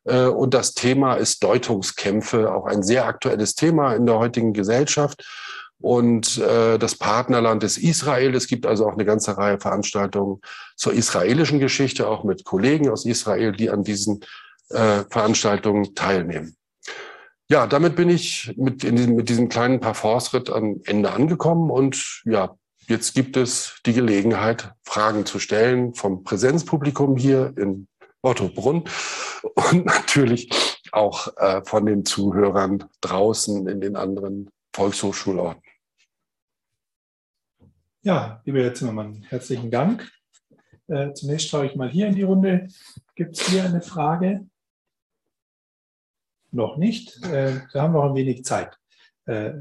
Äh, 0.04 0.26
und 0.26 0.54
das 0.54 0.74
Thema 0.74 1.16
ist 1.16 1.44
Deutungskämpfe, 1.44 2.54
auch 2.54 2.66
ein 2.66 2.84
sehr 2.84 3.06
aktuelles 3.06 3.56
Thema 3.56 3.94
in 3.94 4.06
der 4.06 4.20
heutigen 4.20 4.54
Gesellschaft. 4.54 5.26
Und 5.80 6.38
äh, 6.38 6.78
das 6.80 6.96
Partnerland 6.96 7.64
ist 7.64 7.78
Israel. 7.78 8.34
Es 8.36 8.48
gibt 8.48 8.66
also 8.66 8.88
auch 8.88 8.94
eine 8.94 9.06
ganze 9.06 9.38
Reihe 9.38 9.60
Veranstaltungen 9.60 10.42
zur 10.76 10.94
israelischen 10.94 11.60
Geschichte, 11.60 12.08
auch 12.08 12.24
mit 12.24 12.44
Kollegen 12.44 12.90
aus 12.90 13.06
Israel, 13.06 13.52
die 13.52 13.70
an 13.70 13.84
diesen 13.84 14.22
Veranstaltungen 14.68 15.94
teilnehmen. 15.96 16.56
Ja, 17.48 17.68
damit 17.68 17.96
bin 17.96 18.10
ich 18.10 18.54
mit, 18.58 18.84
in 18.84 18.96
diesem, 18.96 19.16
mit 19.16 19.30
diesem 19.30 19.50
kleinen 19.50 19.80
Parforce-Ritt 19.80 20.50
am 20.50 20.82
Ende 20.86 21.12
angekommen 21.12 21.70
und 21.70 22.24
ja, 22.26 22.58
jetzt 22.88 23.14
gibt 23.14 23.38
es 23.38 23.80
die 23.86 23.94
Gelegenheit, 23.94 24.74
Fragen 24.84 25.28
zu 25.28 25.38
stellen 25.38 25.94
vom 25.94 26.24
Präsenzpublikum 26.24 27.18
hier 27.18 27.54
in 27.56 27.88
Ottobrunn 28.24 28.86
und 29.72 29.86
natürlich 29.86 30.50
auch 30.92 31.38
äh, 31.38 31.64
von 31.64 31.86
den 31.86 32.04
Zuhörern 32.04 32.86
draußen 33.02 33.68
in 33.68 33.80
den 33.80 33.96
anderen 33.96 34.50
Volkshochschulorten. 34.74 35.62
Ja, 38.02 38.42
lieber 38.46 38.62
Herr 38.62 38.74
Zimmermann, 38.74 39.24
herzlichen 39.30 39.70
Dank. 39.70 40.12
Äh, 40.88 41.14
zunächst 41.14 41.50
schaue 41.50 41.68
ich 41.68 41.76
mal 41.76 41.90
hier 41.90 42.08
in 42.08 42.16
die 42.16 42.24
Runde. 42.24 42.68
Gibt 43.16 43.38
es 43.38 43.48
hier 43.48 43.66
eine 43.66 43.82
Frage? 43.82 44.48
Noch 46.56 46.78
nicht. 46.78 47.22
Äh, 47.26 47.62
wir 47.72 47.82
haben 47.82 47.94
noch 47.94 48.06
ein 48.06 48.16
wenig 48.16 48.44
Zeit, 48.44 48.78
äh, 49.26 49.54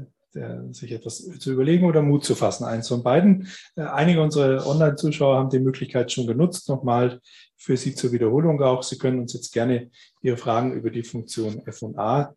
sich 0.71 0.91
etwas 0.91 1.23
zu 1.39 1.53
überlegen 1.53 1.85
oder 1.85 2.01
Mut 2.01 2.25
zu 2.25 2.35
fassen. 2.35 2.65
Eins 2.65 2.89
von 2.89 3.03
beiden. 3.03 3.47
Äh, 3.75 3.83
einige 3.83 4.21
unserer 4.21 4.65
Online-Zuschauer 4.67 5.37
haben 5.37 5.49
die 5.49 5.59
Möglichkeit 5.59 6.11
schon 6.11 6.27
genutzt. 6.27 6.67
Nochmal 6.67 7.21
für 7.55 7.77
Sie 7.77 7.95
zur 7.95 8.11
Wiederholung 8.11 8.61
auch. 8.61 8.83
Sie 8.83 8.97
können 8.97 9.19
uns 9.19 9.33
jetzt 9.33 9.53
gerne 9.53 9.91
Ihre 10.21 10.37
Fragen 10.37 10.73
über 10.73 10.89
die 10.89 11.03
Funktion 11.03 11.61
F&A 11.65 12.33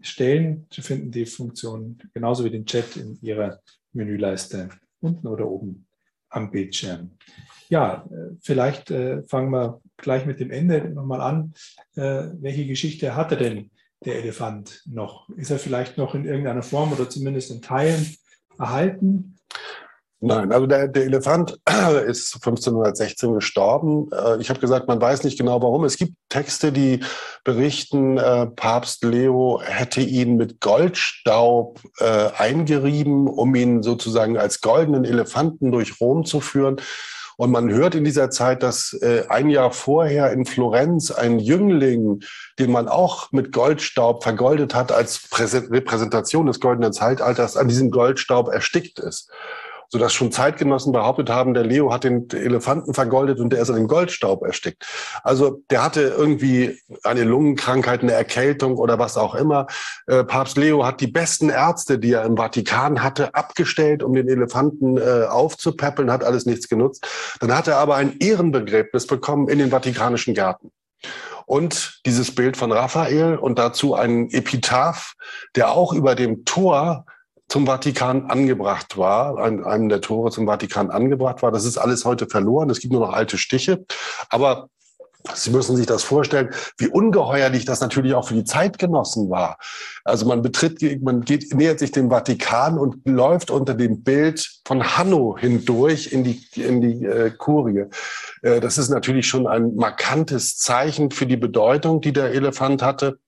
stellen. 0.00 0.66
Sie 0.72 0.82
finden 0.82 1.10
die 1.10 1.26
Funktion 1.26 1.98
genauso 2.12 2.44
wie 2.44 2.50
den 2.50 2.66
Chat 2.66 2.96
in 2.96 3.18
Ihrer 3.22 3.60
Menüleiste 3.92 4.68
unten 5.00 5.26
oder 5.26 5.48
oben 5.48 5.86
am 6.28 6.50
Bildschirm. 6.50 7.12
Ja, 7.70 8.06
vielleicht 8.40 8.88
fangen 8.88 9.50
wir 9.50 9.80
gleich 9.96 10.26
mit 10.26 10.40
dem 10.40 10.50
Ende 10.50 10.90
nochmal 10.90 11.20
an. 11.20 11.54
Welche 11.94 12.66
Geschichte 12.66 13.16
hatte 13.16 13.36
denn 13.36 13.70
der 14.04 14.16
Elefant 14.16 14.82
noch? 14.86 15.28
Ist 15.30 15.50
er 15.50 15.58
vielleicht 15.58 15.98
noch 15.98 16.14
in 16.14 16.24
irgendeiner 16.24 16.62
Form 16.62 16.92
oder 16.92 17.08
zumindest 17.08 17.50
in 17.50 17.62
Teilen 17.62 18.16
erhalten? 18.58 19.38
Nein, 20.20 20.50
also 20.50 20.66
der, 20.66 20.88
der 20.88 21.04
Elefant 21.04 21.60
ist 22.06 22.34
1516 22.34 23.34
gestorben. 23.34 24.10
Äh, 24.12 24.40
ich 24.40 24.50
habe 24.50 24.58
gesagt, 24.58 24.88
man 24.88 25.00
weiß 25.00 25.22
nicht 25.22 25.38
genau 25.38 25.62
warum. 25.62 25.84
Es 25.84 25.96
gibt 25.96 26.14
Texte, 26.28 26.72
die 26.72 27.04
berichten, 27.44 28.18
äh, 28.18 28.46
Papst 28.46 29.04
Leo 29.04 29.60
hätte 29.62 30.00
ihn 30.00 30.36
mit 30.36 30.60
Goldstaub 30.60 31.80
äh, 31.98 32.30
eingerieben, 32.36 33.28
um 33.28 33.54
ihn 33.54 33.84
sozusagen 33.84 34.36
als 34.36 34.60
goldenen 34.60 35.04
Elefanten 35.04 35.70
durch 35.70 36.00
Rom 36.00 36.24
zu 36.24 36.40
führen. 36.40 36.80
Und 37.38 37.52
man 37.52 37.70
hört 37.70 37.94
in 37.94 38.02
dieser 38.02 38.30
Zeit, 38.30 38.64
dass 38.64 38.94
äh, 38.94 39.22
ein 39.28 39.48
Jahr 39.48 39.70
vorher 39.70 40.32
in 40.32 40.44
Florenz 40.44 41.12
ein 41.12 41.38
Jüngling, 41.38 42.20
den 42.58 42.72
man 42.72 42.88
auch 42.88 43.30
mit 43.30 43.52
Goldstaub 43.52 44.24
vergoldet 44.24 44.74
hat, 44.74 44.90
als 44.90 45.28
Präse 45.30 45.70
Repräsentation 45.70 46.46
des 46.46 46.58
goldenen 46.58 46.92
Zeitalters, 46.92 47.56
an 47.56 47.68
diesem 47.68 47.92
Goldstaub 47.92 48.48
erstickt 48.48 48.98
ist 48.98 49.30
sodass 49.90 50.12
schon 50.12 50.32
Zeitgenossen 50.32 50.92
behauptet 50.92 51.30
haben, 51.30 51.54
der 51.54 51.64
Leo 51.64 51.92
hat 51.92 52.04
den 52.04 52.28
Elefanten 52.30 52.94
vergoldet 52.94 53.40
und 53.40 53.50
der 53.50 53.62
ist 53.62 53.70
an 53.70 53.76
dem 53.76 53.88
Goldstaub 53.88 54.42
erstickt. 54.42 54.86
Also 55.22 55.62
der 55.70 55.82
hatte 55.82 56.02
irgendwie 56.02 56.78
eine 57.02 57.24
Lungenkrankheit, 57.24 58.02
eine 58.02 58.12
Erkältung 58.12 58.76
oder 58.76 58.98
was 58.98 59.16
auch 59.16 59.34
immer. 59.34 59.66
Äh, 60.06 60.24
Papst 60.24 60.58
Leo 60.58 60.84
hat 60.84 61.00
die 61.00 61.06
besten 61.06 61.48
Ärzte, 61.48 61.98
die 61.98 62.12
er 62.12 62.24
im 62.24 62.36
Vatikan 62.36 63.02
hatte, 63.02 63.34
abgestellt, 63.34 64.02
um 64.02 64.14
den 64.14 64.28
Elefanten 64.28 64.98
äh, 64.98 65.24
aufzupäppeln, 65.28 66.10
hat 66.10 66.24
alles 66.24 66.46
nichts 66.46 66.68
genutzt. 66.68 67.06
Dann 67.40 67.56
hat 67.56 67.68
er 67.68 67.78
aber 67.78 67.96
ein 67.96 68.16
Ehrenbegräbnis 68.18 69.06
bekommen 69.06 69.48
in 69.48 69.58
den 69.58 69.70
Vatikanischen 69.70 70.34
Gärten 70.34 70.70
und 71.48 72.00
dieses 72.04 72.34
Bild 72.34 72.58
von 72.58 72.72
Raphael 72.72 73.36
und 73.36 73.58
dazu 73.58 73.94
ein 73.94 74.28
Epitaph, 74.30 75.14
der 75.56 75.70
auch 75.70 75.94
über 75.94 76.14
dem 76.14 76.44
Tor 76.44 77.06
zum 77.48 77.66
Vatikan 77.66 78.30
angebracht 78.30 78.96
war, 78.98 79.38
an 79.38 79.64
einem 79.64 79.88
der 79.88 80.00
Tore 80.00 80.30
zum 80.30 80.46
Vatikan 80.46 80.90
angebracht 80.90 81.42
war. 81.42 81.50
Das 81.50 81.64
ist 81.64 81.78
alles 81.78 82.04
heute 82.04 82.26
verloren. 82.26 82.70
Es 82.70 82.80
gibt 82.80 82.92
nur 82.92 83.06
noch 83.06 83.12
alte 83.12 83.38
Stiche. 83.38 83.84
Aber 84.28 84.68
Sie 85.34 85.50
müssen 85.50 85.76
sich 85.76 85.86
das 85.86 86.04
vorstellen, 86.04 86.50
wie 86.78 86.86
ungeheuerlich 86.86 87.64
das 87.64 87.80
natürlich 87.80 88.14
auch 88.14 88.28
für 88.28 88.34
die 88.34 88.44
Zeitgenossen 88.44 89.28
war. 89.28 89.58
Also 90.04 90.26
man 90.26 90.42
betritt, 90.42 90.80
man 91.02 91.22
geht, 91.22 91.54
nähert 91.54 91.80
sich 91.80 91.90
dem 91.90 92.08
Vatikan 92.08 92.78
und 92.78 93.06
läuft 93.06 93.50
unter 93.50 93.74
dem 93.74 94.02
Bild 94.02 94.60
von 94.64 94.96
Hanno 94.96 95.36
hindurch 95.36 96.12
in 96.12 96.24
die, 96.24 96.42
in 96.54 96.80
die 96.80 97.04
äh, 97.04 97.30
Kurie. 97.30 97.86
Äh, 98.42 98.60
das 98.60 98.78
ist 98.78 98.90
natürlich 98.90 99.26
schon 99.26 99.46
ein 99.46 99.74
markantes 99.74 100.56
Zeichen 100.56 101.10
für 101.10 101.26
die 101.26 101.36
Bedeutung, 101.36 102.00
die 102.00 102.12
der 102.12 102.32
Elefant 102.32 102.82
hatte. 102.82 103.18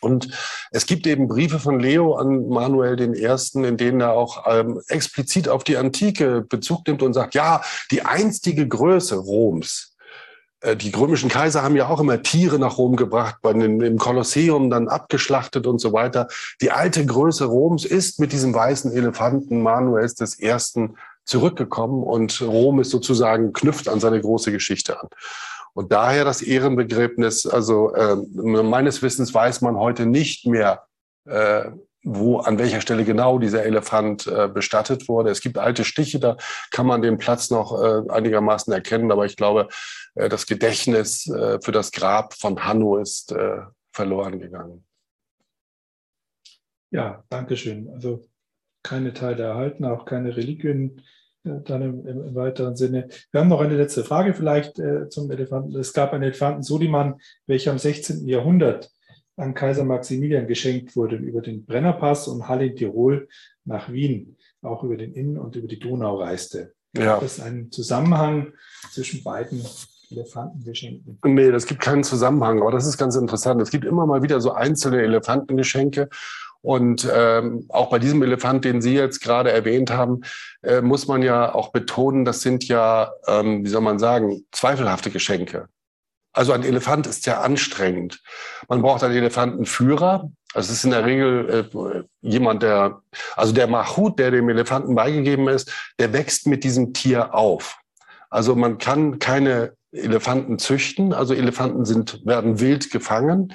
Und 0.00 0.28
es 0.72 0.86
gibt 0.86 1.06
eben 1.06 1.28
Briefe 1.28 1.60
von 1.60 1.78
Leo 1.78 2.14
an 2.14 2.48
Manuel 2.48 3.00
I., 3.00 3.26
in 3.54 3.76
denen 3.76 4.00
er 4.00 4.12
auch 4.12 4.44
ähm, 4.48 4.80
explizit 4.88 5.48
auf 5.48 5.62
die 5.62 5.76
Antike 5.76 6.42
Bezug 6.42 6.86
nimmt 6.86 7.02
und 7.02 7.12
sagt, 7.12 7.34
ja, 7.34 7.62
die 7.92 8.02
einstige 8.04 8.66
Größe 8.66 9.16
Roms, 9.16 9.92
äh, 10.62 10.76
die 10.76 10.90
römischen 10.90 11.28
Kaiser 11.28 11.62
haben 11.62 11.76
ja 11.76 11.88
auch 11.88 12.00
immer 12.00 12.20
Tiere 12.22 12.58
nach 12.58 12.78
Rom 12.78 12.96
gebracht, 12.96 13.36
im 13.44 13.98
Kolosseum 13.98 14.70
dann 14.70 14.88
abgeschlachtet 14.88 15.66
und 15.66 15.80
so 15.80 15.92
weiter. 15.92 16.28
Die 16.60 16.70
alte 16.70 17.06
Größe 17.06 17.44
Roms 17.44 17.84
ist 17.84 18.18
mit 18.18 18.32
diesem 18.32 18.54
weißen 18.54 18.92
Elefanten 18.92 19.62
Manuels 19.62 20.16
I. 20.40 20.56
zurückgekommen 21.24 22.02
und 22.02 22.40
Rom 22.42 22.80
ist 22.80 22.90
sozusagen 22.90 23.52
knüpft 23.52 23.88
an 23.88 24.00
seine 24.00 24.20
große 24.20 24.50
Geschichte 24.50 25.00
an. 25.00 25.08
Und 25.74 25.92
daher 25.92 26.24
das 26.24 26.42
Ehrenbegräbnis, 26.42 27.46
also 27.46 27.94
äh, 27.94 28.16
meines 28.34 29.02
Wissens 29.02 29.32
weiß 29.32 29.62
man 29.62 29.76
heute 29.76 30.06
nicht 30.06 30.46
mehr, 30.46 30.86
äh, 31.24 31.70
wo, 32.04 32.38
an 32.38 32.58
welcher 32.58 32.80
Stelle 32.80 33.04
genau 33.04 33.38
dieser 33.38 33.64
Elefant 33.64 34.26
äh, 34.26 34.48
bestattet 34.48 35.08
wurde. 35.08 35.30
Es 35.30 35.40
gibt 35.40 35.56
alte 35.56 35.84
Stiche, 35.84 36.18
da 36.18 36.36
kann 36.70 36.86
man 36.86 37.00
den 37.00 37.16
Platz 37.16 37.50
noch 37.50 37.80
äh, 37.80 38.10
einigermaßen 38.10 38.72
erkennen, 38.72 39.12
aber 39.12 39.24
ich 39.24 39.36
glaube, 39.36 39.68
äh, 40.14 40.28
das 40.28 40.46
Gedächtnis 40.46 41.28
äh, 41.28 41.60
für 41.62 41.72
das 41.72 41.92
Grab 41.92 42.34
von 42.34 42.64
Hanno 42.64 42.98
ist 42.98 43.32
äh, 43.32 43.60
verloren 43.92 44.40
gegangen. 44.40 44.84
Ja, 46.90 47.24
danke 47.30 47.56
schön. 47.56 47.88
Also 47.88 48.26
keine 48.82 49.14
Teile 49.14 49.44
erhalten, 49.44 49.84
auch 49.84 50.04
keine 50.04 50.36
Reliquien 50.36 51.02
dann 51.44 51.82
im, 51.82 52.06
im, 52.06 52.34
weiteren 52.34 52.76
Sinne. 52.76 53.08
Wir 53.30 53.40
haben 53.40 53.48
noch 53.48 53.60
eine 53.60 53.76
letzte 53.76 54.04
Frage 54.04 54.34
vielleicht 54.34 54.78
äh, 54.78 55.08
zum 55.08 55.30
Elefanten. 55.30 55.74
Es 55.76 55.92
gab 55.92 56.12
einen 56.12 56.22
Elefanten 56.22 56.62
Suliman, 56.62 57.20
welcher 57.46 57.72
im 57.72 57.78
16. 57.78 58.26
Jahrhundert 58.26 58.90
an 59.36 59.54
Kaiser 59.54 59.84
Maximilian 59.84 60.46
geschenkt 60.46 60.94
wurde 60.94 61.16
über 61.16 61.40
den 61.40 61.64
Brennerpass 61.64 62.28
und 62.28 62.48
Halle 62.48 62.66
in 62.66 62.76
Tirol 62.76 63.28
nach 63.64 63.90
Wien, 63.90 64.36
auch 64.60 64.84
über 64.84 64.96
den 64.96 65.14
Inn 65.14 65.38
und 65.38 65.56
über 65.56 65.68
die 65.68 65.78
Donau 65.78 66.16
reiste. 66.16 66.74
Ja. 66.96 67.18
Das 67.18 67.38
ist 67.38 67.44
ein 67.44 67.70
Zusammenhang 67.70 68.52
zwischen 68.92 69.22
beiden 69.24 69.64
Elefantengeschenken? 70.12 71.18
Nee, 71.24 71.50
das 71.50 71.66
gibt 71.66 71.80
keinen 71.80 72.04
Zusammenhang, 72.04 72.60
aber 72.60 72.70
das 72.70 72.86
ist 72.86 72.98
ganz 72.98 73.16
interessant. 73.16 73.60
Es 73.60 73.70
gibt 73.70 73.84
immer 73.84 74.06
mal 74.06 74.22
wieder 74.22 74.40
so 74.40 74.52
einzelne 74.52 75.02
Elefantengeschenke 75.02 76.08
und 76.62 77.08
ähm, 77.12 77.66
auch 77.68 77.90
bei 77.90 77.98
diesem 77.98 78.22
Elefant, 78.22 78.64
den 78.64 78.80
Sie 78.80 78.94
jetzt 78.94 79.20
gerade 79.20 79.50
erwähnt 79.50 79.90
haben, 79.90 80.22
äh, 80.62 80.80
muss 80.80 81.08
man 81.08 81.22
ja 81.22 81.52
auch 81.52 81.72
betonen, 81.72 82.24
das 82.24 82.40
sind 82.40 82.68
ja, 82.68 83.10
ähm, 83.26 83.64
wie 83.64 83.68
soll 83.68 83.80
man 83.80 83.98
sagen, 83.98 84.46
zweifelhafte 84.52 85.10
Geschenke. 85.10 85.68
Also 86.32 86.52
ein 86.52 86.62
Elefant 86.62 87.06
ist 87.08 87.26
ja 87.26 87.40
anstrengend. 87.40 88.22
Man 88.68 88.80
braucht 88.80 89.02
einen 89.02 89.16
Elefantenführer. 89.16 90.30
Also 90.54 90.70
es 90.70 90.78
ist 90.78 90.84
in 90.84 90.92
der 90.92 91.04
Regel 91.04 91.68
äh, 91.72 92.02
jemand, 92.20 92.62
der, 92.62 93.02
also 93.36 93.52
der 93.52 93.66
Mahut, 93.66 94.18
der 94.18 94.30
dem 94.30 94.48
Elefanten 94.48 94.94
beigegeben 94.94 95.48
ist, 95.48 95.72
der 95.98 96.12
wächst 96.12 96.46
mit 96.46 96.62
diesem 96.62 96.94
Tier 96.94 97.34
auf. 97.34 97.78
Also 98.30 98.54
man 98.54 98.78
kann 98.78 99.18
keine 99.18 99.74
Elefanten 99.90 100.58
züchten. 100.58 101.12
Also 101.12 101.34
Elefanten 101.34 101.84
sind, 101.84 102.24
werden 102.24 102.60
wild 102.60 102.90
gefangen 102.90 103.52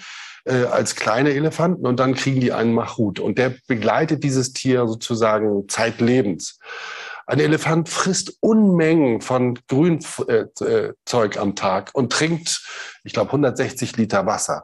äh, 0.47 0.65
als 0.65 0.95
kleine 0.95 1.31
Elefanten 1.31 1.85
und 1.85 1.99
dann 1.99 2.15
kriegen 2.15 2.39
die 2.39 2.53
einen 2.53 2.73
Machut. 2.73 3.19
Und 3.19 3.37
der 3.37 3.53
begleitet 3.67 4.23
dieses 4.23 4.53
Tier 4.53 4.87
sozusagen 4.87 5.67
zeitlebens. 5.67 6.59
Ein 7.30 7.41
Elefant 7.41 7.89
frisst 7.89 8.38
Unmengen 8.39 9.19
von 9.19 9.59
Grünzeug 9.67 10.55
äh, 10.61 11.39
am 11.39 11.55
Tag 11.55 11.89
und 11.93 12.13
trinkt, 12.13 12.65
ich 13.03 13.11
glaube, 13.11 13.32
160 13.32 13.97
Liter 13.97 14.25
Wasser. 14.25 14.63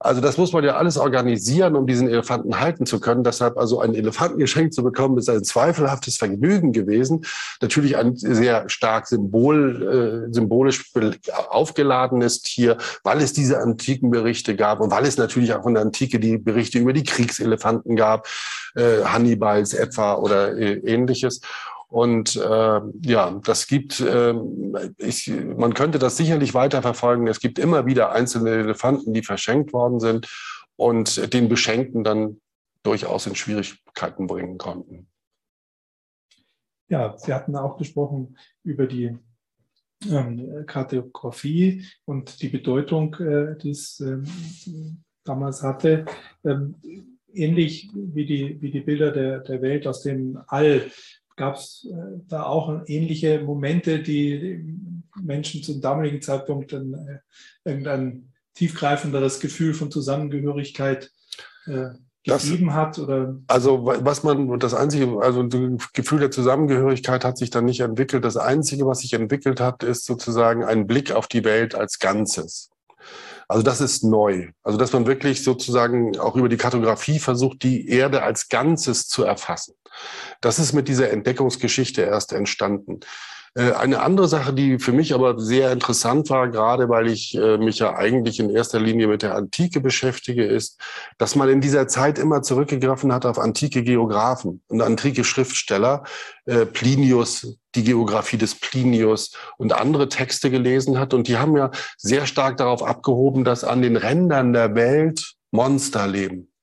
Also 0.00 0.20
das 0.20 0.36
muss 0.36 0.52
man 0.52 0.62
ja 0.64 0.76
alles 0.76 0.98
organisieren, 0.98 1.76
um 1.76 1.86
diesen 1.86 2.06
Elefanten 2.06 2.60
halten 2.60 2.84
zu 2.84 3.00
können. 3.00 3.24
Deshalb 3.24 3.56
also 3.56 3.80
ein 3.80 3.94
Elefantengeschenk 3.94 4.74
zu 4.74 4.82
bekommen, 4.82 5.16
ist 5.16 5.30
ein 5.30 5.44
zweifelhaftes 5.44 6.18
Vergnügen 6.18 6.72
gewesen. 6.72 7.24
Natürlich 7.62 7.96
ein 7.96 8.14
sehr 8.16 8.68
stark 8.68 9.06
symbol, 9.06 10.26
äh, 10.28 10.34
symbolisch 10.34 10.92
aufgeladenes 11.48 12.42
Tier, 12.42 12.76
weil 13.02 13.22
es 13.22 13.32
diese 13.32 13.60
antiken 13.60 14.10
Berichte 14.10 14.56
gab 14.56 14.80
und 14.80 14.90
weil 14.90 15.06
es 15.06 15.16
natürlich 15.16 15.54
auch 15.54 15.64
in 15.64 15.72
der 15.72 15.84
Antike 15.84 16.20
die 16.20 16.36
Berichte 16.36 16.78
über 16.78 16.92
die 16.92 17.04
Kriegselefanten 17.04 17.96
gab, 17.96 18.28
äh, 18.74 19.04
Hannibals 19.04 19.72
etwa 19.72 20.16
oder 20.16 20.54
äh, 20.54 20.74
ähnliches. 20.84 21.40
Und 21.94 22.34
äh, 22.34 22.80
ja, 23.02 23.40
das 23.44 23.68
gibt, 23.68 24.00
äh, 24.00 24.34
ich, 24.98 25.32
man 25.56 25.74
könnte 25.74 26.00
das 26.00 26.16
sicherlich 26.16 26.52
weiterverfolgen. 26.52 27.28
Es 27.28 27.38
gibt 27.38 27.56
immer 27.56 27.86
wieder 27.86 28.10
einzelne 28.10 28.50
Elefanten, 28.50 29.14
die 29.14 29.22
verschenkt 29.22 29.72
worden 29.72 30.00
sind 30.00 30.28
und 30.74 31.32
den 31.32 31.48
Beschenkten 31.48 32.02
dann 32.02 32.40
durchaus 32.82 33.28
in 33.28 33.36
Schwierigkeiten 33.36 34.26
bringen 34.26 34.58
konnten. 34.58 35.06
Ja, 36.88 37.16
Sie 37.16 37.32
hatten 37.32 37.54
auch 37.54 37.76
gesprochen 37.76 38.38
über 38.64 38.88
die 38.88 39.16
ähm, 40.10 40.66
Kartografie 40.66 41.84
und 42.06 42.42
die 42.42 42.48
Bedeutung, 42.48 43.14
äh, 43.20 43.56
die 43.56 43.70
es 43.70 44.00
äh, 44.00 44.18
damals 45.22 45.62
hatte. 45.62 46.06
Ähm, 46.44 46.74
ähnlich 47.32 47.88
wie 47.94 48.26
die, 48.26 48.60
wie 48.60 48.72
die 48.72 48.80
Bilder 48.80 49.12
der, 49.12 49.38
der 49.38 49.62
Welt 49.62 49.86
aus 49.86 50.02
dem 50.02 50.40
All 50.48 50.90
gab 51.36 51.56
es 51.56 51.88
äh, 51.90 52.20
da 52.28 52.44
auch 52.44 52.82
ähnliche 52.86 53.40
Momente, 53.40 54.00
die 54.00 54.64
Menschen 55.22 55.62
zum 55.62 55.80
damaligen 55.80 56.22
Zeitpunkt 56.22 56.72
dann 56.72 56.94
äh, 56.94 57.68
irgendein 57.68 58.32
tiefgreifenderes 58.54 59.40
Gefühl 59.40 59.74
von 59.74 59.90
Zusammengehörigkeit 59.90 61.10
äh, 61.66 61.90
gegeben 62.24 62.66
das, 62.66 62.74
hat? 62.74 62.98
Oder? 62.98 63.36
Also 63.48 63.84
was 63.84 64.22
man, 64.22 64.58
das 64.58 64.74
Einzige, 64.74 65.18
also 65.20 65.42
das 65.42 65.92
Gefühl 65.92 66.20
der 66.20 66.30
Zusammengehörigkeit 66.30 67.24
hat 67.24 67.36
sich 67.36 67.50
dann 67.50 67.64
nicht 67.64 67.80
entwickelt. 67.80 68.24
Das 68.24 68.36
Einzige, 68.36 68.86
was 68.86 69.00
sich 69.00 69.12
entwickelt 69.12 69.60
hat, 69.60 69.82
ist 69.82 70.04
sozusagen 70.04 70.64
ein 70.64 70.86
Blick 70.86 71.12
auf 71.12 71.26
die 71.26 71.44
Welt 71.44 71.74
als 71.74 71.98
Ganzes. 71.98 72.70
Also 73.48 73.62
das 73.62 73.80
ist 73.80 74.04
neu. 74.04 74.48
Also 74.62 74.78
dass 74.78 74.92
man 74.92 75.06
wirklich 75.06 75.44
sozusagen 75.44 76.18
auch 76.18 76.36
über 76.36 76.48
die 76.48 76.56
Kartografie 76.56 77.18
versucht, 77.18 77.62
die 77.62 77.88
Erde 77.88 78.22
als 78.22 78.48
Ganzes 78.48 79.08
zu 79.08 79.24
erfassen. 79.24 79.74
Das 80.40 80.58
ist 80.58 80.72
mit 80.72 80.88
dieser 80.88 81.10
Entdeckungsgeschichte 81.10 82.02
erst 82.02 82.32
entstanden. 82.32 83.00
Äh, 83.54 83.72
eine 83.72 84.00
andere 84.02 84.26
Sache, 84.28 84.52
die 84.52 84.78
für 84.78 84.92
mich 84.92 85.14
aber 85.14 85.38
sehr 85.38 85.70
interessant 85.72 86.28
war, 86.30 86.48
gerade 86.48 86.88
weil 86.88 87.06
ich 87.08 87.36
äh, 87.36 87.56
mich 87.56 87.78
ja 87.78 87.94
eigentlich 87.94 88.40
in 88.40 88.50
erster 88.50 88.80
Linie 88.80 89.06
mit 89.06 89.22
der 89.22 89.36
Antike 89.36 89.80
beschäftige, 89.80 90.44
ist, 90.44 90.80
dass 91.18 91.36
man 91.36 91.48
in 91.48 91.60
dieser 91.60 91.86
Zeit 91.86 92.18
immer 92.18 92.42
zurückgegriffen 92.42 93.12
hat 93.12 93.26
auf 93.26 93.38
antike 93.38 93.84
Geografen 93.84 94.62
und 94.68 94.82
antike 94.82 95.24
Schriftsteller, 95.24 96.02
äh, 96.46 96.66
Plinius, 96.66 97.56
die 97.76 97.84
Geografie 97.84 98.38
des 98.38 98.56
Plinius 98.56 99.32
und 99.56 99.72
andere 99.72 100.08
Texte 100.08 100.50
gelesen 100.50 100.98
hat. 100.98 101.14
Und 101.14 101.28
die 101.28 101.38
haben 101.38 101.56
ja 101.56 101.70
sehr 101.96 102.26
stark 102.26 102.56
darauf 102.56 102.82
abgehoben, 102.82 103.44
dass 103.44 103.64
an 103.64 103.82
den 103.82 103.96
Rändern 103.96 104.52
der 104.52 104.74
Welt 104.74 105.34
Monster 105.52 106.08
leben 106.08 106.53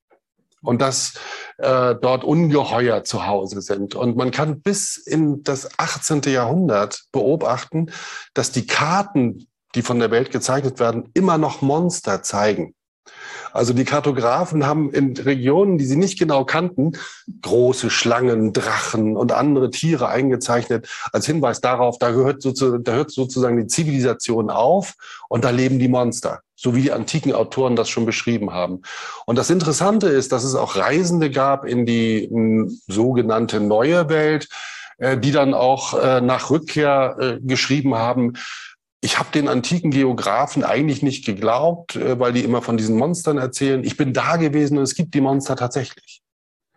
und 0.61 0.81
dass 0.81 1.13
äh, 1.57 1.95
dort 1.95 2.23
Ungeheuer 2.23 3.03
zu 3.03 3.25
Hause 3.25 3.61
sind. 3.61 3.95
Und 3.95 4.15
man 4.15 4.31
kann 4.31 4.61
bis 4.61 4.97
in 4.97 5.43
das 5.43 5.79
18. 5.79 6.21
Jahrhundert 6.23 7.03
beobachten, 7.11 7.91
dass 8.33 8.51
die 8.51 8.67
Karten, 8.67 9.47
die 9.75 9.81
von 9.81 9.99
der 9.99 10.11
Welt 10.11 10.31
gezeichnet 10.31 10.79
werden, 10.79 11.09
immer 11.13 11.37
noch 11.37 11.61
Monster 11.61 12.23
zeigen. 12.23 12.75
Also 13.53 13.73
die 13.73 13.83
Kartografen 13.83 14.65
haben 14.65 14.91
in 14.91 15.15
Regionen, 15.17 15.77
die 15.77 15.85
sie 15.85 15.97
nicht 15.97 16.17
genau 16.17 16.45
kannten, 16.45 16.93
große 17.41 17.89
Schlangen, 17.89 18.53
Drachen 18.53 19.17
und 19.17 19.31
andere 19.31 19.69
Tiere 19.71 20.07
eingezeichnet 20.07 20.87
als 21.11 21.25
Hinweis 21.25 21.59
darauf, 21.61 21.97
da 21.99 22.13
sozusagen, 22.39 22.83
da 22.83 22.93
hört 22.93 23.11
sozusagen 23.11 23.57
die 23.57 23.67
Zivilisation 23.67 24.49
auf 24.49 24.93
und 25.27 25.43
da 25.43 25.49
leben 25.49 25.79
die 25.79 25.89
Monster 25.89 26.41
so 26.61 26.75
wie 26.75 26.83
die 26.83 26.91
antiken 26.91 27.33
Autoren 27.33 27.75
das 27.75 27.89
schon 27.89 28.05
beschrieben 28.05 28.53
haben. 28.53 28.83
Und 29.25 29.35
das 29.35 29.49
Interessante 29.49 30.09
ist, 30.09 30.31
dass 30.31 30.43
es 30.43 30.53
auch 30.53 30.75
Reisende 30.75 31.31
gab 31.31 31.65
in 31.65 31.87
die 31.87 32.29
sogenannte 32.85 33.59
neue 33.59 34.09
Welt, 34.09 34.47
äh, 34.99 35.17
die 35.17 35.31
dann 35.31 35.55
auch 35.55 35.99
äh, 35.99 36.21
nach 36.21 36.51
Rückkehr 36.51 37.17
äh, 37.19 37.39
geschrieben 37.41 37.95
haben, 37.95 38.33
ich 39.01 39.17
habe 39.17 39.29
den 39.33 39.47
antiken 39.47 39.91
Geografen 39.91 40.63
eigentlich 40.63 41.01
nicht 41.01 41.25
geglaubt, 41.25 41.99
weil 41.99 42.33
die 42.33 42.43
immer 42.43 42.61
von 42.61 42.77
diesen 42.77 42.97
Monstern 42.97 43.39
erzählen. 43.39 43.83
Ich 43.83 43.97
bin 43.97 44.13
da 44.13 44.37
gewesen 44.37 44.77
und 44.77 44.83
es 44.83 44.93
gibt 44.93 45.15
die 45.15 45.21
Monster 45.21 45.55
tatsächlich. 45.55 46.21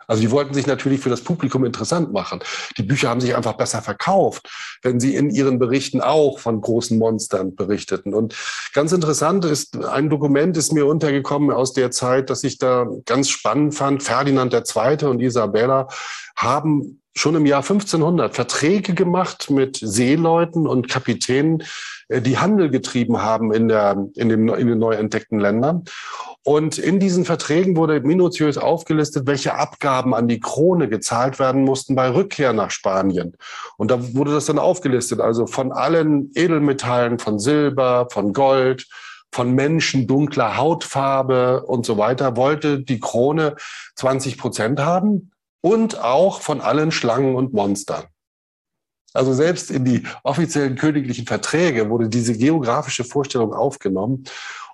Also 0.07 0.23
die 0.23 0.31
wollten 0.31 0.55
sich 0.55 0.67
natürlich 0.67 1.01
für 1.01 1.11
das 1.11 1.23
Publikum 1.23 1.65
interessant 1.65 2.13
machen. 2.13 2.41
Die 2.77 2.83
Bücher 2.83 3.09
haben 3.09 3.21
sich 3.21 3.35
einfach 3.35 3.55
besser 3.55 3.83
verkauft, 3.83 4.49
wenn 4.83 5.01
sie 5.01 5.15
in 5.15 5.31
ihren 5.31 5.59
Berichten 5.59 6.01
auch 6.01 6.39
von 6.39 6.61
großen 6.61 6.99
Monstern 6.99 7.55
berichteten. 7.55 8.15
Und 8.15 8.35
ganz 8.73 8.93
interessant 8.93 9.45
ist, 9.45 9.85
ein 9.85 10.11
Dokument 10.11 10.57
ist 10.57 10.73
mir 10.73 10.87
untergekommen 10.87 11.51
aus 11.51 11.73
der 11.73 11.91
Zeit, 11.91 12.31
das 12.31 12.45
ich 12.45 12.59
da 12.59 12.87
ganz 13.07 13.31
spannend 13.31 13.75
fand. 13.75 14.03
Ferdinand 14.03 14.53
II. 14.53 15.07
und 15.07 15.21
Isabella 15.21 15.89
haben 16.37 17.01
schon 17.17 17.37
im 17.37 17.47
Jahr 17.47 17.63
1500 17.63 18.35
Verträge 18.35 18.95
gemacht 18.95 19.49
mit 19.49 19.79
Seeleuten 19.81 20.67
und 20.67 20.89
Kapitänen, 20.89 21.61
äh, 21.61 21.65
die 22.09 22.39
Handel 22.39 22.71
getrieben 22.71 23.23
haben 23.23 23.53
in, 23.53 23.69
der, 23.69 23.93
in, 24.15 24.29
den, 24.29 24.49
in 24.49 24.67
den 24.67 24.79
neu 24.79 24.95
entdeckten 24.95 25.41
Ländern. 25.41 25.85
Und 26.43 26.77
in 26.77 27.01
diesen 27.01 27.25
Verträgen 27.25 27.75
wurde 27.77 28.01
minutiös 28.01 28.59
aufgelistet, 28.59 29.27
welche 29.27 29.55
Abgaben 29.55 30.15
an 30.15 30.29
die 30.29 30.41
Krone 30.41 30.89
gezahlt 30.89 31.39
werden 31.39 31.65
mussten 31.65 31.95
bei 31.95 32.11
Rückkehr 32.13 32.53
nach 32.53 32.71
Spanien. 32.71 33.37
Und 33.79 33.91
da 33.91 34.15
wurde 34.15 34.33
das 34.33 34.45
dann 34.45 34.59
aufgelistet, 34.59 35.21
also 35.21 35.47
von 35.47 35.73
allen 35.73 36.31
Edelmetallen, 36.35 37.19
von 37.19 37.39
Silber, 37.39 38.09
von 38.11 38.35
Gold, 38.35 38.87
von 39.33 39.53
Menschen 39.55 40.07
dunkler 40.07 40.59
Hautfarbe 40.59 41.65
und 41.65 41.87
so 41.87 41.97
weiter, 41.97 42.37
wollte 42.37 42.81
die 42.81 43.01
Krone 43.01 43.57
20 43.97 44.37
Prozent 44.37 44.81
haben 44.81 45.33
und 45.63 45.99
auch 45.99 46.43
von 46.43 46.61
allen 46.61 46.93
Schlangen 46.93 47.37
und 47.37 47.55
Monstern. 47.55 48.05
Also 49.15 49.33
selbst 49.33 49.71
in 49.71 49.85
die 49.85 50.03
offiziellen 50.25 50.75
königlichen 50.75 51.27
Verträge 51.27 51.89
wurde 51.89 52.09
diese 52.09 52.37
geografische 52.37 53.05
Vorstellung 53.05 53.55
aufgenommen. 53.55 54.25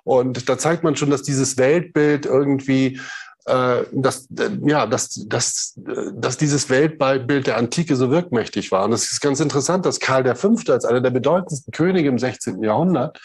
Und 0.03 0.49
da 0.49 0.57
zeigt 0.57 0.83
man 0.83 0.95
schon, 0.95 1.11
dass 1.11 1.21
dieses 1.21 1.57
Weltbild 1.57 2.25
irgendwie, 2.25 2.99
äh, 3.45 3.83
dass, 3.91 4.25
äh, 4.31 4.49
ja, 4.65 4.87
dass, 4.87 5.25
dass, 5.27 5.79
dass 6.15 6.37
dieses 6.37 6.69
Weltbild 6.71 7.45
der 7.45 7.57
Antike 7.57 7.95
so 7.95 8.09
wirkmächtig 8.09 8.71
war. 8.71 8.85
Und 8.85 8.93
es 8.93 9.11
ist 9.11 9.21
ganz 9.21 9.39
interessant, 9.39 9.85
dass 9.85 9.99
Karl 9.99 10.35
V. 10.35 10.55
als 10.69 10.85
einer 10.85 11.01
der 11.01 11.11
bedeutendsten 11.11 11.71
Könige 11.71 12.09
im 12.09 12.17
16. 12.17 12.63
Jahrhundert 12.63 13.19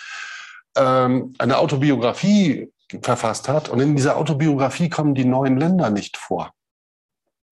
ähm, 0.76 1.32
eine 1.38 1.56
Autobiografie 1.56 2.70
verfasst 3.00 3.48
hat. 3.48 3.70
Und 3.70 3.80
in 3.80 3.96
dieser 3.96 4.18
Autobiografie 4.18 4.90
kommen 4.90 5.14
die 5.14 5.24
neuen 5.24 5.56
Länder 5.56 5.88
nicht 5.88 6.18
vor. 6.18 6.52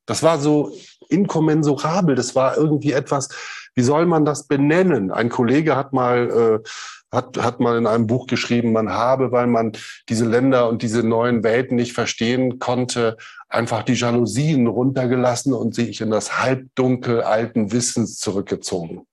Das 0.07 0.23
war 0.23 0.39
so 0.39 0.73
inkommensurabel. 1.09 2.15
Das 2.15 2.35
war 2.35 2.57
irgendwie 2.57 2.93
etwas, 2.93 3.29
wie 3.75 3.83
soll 3.83 4.07
man 4.07 4.25
das 4.25 4.47
benennen? 4.47 5.11
Ein 5.11 5.29
Kollege 5.29 5.77
hat 5.77 5.93
mal 5.93 6.63
äh, 6.65 6.69
hat, 7.15 7.39
hat 7.39 7.61
mal 7.61 7.79
in 7.79 7.87
einem 7.87 8.07
Buch 8.07 8.27
geschrieben, 8.27 8.73
man 8.73 8.91
habe, 8.91 9.33
weil 9.33 9.47
man 9.47 9.73
diese 10.09 10.27
Länder 10.27 10.69
und 10.69 10.83
diese 10.83 11.03
neuen 11.03 11.43
Welten 11.43 11.77
nicht 11.77 11.93
verstehen 11.93 12.59
konnte, 12.59 13.17
einfach 13.49 13.83
die 13.83 13.95
Jalousien 13.95 14.67
runtergelassen 14.67 15.55
und 15.55 15.75
sich 15.75 16.01
in 16.01 16.11
das 16.11 16.41
Halbdunkel 16.43 17.23
alten 17.23 17.73
Wissens 17.73 18.19
zurückgezogen. 18.19 19.07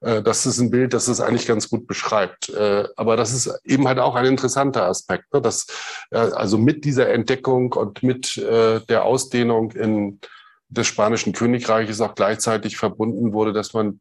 Äh, 0.00 0.22
das 0.22 0.46
ist 0.46 0.58
ein 0.58 0.70
Bild, 0.70 0.92
das 0.92 1.08
es 1.08 1.20
eigentlich 1.20 1.46
ganz 1.46 1.68
gut 1.68 1.86
beschreibt. 1.86 2.48
Äh, 2.50 2.88
aber 2.96 3.16
das 3.16 3.32
ist 3.32 3.52
eben 3.64 3.88
halt 3.88 3.98
auch 3.98 4.14
ein 4.14 4.26
interessanter 4.26 4.86
Aspekt, 4.86 5.32
ne? 5.32 5.40
dass 5.40 5.66
äh, 6.10 6.18
also 6.18 6.58
mit 6.58 6.84
dieser 6.84 7.08
Entdeckung 7.10 7.72
und 7.72 8.02
mit 8.02 8.36
der 8.36 9.04
Ausdehnung 9.04 9.72
in 9.72 10.20
des 10.68 10.86
spanischen 10.86 11.32
Königreiches 11.32 12.00
auch 12.00 12.14
gleichzeitig 12.14 12.76
verbunden 12.76 13.32
wurde, 13.32 13.52
dass 13.52 13.72
man 13.72 14.00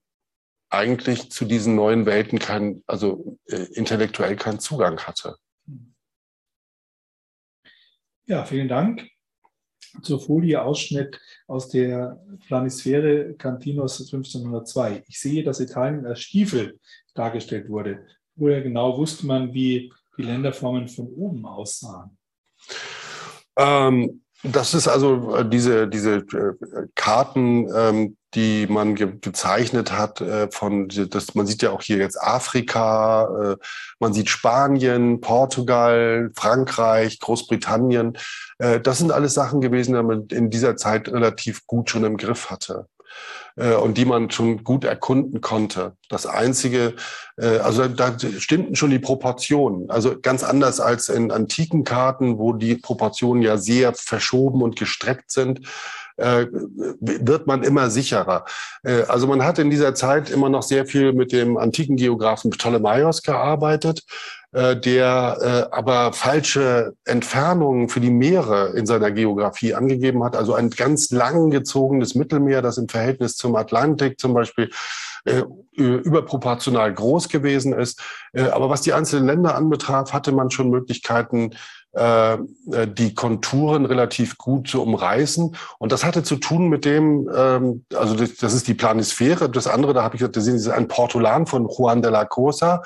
eigentlich 0.70 1.32
zu 1.32 1.45
diesen 1.45 1.76
neuen 1.76 2.06
Welten 2.06 2.39
kein, 2.39 2.84
also 2.88 3.38
intellektuell 3.45 4.36
keinen 4.36 4.60
Zugang 4.60 5.00
hatte. 5.00 5.38
Ja, 8.26 8.43
vielen 8.43 8.68
Dank. 8.68 9.08
Zur 10.01 10.19
Folie 10.19 10.61
Ausschnitt 10.61 11.19
aus 11.47 11.69
der 11.69 12.21
Planisphäre 12.47 13.34
Cantinos 13.36 13.99
1502. 13.99 15.03
Ich 15.07 15.19
sehe, 15.19 15.43
dass 15.43 15.59
Italien 15.59 16.05
als 16.05 16.21
Stiefel 16.21 16.80
dargestellt 17.13 17.69
wurde. 17.69 18.05
Woher 18.36 18.61
genau 18.61 18.97
wusste 18.97 19.25
man, 19.25 19.53
wie 19.53 19.91
die 20.17 20.23
Länderformen 20.23 20.88
von 20.88 21.07
oben 21.07 21.45
aussahen? 21.45 22.17
Ähm, 23.57 24.21
das 24.43 24.73
ist 24.73 24.88
also 24.88 25.36
äh, 25.36 25.49
diese, 25.49 25.88
diese 25.88 26.17
äh, 26.17 26.88
Karten, 26.93 27.67
ähm, 27.73 28.17
die 28.36 28.67
man 28.67 28.93
ge 28.93 29.13
gezeichnet 29.19 29.91
hat 29.91 30.21
äh, 30.21 30.49
von, 30.51 30.88
das, 30.89 31.34
man 31.34 31.47
sieht 31.47 31.63
ja 31.63 31.71
auch 31.71 31.82
hier 31.82 31.97
jetzt 31.97 32.21
Afrika, 32.21 33.53
äh, 33.53 33.57
man 33.99 34.13
sieht 34.13 34.30
Spanien, 34.30 35.21
Portugal, 35.21 36.32
Frankreich, 36.36 37.19
Großbritannien. 37.19 38.17
Äh, 38.60 38.80
das 38.80 38.99
sind 38.99 39.12
alles 39.12 39.34
Sachen 39.34 39.62
gewesen, 39.62 39.95
die 39.95 40.03
man 40.03 40.28
in 40.28 40.49
dieser 40.49 40.76
Zeit 40.76 41.10
relativ 41.10 41.68
gut 41.68 41.89
schon 41.89 42.03
im 42.03 42.18
Griff 42.18 42.49
hatte 42.49 42.88
äh, 43.55 43.76
und 43.76 43.97
die 43.97 44.05
man 44.05 44.30
schon 44.30 44.64
gut 44.64 44.84
erkunden 44.84 45.41
konnte. 45.41 45.95
Das 46.10 46.26
Einzige, 46.26 46.95
äh, 47.38 47.58
also 47.58 47.88
da, 47.88 48.18
stimmten 48.20 48.76
schon 48.76 48.91
die 48.91 48.99
Proportionen. 48.99 49.89
Also 49.89 50.20
ganz 50.20 50.43
anders 50.43 50.80
als 50.80 51.10
in 51.10 51.32
antiken 51.32 51.84
Karten, 51.84 52.38
wo 52.38 52.53
die 52.53 52.76
Proportionen 52.76 53.41
ja 53.41 53.58
sehr 53.58 53.93
verschoben 53.93 54.62
und 54.62 54.78
gestreckt 54.78 55.32
sind 55.32 55.62
wird 56.18 57.47
man 57.47 57.63
immer 57.63 57.89
sicherer. 57.89 58.45
Äh, 58.84 59.03
also 59.03 59.28
man 59.28 59.43
hat 59.43 59.59
in 59.59 59.70
dieser 59.70 59.93
Zeit 59.93 60.30
immer 60.30 60.49
noch 60.49 60.63
sehr 60.63 60.86
viel 60.86 61.13
mit 61.13 61.32
dem 61.32 61.57
antiken 61.57 61.95
Geografen 61.95 62.51
Ptolemaios 62.51 63.22
gearbeitet, 63.22 64.03
äh, 64.51 64.76
der 64.76 65.38
äh, 65.72 65.76
aber 65.76 66.13
falsche 66.13 66.95
Entfernungen 67.05 67.89
für 67.89 67.99
die 67.99 68.09
Meere 68.09 68.74
in 68.76 68.86
seiner 68.86 69.11
Geografie 69.11 69.76
angegeben 69.76 70.24
hat. 70.24 70.36
Also 70.36 70.53
ein 70.53 70.70
ganz 70.72 71.11
lang 71.11 71.51
gezogenes 71.51 72.15
Mittelmeer, 72.15 72.61
das 72.61 72.78
im 72.78 72.89
Verhältnis 72.89 73.36
zum 73.36 73.55
Atlantik 73.55 74.20
zum 74.20 74.34
Beispiel 74.34 74.70
äh, 75.26 75.43
überproportional 75.76 76.93
groß 76.93 77.30
gewesen 77.30 77.74
ist. 77.74 78.01
Äh, 78.34 78.43
aber 78.43 78.70
was 78.70 78.82
die 78.82 78.93
einzelnen 78.93 79.28
Länder 79.28 79.55
anbetraf, 79.55 80.13
hatte 80.13 80.32
man 80.32 80.49
schon 80.49 80.70
Möglichkeiten, 80.70 81.51
äh, 81.98 82.38
die 82.88 83.16
Konturen 83.16 83.86
relativ 83.86 84.38
gut 84.38 84.68
zu 84.68 84.82
umreißen. 84.84 85.56
Und 85.80 85.91
das 85.91 86.04
hatte 86.06 86.22
zu 86.22 86.36
tun 86.36 86.70
mit 86.70 86.86
dem, 86.86 87.30
ähm, 87.36 87.86
also 87.95 88.16
das, 88.16 88.54
ist 88.54 88.68
die 88.68 88.76
Planisphäre. 88.76 89.50
Das 89.50 89.68
andere, 89.68 89.93
da 89.93 90.04
habe 90.04 90.16
ich 90.16 90.20
gesagt, 90.20 90.38
das 90.38 90.48
ist 90.48 90.68
ein 90.68 90.88
Portolan 90.88 91.48
von 91.48 91.68
Juan 91.68 92.02
de 92.02 92.12
la 92.12 92.26
Cosa. 92.26 92.84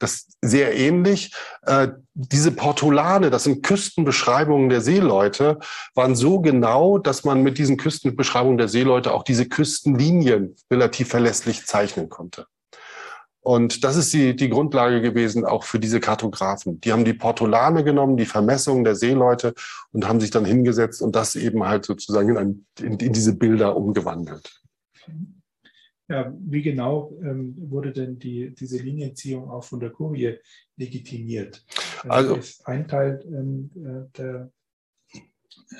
Das 0.00 0.14
ist 0.14 0.36
sehr 0.40 0.74
ähnlich. 0.76 1.34
Äh, 1.66 1.88
diese 2.14 2.52
Portolane, 2.52 3.30
das 3.30 3.44
sind 3.44 3.62
Küstenbeschreibungen 3.62 4.68
der 4.68 4.80
Seeleute, 4.80 5.58
waren 5.94 6.14
so 6.14 6.40
genau, 6.40 6.98
dass 6.98 7.24
man 7.24 7.42
mit 7.42 7.58
diesen 7.58 7.76
Küstenbeschreibungen 7.76 8.56
der 8.56 8.68
Seeleute 8.68 9.12
auch 9.12 9.24
diese 9.24 9.46
Küstenlinien 9.46 10.56
relativ 10.70 11.08
verlässlich 11.08 11.66
zeichnen 11.66 12.08
konnte. 12.08 12.46
Und 13.44 13.84
das 13.84 13.96
ist 13.96 14.10
die, 14.14 14.34
die 14.34 14.48
Grundlage 14.48 15.02
gewesen 15.02 15.44
auch 15.44 15.64
für 15.64 15.78
diese 15.78 16.00
Kartografen. 16.00 16.80
Die 16.80 16.92
haben 16.92 17.04
die 17.04 17.12
Portolane 17.12 17.84
genommen, 17.84 18.16
die 18.16 18.24
Vermessungen 18.24 18.84
der 18.84 18.94
Seeleute 18.94 19.52
und 19.92 20.08
haben 20.08 20.18
sich 20.18 20.30
dann 20.30 20.46
hingesetzt 20.46 21.02
und 21.02 21.14
das 21.14 21.36
eben 21.36 21.62
halt 21.62 21.84
sozusagen 21.84 22.30
in, 22.30 22.36
ein, 22.38 22.66
in, 22.80 22.98
in 22.98 23.12
diese 23.12 23.36
Bilder 23.36 23.76
umgewandelt. 23.76 24.62
Ja, 26.08 26.32
wie 26.38 26.62
genau 26.62 27.12
ähm, 27.22 27.54
wurde 27.58 27.92
denn 27.92 28.18
die, 28.18 28.54
diese 28.54 28.78
Linienziehung 28.78 29.50
auch 29.50 29.64
von 29.64 29.78
der 29.78 29.90
Kurie 29.90 30.38
legitimiert? 30.78 31.66
Also 32.08 32.36
ist 32.36 32.66
ein 32.66 32.88
Teil 32.88 33.22
ähm, 33.26 33.70
äh, 33.76 34.16
der, 34.16 34.50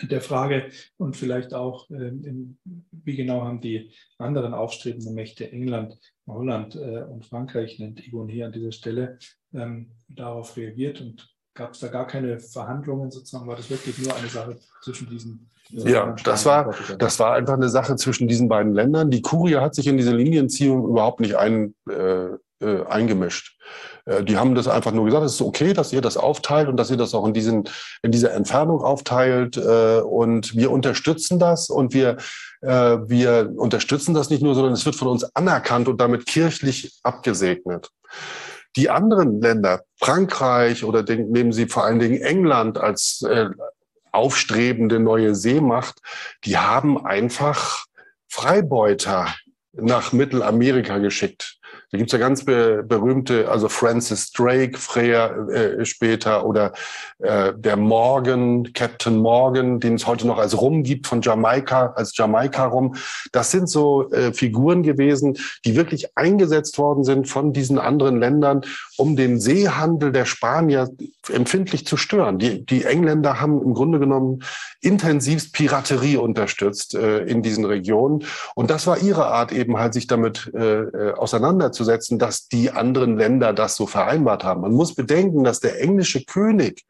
der 0.03 0.21
Frage 0.21 0.71
und 0.97 1.17
vielleicht 1.17 1.55
auch, 1.55 1.91
ähm, 1.91 2.25
in, 2.25 2.59
wie 2.91 3.17
genau 3.17 3.43
haben 3.43 3.61
die 3.61 3.93
anderen 4.19 4.55
aufstrebenden 4.55 5.15
Mächte 5.15 5.51
England 5.51 5.99
Holland 6.27 6.75
äh, 6.77 7.03
und 7.03 7.25
Frankreich 7.27 7.79
nennt 7.79 8.07
Igon 8.07 8.29
hier 8.29 8.47
an 8.47 8.53
dieser 8.53 8.73
Stelle, 8.73 9.19
ähm, 9.53 9.91
darauf 10.09 10.57
reagiert 10.57 11.01
und 11.01 11.35
gab 11.55 11.73
es 11.73 11.81
da 11.81 11.89
gar 11.89 12.07
keine 12.07 12.41
Verhandlungen 12.41 13.11
sozusagen? 13.11 13.47
War 13.47 13.57
das 13.57 13.71
wirklich 13.71 13.99
nur 13.99 14.15
eine 14.17 14.29
Sache 14.29 14.59
zwischen 14.83 15.09
diesen? 15.09 15.51
Äh, 15.73 15.91
ja, 15.91 16.15
das 16.25 16.45
war, 16.45 16.75
das 16.99 17.19
war 17.21 17.35
einfach 17.35 17.55
eine 17.55 17.69
Sache 17.69 17.97
zwischen 17.97 18.29
diesen 18.29 18.49
beiden 18.49 18.75
Ländern. 18.75 19.11
Die 19.11 19.23
Kurie 19.23 19.57
hat 19.57 19.75
sich 19.75 19.87
in 19.87 19.97
diese 19.97 20.15
Linienziehung 20.15 20.89
überhaupt 20.89 21.21
nicht 21.21 21.37
ein, 21.37 21.75
äh, 21.89 22.31
äh, 22.65 22.87
eingemischt. 22.89 23.57
Äh, 24.07 24.25
die 24.25 24.37
haben 24.37 24.55
das 24.55 24.69
einfach 24.69 24.93
nur 24.93 25.05
gesagt, 25.05 25.25
es 25.25 25.35
ist 25.35 25.43
okay, 25.43 25.73
dass 25.73 25.93
ihr 25.93 26.01
das 26.01 26.17
aufteilt 26.17 26.69
und 26.69 26.77
dass 26.77 26.91
ihr 26.91 26.97
das 26.97 27.15
auch 27.15 27.27
in, 27.27 27.35
diesen, 27.35 27.69
in 28.03 28.13
dieser 28.13 28.33
Entfernung 28.33 28.83
aufteilt. 28.83 29.57
Äh, 29.57 30.01
und 30.01 30.57
wir 30.57 30.71
unterstützen 30.71 31.39
das 31.39 31.71
und 31.71 31.95
wir, 31.95 32.17
äh, 32.63 32.69
wir 32.69 33.53
unterstützen 33.57 34.15
das 34.15 34.31
nicht 34.31 34.43
nur, 34.43 34.55
sondern 34.55 34.73
es 34.73 34.85
wird 34.87 34.97
von 34.97 35.09
uns 35.09 35.25
anerkannt 35.35 35.89
und 35.89 36.01
damit 36.01 36.27
kirchlich 36.27 36.99
abgesegnet. 37.03 37.91
Die 38.77 38.91
anderen 38.91 39.41
Länder, 39.41 39.83
Frankreich 40.01 40.85
oder 40.85 41.03
den, 41.05 41.31
nehmen 41.31 41.53
Sie 41.53 41.67
vor 41.67 41.85
allen 41.85 42.01
Dingen 42.01 42.21
England 42.21 42.77
als 42.79 43.23
äh, 43.23 43.51
aufstrebende 44.11 45.01
neue 45.01 45.35
Seemacht, 45.35 46.01
die 46.45 46.57
haben 46.57 47.05
einfach 47.05 47.85
Freibeuter 48.29 49.35
nach 49.73 50.13
Mittelamerika 50.13 50.99
geschickt. 50.99 51.59
Da 51.95 51.99
gibt's 51.99 52.13
ja 52.13 52.19
ganz 52.19 52.45
be 52.45 52.83
berühmte, 52.83 53.49
also 53.49 53.69
Francis 53.69 54.33
Drake, 54.33 54.77
Freya 54.77 55.29
äh, 55.47 55.85
später 55.85 56.45
oder 56.45 56.73
äh, 57.21 57.53
der 57.57 57.77
Morgan, 57.77 58.73
Captain 58.73 59.17
Morgan, 59.17 59.79
den 59.79 59.95
es 59.95 60.05
heute 60.05 60.27
noch 60.27 60.39
als 60.39 60.61
Rum 60.61 60.83
gibt 60.83 61.07
von 61.07 61.23
Jamaika, 61.23 61.93
als 61.95 62.17
Jamaika 62.17 62.67
Rum. 62.67 62.97
Das 63.31 63.53
sind 63.53 63.69
so 63.69 64.11
äh, 64.11 64.33
Figuren 64.33 64.83
gewesen, 64.83 65.39
die 65.65 65.77
wirklich 65.77 66.19
eingesetzt 66.19 66.79
worden 66.79 67.05
sind 67.05 67.29
von 67.29 67.53
diesen 67.53 67.79
anderen 67.79 68.19
Ländern, 68.19 68.63
um 68.97 69.15
den 69.15 69.39
Seehandel 69.39 70.11
der 70.11 70.25
Spanier 70.25 70.91
empfindlich 71.33 71.87
zu 71.87 71.97
stören. 71.97 72.41
Die, 72.41 72.67
die 72.67 72.87
Engländer 72.87 73.41
haben 73.41 73.63
im 73.63 73.73
Grunde 73.73 74.01
genommen 74.01 74.43
intensivst 74.81 75.53
Piraterie 75.53 76.17
unterstützt 76.17 76.97
äh, 76.97 77.19
in 77.19 77.43
diesen 77.43 77.65
Regionen. 77.65 78.25
Und 78.57 78.71
das 78.71 78.89
war 78.89 78.99
ihre 78.99 79.27
Art 79.27 79.53
eben 79.53 79.79
halt, 79.79 79.95
sich 79.95 80.09
damit 80.09 80.51
äh, 80.57 80.81
äh 80.81 81.13
auseinanderzusetzen 81.15 81.84
auseinanderzusetzen, 81.85 82.19
dass 82.19 82.49
die 82.49 82.71
anderen 82.71 83.17
Länder 83.17 83.53
das 83.53 83.77
so 83.77 83.87
vereinbart 83.87 84.45
haben. 84.45 84.63
Man 84.63 84.73
muss 84.73 84.95
bedenken, 84.95 85.45
dass 85.45 85.61
der 85.61 85.81
englische 85.81 86.25
König, 86.25 86.85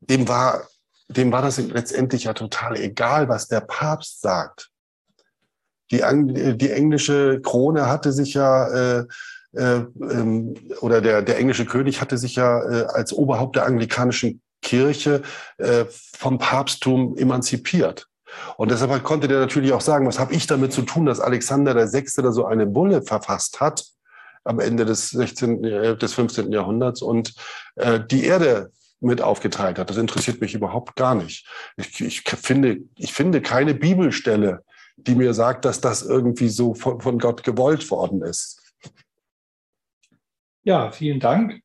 dem 0.00 0.28
war, 0.28 0.62
dem 1.08 1.32
war 1.32 1.42
das 1.42 1.58
letztendlich 1.58 2.24
ja 2.24 2.32
total 2.32 2.76
egal, 2.76 3.28
was 3.28 3.48
der 3.48 3.60
Papst 3.60 4.20
sagt. 4.20 4.70
Die, 5.90 6.02
die 6.56 6.70
englische 6.70 7.40
Krone 7.42 7.86
hatte 7.86 8.12
sich 8.12 8.34
ja, 8.34 9.00
äh, 9.00 9.04
äh, 9.52 9.84
ähm, 10.00 10.54
oder 10.80 11.02
der, 11.02 11.20
der 11.20 11.38
englische 11.38 11.66
König 11.66 12.00
hatte 12.00 12.16
sich 12.16 12.36
ja 12.36 12.62
äh, 12.62 12.84
als 12.86 13.12
Oberhaupt 13.12 13.56
der 13.56 13.66
anglikanischen 13.66 14.40
Kirche 14.62 15.22
äh, 15.58 15.84
vom 15.90 16.38
Papsttum 16.38 17.16
emanzipiert. 17.18 18.08
Und 18.56 18.70
deshalb 18.70 19.02
konnte 19.02 19.28
der 19.28 19.40
natürlich 19.40 19.72
auch 19.72 19.80
sagen, 19.80 20.06
was 20.06 20.18
habe 20.18 20.34
ich 20.34 20.46
damit 20.46 20.72
zu 20.72 20.82
tun, 20.82 21.06
dass 21.06 21.20
Alexander 21.20 21.74
VI. 21.74 22.22
da 22.22 22.32
so 22.32 22.46
eine 22.46 22.66
Bulle 22.66 23.02
verfasst 23.02 23.60
hat 23.60 23.84
am 24.44 24.60
Ende 24.60 24.84
des 24.84 25.10
16., 25.10 25.64
äh, 25.64 25.96
des 25.96 26.14
15. 26.14 26.52
Jahrhunderts 26.52 27.02
und 27.02 27.34
äh, 27.76 28.00
die 28.04 28.24
Erde 28.24 28.70
mit 29.00 29.20
aufgeteilt 29.20 29.78
hat. 29.78 29.90
Das 29.90 29.96
interessiert 29.96 30.40
mich 30.40 30.54
überhaupt 30.54 30.96
gar 30.96 31.14
nicht. 31.14 31.46
Ich, 31.76 32.00
ich, 32.00 32.22
finde, 32.22 32.78
ich 32.96 33.12
finde 33.12 33.42
keine 33.42 33.74
Bibelstelle, 33.74 34.64
die 34.96 35.14
mir 35.14 35.34
sagt, 35.34 35.64
dass 35.64 35.80
das 35.80 36.02
irgendwie 36.02 36.48
so 36.48 36.74
von, 36.74 37.00
von 37.00 37.18
Gott 37.18 37.42
gewollt 37.42 37.90
worden 37.90 38.22
ist. 38.22 38.60
Ja, 40.64 40.92
vielen 40.92 41.18
Dank. 41.18 41.60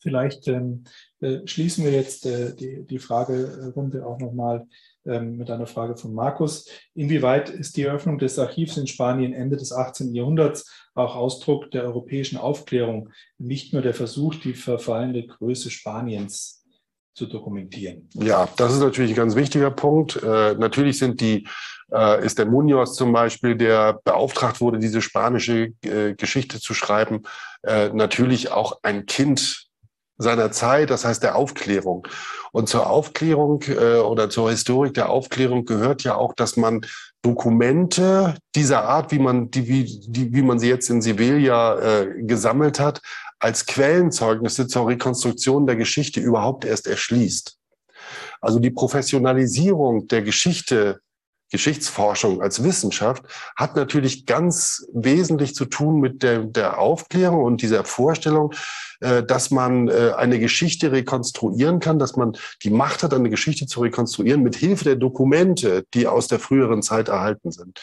Vielleicht 0.00 0.48
ähm, 0.48 0.84
äh, 1.20 1.46
schließen 1.46 1.84
wir 1.84 1.92
jetzt 1.92 2.26
äh, 2.26 2.54
die, 2.54 2.84
die 2.84 2.98
Fragerunde 2.98 4.04
auch 4.04 4.18
nochmal 4.18 4.66
mit 5.04 5.50
einer 5.50 5.66
Frage 5.66 5.96
von 5.96 6.14
Markus. 6.14 6.68
Inwieweit 6.94 7.50
ist 7.50 7.76
die 7.76 7.82
Eröffnung 7.82 8.18
des 8.18 8.38
Archivs 8.38 8.76
in 8.76 8.86
Spanien 8.86 9.32
Ende 9.32 9.56
des 9.56 9.72
18. 9.72 10.14
Jahrhunderts 10.14 10.70
auch 10.94 11.14
Ausdruck 11.14 11.70
der 11.70 11.84
europäischen 11.84 12.38
Aufklärung, 12.38 13.10
nicht 13.38 13.72
nur 13.72 13.82
der 13.82 13.94
Versuch, 13.94 14.36
die 14.36 14.54
verfallende 14.54 15.26
Größe 15.26 15.70
Spaniens 15.70 16.64
zu 17.14 17.26
dokumentieren? 17.26 18.08
Ja, 18.14 18.48
das 18.56 18.72
ist 18.72 18.80
natürlich 18.80 19.12
ein 19.12 19.16
ganz 19.16 19.36
wichtiger 19.36 19.70
Punkt. 19.70 20.20
Äh, 20.22 20.54
natürlich 20.54 20.98
sind 20.98 21.20
die 21.20 21.46
äh, 21.92 22.24
ist 22.24 22.38
der 22.38 22.46
Munoz 22.46 22.96
zum 22.96 23.12
Beispiel, 23.12 23.54
der 23.54 24.00
beauftragt 24.04 24.60
wurde, 24.60 24.78
diese 24.78 25.00
spanische 25.00 25.72
äh, 25.82 26.14
Geschichte 26.14 26.60
zu 26.60 26.74
schreiben, 26.74 27.22
äh, 27.62 27.90
natürlich 27.90 28.50
auch 28.50 28.80
ein 28.82 29.06
Kind 29.06 29.63
seiner 30.16 30.52
Zeit, 30.52 30.90
das 30.90 31.04
heißt 31.04 31.22
der 31.22 31.36
Aufklärung. 31.36 32.06
Und 32.52 32.68
zur 32.68 32.88
Aufklärung 32.88 33.62
äh, 33.62 33.98
oder 33.98 34.30
zur 34.30 34.50
Historik 34.50 34.94
der 34.94 35.08
Aufklärung 35.08 35.64
gehört 35.64 36.04
ja 36.04 36.14
auch, 36.14 36.34
dass 36.34 36.56
man 36.56 36.86
Dokumente 37.22 38.36
dieser 38.54 38.84
Art, 38.84 39.10
wie 39.10 39.18
man, 39.18 39.50
die, 39.50 39.66
wie, 39.66 39.84
die, 40.06 40.32
wie 40.32 40.42
man 40.42 40.58
sie 40.58 40.68
jetzt 40.68 40.88
in 40.90 41.02
Sevilla 41.02 41.78
äh, 41.80 42.22
gesammelt 42.22 42.78
hat, 42.78 43.00
als 43.40 43.66
Quellenzeugnisse 43.66 44.68
zur 44.68 44.86
Rekonstruktion 44.88 45.66
der 45.66 45.76
Geschichte 45.76 46.20
überhaupt 46.20 46.64
erst 46.64 46.86
erschließt. 46.86 47.56
Also 48.40 48.58
die 48.58 48.70
Professionalisierung 48.70 50.06
der 50.08 50.22
Geschichte 50.22 51.00
Geschichtsforschung 51.54 52.42
als 52.42 52.64
Wissenschaft 52.64 53.22
hat 53.54 53.76
natürlich 53.76 54.26
ganz 54.26 54.88
wesentlich 54.92 55.54
zu 55.54 55.66
tun 55.66 56.00
mit 56.00 56.24
der, 56.24 56.40
der 56.40 56.80
Aufklärung 56.80 57.44
und 57.44 57.62
dieser 57.62 57.84
Vorstellung, 57.84 58.52
äh, 58.98 59.22
dass 59.22 59.52
man 59.52 59.86
äh, 59.86 60.14
eine 60.16 60.40
Geschichte 60.40 60.90
rekonstruieren 60.90 61.78
kann, 61.78 62.00
dass 62.00 62.16
man 62.16 62.36
die 62.64 62.70
Macht 62.70 63.04
hat, 63.04 63.14
eine 63.14 63.30
Geschichte 63.30 63.66
zu 63.66 63.82
rekonstruieren 63.82 64.42
mit 64.42 64.56
Hilfe 64.56 64.82
der 64.82 64.96
Dokumente, 64.96 65.84
die 65.94 66.08
aus 66.08 66.26
der 66.26 66.40
früheren 66.40 66.82
Zeit 66.82 67.06
erhalten 67.08 67.52
sind. 67.52 67.80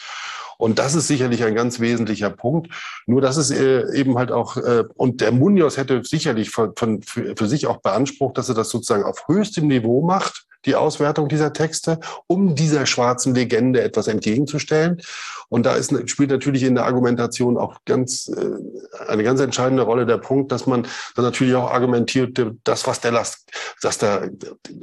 Und 0.58 0.78
das 0.78 0.94
ist 0.94 1.08
sicherlich 1.08 1.42
ein 1.42 1.54
ganz 1.54 1.80
wesentlicher 1.80 2.28
Punkt. 2.28 2.68
Nur 3.06 3.22
das 3.22 3.38
ist 3.38 3.52
äh, 3.52 3.90
eben 3.94 4.18
halt 4.18 4.32
auch, 4.32 4.58
und 4.96 5.22
der 5.22 5.32
Munoz 5.32 5.78
hätte 5.78 6.02
sicherlich 6.04 6.50
von, 6.50 6.72
von, 6.76 7.00
für, 7.00 7.34
für 7.36 7.48
sich 7.48 7.66
auch 7.66 7.78
beansprucht, 7.78 8.36
dass 8.36 8.50
er 8.50 8.54
das 8.54 8.68
sozusagen 8.68 9.04
auf 9.04 9.26
höchstem 9.28 9.66
Niveau 9.66 10.02
macht 10.02 10.46
die 10.64 10.74
Auswertung 10.74 11.28
dieser 11.28 11.52
Texte, 11.52 12.00
um 12.26 12.54
dieser 12.54 12.86
schwarzen 12.86 13.34
Legende 13.34 13.82
etwas 13.82 14.06
entgegenzustellen. 14.08 15.00
Und 15.48 15.66
da 15.66 15.74
ist, 15.74 15.92
spielt 16.08 16.30
natürlich 16.30 16.62
in 16.62 16.74
der 16.74 16.86
Argumentation 16.86 17.58
auch 17.58 17.76
ganz, 17.84 18.28
äh, 18.28 19.08
eine 19.08 19.22
ganz 19.22 19.40
entscheidende 19.40 19.82
Rolle 19.82 20.06
der 20.06 20.18
Punkt, 20.18 20.50
dass 20.50 20.66
man 20.66 20.86
dann 21.14 21.24
natürlich 21.24 21.54
auch 21.54 21.70
argumentiert, 21.70 22.40
das, 22.64 22.86
was 22.86 23.00
der 23.00 23.12
Las, 23.12 23.44
dass 23.82 23.98
der, 23.98 24.30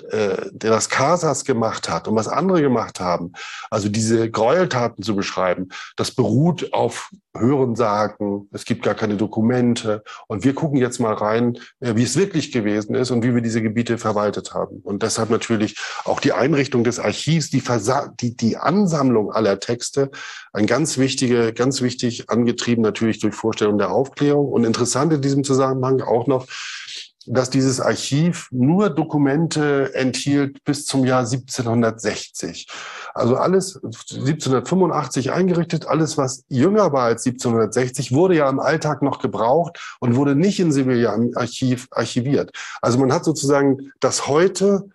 äh, 0.09 0.49
der 0.51 0.69
Las 0.69 0.89
Casas 0.89 1.43
gemacht 1.45 1.89
hat 1.89 2.07
und 2.07 2.15
was 2.15 2.27
andere 2.27 2.61
gemacht 2.61 2.99
haben, 2.99 3.33
also 3.71 3.89
diese 3.89 4.29
Gräueltaten 4.29 5.03
zu 5.03 5.15
beschreiben, 5.15 5.69
das 5.95 6.11
beruht 6.11 6.73
auf 6.73 7.09
Hörensagen, 7.35 8.49
es 8.51 8.65
gibt 8.65 8.83
gar 8.83 8.95
keine 8.95 9.15
Dokumente. 9.15 10.03
Und 10.27 10.43
wir 10.43 10.53
gucken 10.53 10.77
jetzt 10.77 10.99
mal 10.99 11.13
rein, 11.13 11.57
äh, 11.79 11.95
wie 11.95 12.03
es 12.03 12.17
wirklich 12.17 12.51
gewesen 12.51 12.95
ist 12.95 13.11
und 13.11 13.23
wie 13.23 13.33
wir 13.33 13.41
diese 13.41 13.61
Gebiete 13.61 13.97
verwaltet 13.97 14.53
haben. 14.53 14.79
Und 14.83 15.03
deshalb 15.03 15.29
natürlich 15.29 15.68
auch 16.05 16.19
die 16.19 16.33
Einrichtung 16.33 16.83
des 16.83 16.99
Archivs, 16.99 17.49
die, 17.49 17.61
Versa 17.61 18.13
die, 18.19 18.35
die 18.35 18.57
Ansammlung 18.57 19.31
aller 19.31 19.59
Texte, 19.59 20.11
ein 20.53 20.65
ganz 20.65 20.97
wichtige, 20.97 21.53
ganz 21.53 21.81
wichtig 21.81 22.29
angetrieben 22.29 22.81
natürlich 22.81 23.19
durch 23.19 23.35
Vorstellung 23.35 23.77
der 23.77 23.91
Aufklärung. 23.91 24.47
Und 24.47 24.63
interessant 24.63 25.13
in 25.13 25.21
diesem 25.21 25.43
Zusammenhang 25.43 26.01
auch 26.01 26.27
noch, 26.27 26.47
dass 27.25 27.49
dieses 27.49 27.79
Archiv 27.79 28.47
nur 28.51 28.89
Dokumente 28.89 29.93
enthielt 29.93 30.63
bis 30.63 30.85
zum 30.85 31.05
Jahr 31.05 31.19
1760. 31.19 32.67
Also 33.13 33.35
alles 33.35 33.75
1785 33.75 35.31
eingerichtet, 35.31 35.85
alles, 35.87 36.17
was 36.17 36.43
jünger 36.47 36.91
war 36.91 37.03
als 37.03 37.25
1760, 37.25 38.13
wurde 38.13 38.35
ja 38.35 38.49
im 38.49 38.59
Alltag 38.59 39.01
noch 39.01 39.19
gebraucht 39.19 39.97
und 39.99 40.15
wurde 40.15 40.35
nicht 40.35 40.59
in 40.59 40.71
Sevilla 40.71 41.17
Archiv 41.35 41.87
archiviert. 41.91 42.51
Also 42.81 42.97
man 42.97 43.13
hat 43.13 43.25
sozusagen 43.25 43.91
das 43.99 44.27
heute 44.27 44.89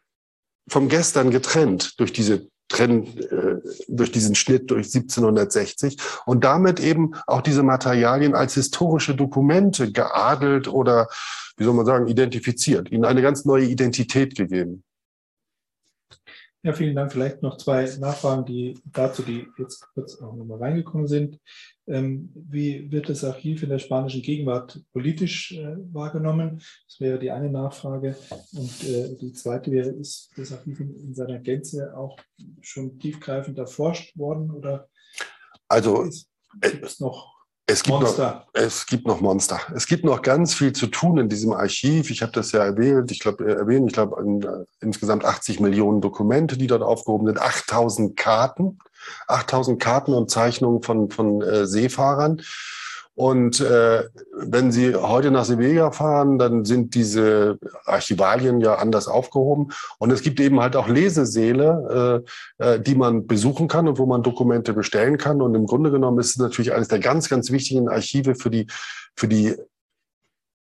vom 0.68 0.88
Gestern 0.88 1.30
getrennt 1.30 1.98
durch 2.00 2.12
diese 2.12 2.48
trennen 2.68 3.18
äh, 3.18 3.60
durch 3.88 4.10
diesen 4.10 4.34
Schnitt 4.34 4.70
durch 4.70 4.86
1760 4.86 5.96
und 6.26 6.44
damit 6.44 6.80
eben 6.80 7.14
auch 7.26 7.42
diese 7.42 7.62
Materialien 7.62 8.34
als 8.34 8.54
historische 8.54 9.14
Dokumente 9.14 9.92
geadelt 9.92 10.68
oder, 10.68 11.08
wie 11.56 11.64
soll 11.64 11.74
man 11.74 11.86
sagen, 11.86 12.08
identifiziert, 12.08 12.90
ihnen 12.90 13.04
eine 13.04 13.22
ganz 13.22 13.44
neue 13.44 13.64
Identität 13.64 14.34
gegeben. 14.34 14.82
Ja, 16.62 16.72
vielen 16.72 16.96
Dank. 16.96 17.12
Vielleicht 17.12 17.42
noch 17.42 17.58
zwei 17.58 17.84
Nachfragen, 18.00 18.46
die 18.46 18.80
dazu, 18.86 19.22
die 19.22 19.46
jetzt 19.58 19.86
kurz 19.92 20.18
auch 20.22 20.34
nochmal 20.34 20.58
reingekommen 20.58 21.06
sind. 21.06 21.38
Ähm, 21.86 22.30
wie 22.34 22.90
wird 22.90 23.10
das 23.10 23.24
Archiv 23.24 23.62
in 23.62 23.68
der 23.68 23.78
spanischen 23.78 24.22
Gegenwart 24.22 24.80
politisch 24.92 25.52
äh, 25.52 25.76
wahrgenommen? 25.92 26.62
Das 26.88 27.00
wäre 27.00 27.18
die 27.18 27.30
eine 27.30 27.50
Nachfrage. 27.50 28.16
Und 28.52 28.84
äh, 28.84 29.16
die 29.20 29.32
zweite 29.32 29.70
wäre, 29.70 29.90
ist 29.90 30.32
das 30.36 30.52
Archiv 30.52 30.80
in, 30.80 30.94
in, 30.96 31.14
seiner 31.14 31.38
Gänze 31.40 31.94
auch 31.96 32.16
schon 32.62 32.98
tiefgreifend 32.98 33.58
erforscht 33.58 34.16
worden? 34.16 34.50
Oder 34.50 34.88
also, 35.68 36.08
gibt 36.60 36.84
es 36.84 37.00
noch 37.00 37.33
es 37.66 37.82
gibt, 37.82 38.00
Monster. 38.00 38.44
Noch, 38.54 38.62
es 38.62 38.86
gibt 38.86 39.06
noch 39.06 39.20
Monster. 39.20 39.60
Es 39.74 39.86
gibt 39.86 40.04
noch 40.04 40.20
ganz 40.20 40.54
viel 40.54 40.72
zu 40.72 40.86
tun 40.86 41.18
in 41.18 41.28
diesem 41.28 41.52
Archiv. 41.52 42.10
Ich 42.10 42.20
habe 42.20 42.32
das 42.32 42.52
ja 42.52 42.62
erwähnt. 42.62 43.10
Ich 43.10 43.20
glaube, 43.20 43.44
äh, 43.44 43.54
erwähnt. 43.54 43.86
Ich 43.86 43.94
glaube, 43.94 44.20
äh, 44.20 44.84
insgesamt 44.84 45.24
80 45.24 45.60
Millionen 45.60 46.02
Dokumente, 46.02 46.58
die 46.58 46.66
dort 46.66 46.82
aufgehoben 46.82 47.26
sind, 47.26 47.40
8000 47.40 48.16
Karten, 48.16 48.78
8000 49.28 49.80
Karten 49.80 50.12
und 50.12 50.30
Zeichnungen 50.30 50.82
von, 50.82 51.10
von 51.10 51.40
äh, 51.40 51.66
Seefahrern. 51.66 52.42
Und 53.16 53.60
äh, 53.60 54.04
wenn 54.36 54.72
Sie 54.72 54.94
heute 54.94 55.30
nach 55.30 55.44
Sevilla 55.44 55.92
fahren, 55.92 56.36
dann 56.38 56.64
sind 56.64 56.94
diese 56.96 57.58
Archivalien 57.84 58.60
ja 58.60 58.74
anders 58.74 59.06
aufgehoben. 59.06 59.72
Und 59.98 60.10
es 60.10 60.22
gibt 60.22 60.40
eben 60.40 60.60
halt 60.60 60.74
auch 60.74 60.88
Lesesäle, 60.88 62.24
äh, 62.58 62.64
äh, 62.64 62.80
die 62.80 62.96
man 62.96 63.26
besuchen 63.26 63.68
kann 63.68 63.86
und 63.86 63.98
wo 63.98 64.06
man 64.06 64.24
Dokumente 64.24 64.72
bestellen 64.72 65.16
kann. 65.16 65.42
Und 65.42 65.54
im 65.54 65.66
Grunde 65.66 65.92
genommen 65.92 66.18
ist 66.18 66.30
es 66.30 66.38
natürlich 66.38 66.72
eines 66.72 66.88
der 66.88 66.98
ganz, 66.98 67.28
ganz 67.28 67.52
wichtigen 67.52 67.88
Archive 67.88 68.34
für 68.34 68.50
die, 68.50 68.66
für 69.14 69.28
die 69.28 69.54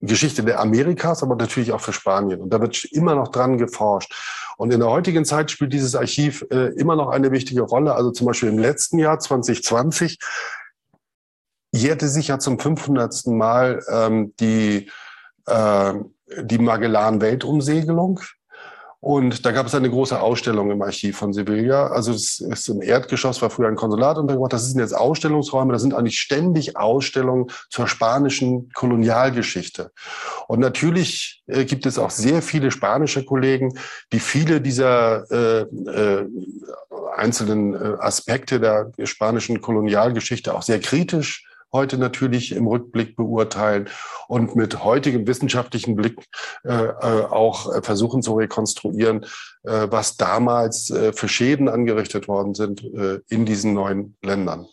Geschichte 0.01 0.43
der 0.43 0.59
Amerikas, 0.59 1.23
aber 1.23 1.35
natürlich 1.35 1.71
auch 1.71 1.81
für 1.81 1.93
Spanien. 1.93 2.41
Und 2.41 2.49
da 2.51 2.61
wird 2.61 2.83
immer 2.91 3.15
noch 3.15 3.29
dran 3.29 3.57
geforscht. 3.57 4.13
Und 4.57 4.71
in 4.71 4.79
der 4.79 4.89
heutigen 4.89 5.25
Zeit 5.25 5.49
spielt 5.49 5.73
dieses 5.73 5.95
Archiv 5.95 6.45
äh, 6.51 6.67
immer 6.75 6.95
noch 6.95 7.09
eine 7.09 7.31
wichtige 7.31 7.61
Rolle. 7.61 7.95
Also 7.95 8.11
zum 8.11 8.27
Beispiel 8.27 8.49
im 8.49 8.59
letzten 8.59 8.99
Jahr 8.99 9.17
2020 9.17 10.19
jährte 11.73 12.07
sich 12.07 12.29
ja 12.29 12.39
zum 12.39 12.59
500. 12.59 13.27
Mal 13.27 13.83
ähm, 13.89 14.33
die, 14.39 14.89
äh, 15.47 15.93
die 16.41 16.59
Magellan-Weltumsegelung. 16.59 18.21
Und 18.99 19.45
da 19.45 19.51
gab 19.51 19.65
es 19.65 19.75
eine 19.75 19.89
große 19.89 20.17
Ausstellung 20.17 20.71
im 20.71 20.81
Archiv 20.81 21.17
von 21.17 21.33
Sevilla. 21.33 21.87
Also 21.87 22.13
es 22.13 22.39
ist 22.39 22.69
im 22.69 22.81
Erdgeschoss, 22.81 23.41
war 23.41 23.49
früher 23.49 23.67
ein 23.67 23.75
Konsulat 23.75 24.17
untergebracht. 24.17 24.53
Das 24.53 24.65
sind 24.65 24.79
jetzt 24.79 24.95
Ausstellungsräume. 24.95 25.73
Das 25.73 25.81
sind 25.81 25.93
eigentlich 25.93 26.19
ständig 26.19 26.77
Ausstellungen 26.77 27.47
zur 27.69 27.89
spanischen 27.89 28.69
Kolonialgeschichte. 28.71 29.91
Und 30.47 30.61
natürlich 30.61 31.43
äh, 31.47 31.65
gibt 31.65 31.85
es 31.85 31.99
auch 31.99 32.11
sehr 32.11 32.41
viele 32.41 32.71
spanische 32.71 33.25
Kollegen, 33.25 33.77
die 34.13 34.21
viele 34.21 34.61
dieser 34.61 35.29
äh, 35.29 35.61
äh, 35.63 36.25
einzelnen 37.17 37.73
äh, 37.73 37.97
Aspekte 37.99 38.61
der 38.61 38.93
spanischen 39.03 39.59
Kolonialgeschichte 39.59 40.53
auch 40.53 40.61
sehr 40.61 40.79
kritisch 40.79 41.45
heute 41.73 41.97
natürlich 41.97 42.53
im 42.53 42.67
Rückblick 42.67 43.15
beurteilen 43.15 43.89
und 44.27 44.55
mit 44.55 44.83
heutigem 44.83 45.27
wissenschaftlichen 45.27 45.95
Blick 45.95 46.25
äh, 46.63 46.71
äh 46.71 47.25
auch 47.25 47.73
äh, 47.73 47.81
versuchen 47.81 48.21
zu 48.21 48.35
rekonstruieren, 48.35 49.25
äh, 49.63 49.87
was 49.89 50.15
damals 50.15 50.91
äh, 50.91 51.11
für 51.11 51.27
Schäden 51.27 51.67
angerichtet 51.67 52.27
worden 52.27 52.53
sind 52.53 52.83
äh, 52.83 53.19
in 53.27 53.45
diesen 53.45 53.73
neuen 53.73 54.15
Ländern. 54.21 54.67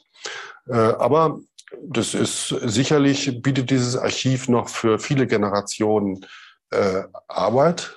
Aber 0.66 1.40
das 1.82 2.14
ist 2.14 2.48
sicherlich 2.48 3.42
bietet 3.42 3.70
dieses 3.70 3.96
Archiv 3.96 4.48
noch 4.48 4.68
für 4.68 5.00
viele 5.00 5.26
Generationen 5.26 6.26
Arbeit. 7.26 7.96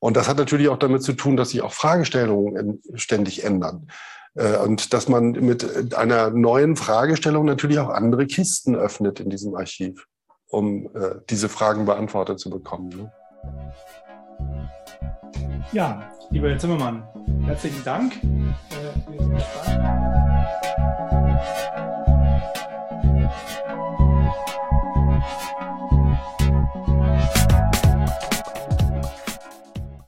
Und 0.00 0.16
das 0.16 0.26
hat 0.26 0.38
natürlich 0.38 0.68
auch 0.68 0.78
damit 0.78 1.02
zu 1.02 1.12
tun, 1.12 1.36
dass 1.36 1.50
sich 1.50 1.62
auch 1.62 1.72
Fragestellungen 1.72 2.82
ständig 2.94 3.44
ändern. 3.44 3.88
Äh, 4.34 4.56
und 4.58 4.92
dass 4.92 5.08
man 5.08 5.32
mit 5.32 5.94
einer 5.94 6.30
neuen 6.30 6.76
Fragestellung 6.76 7.44
natürlich 7.44 7.78
auch 7.78 7.88
andere 7.88 8.26
Kisten 8.26 8.74
öffnet 8.74 9.20
in 9.20 9.30
diesem 9.30 9.54
Archiv, 9.54 10.06
um 10.48 10.86
äh, 10.94 11.16
diese 11.28 11.48
Fragen 11.48 11.84
beantwortet 11.86 12.40
zu 12.40 12.50
bekommen. 12.50 12.88
Ne? 12.88 13.12
Ja, 15.72 16.02
lieber 16.30 16.50
Herr 16.50 16.58
Zimmermann, 16.58 17.06
herzlichen 17.44 17.84
Dank. 17.84 18.14
Äh. 18.22 18.98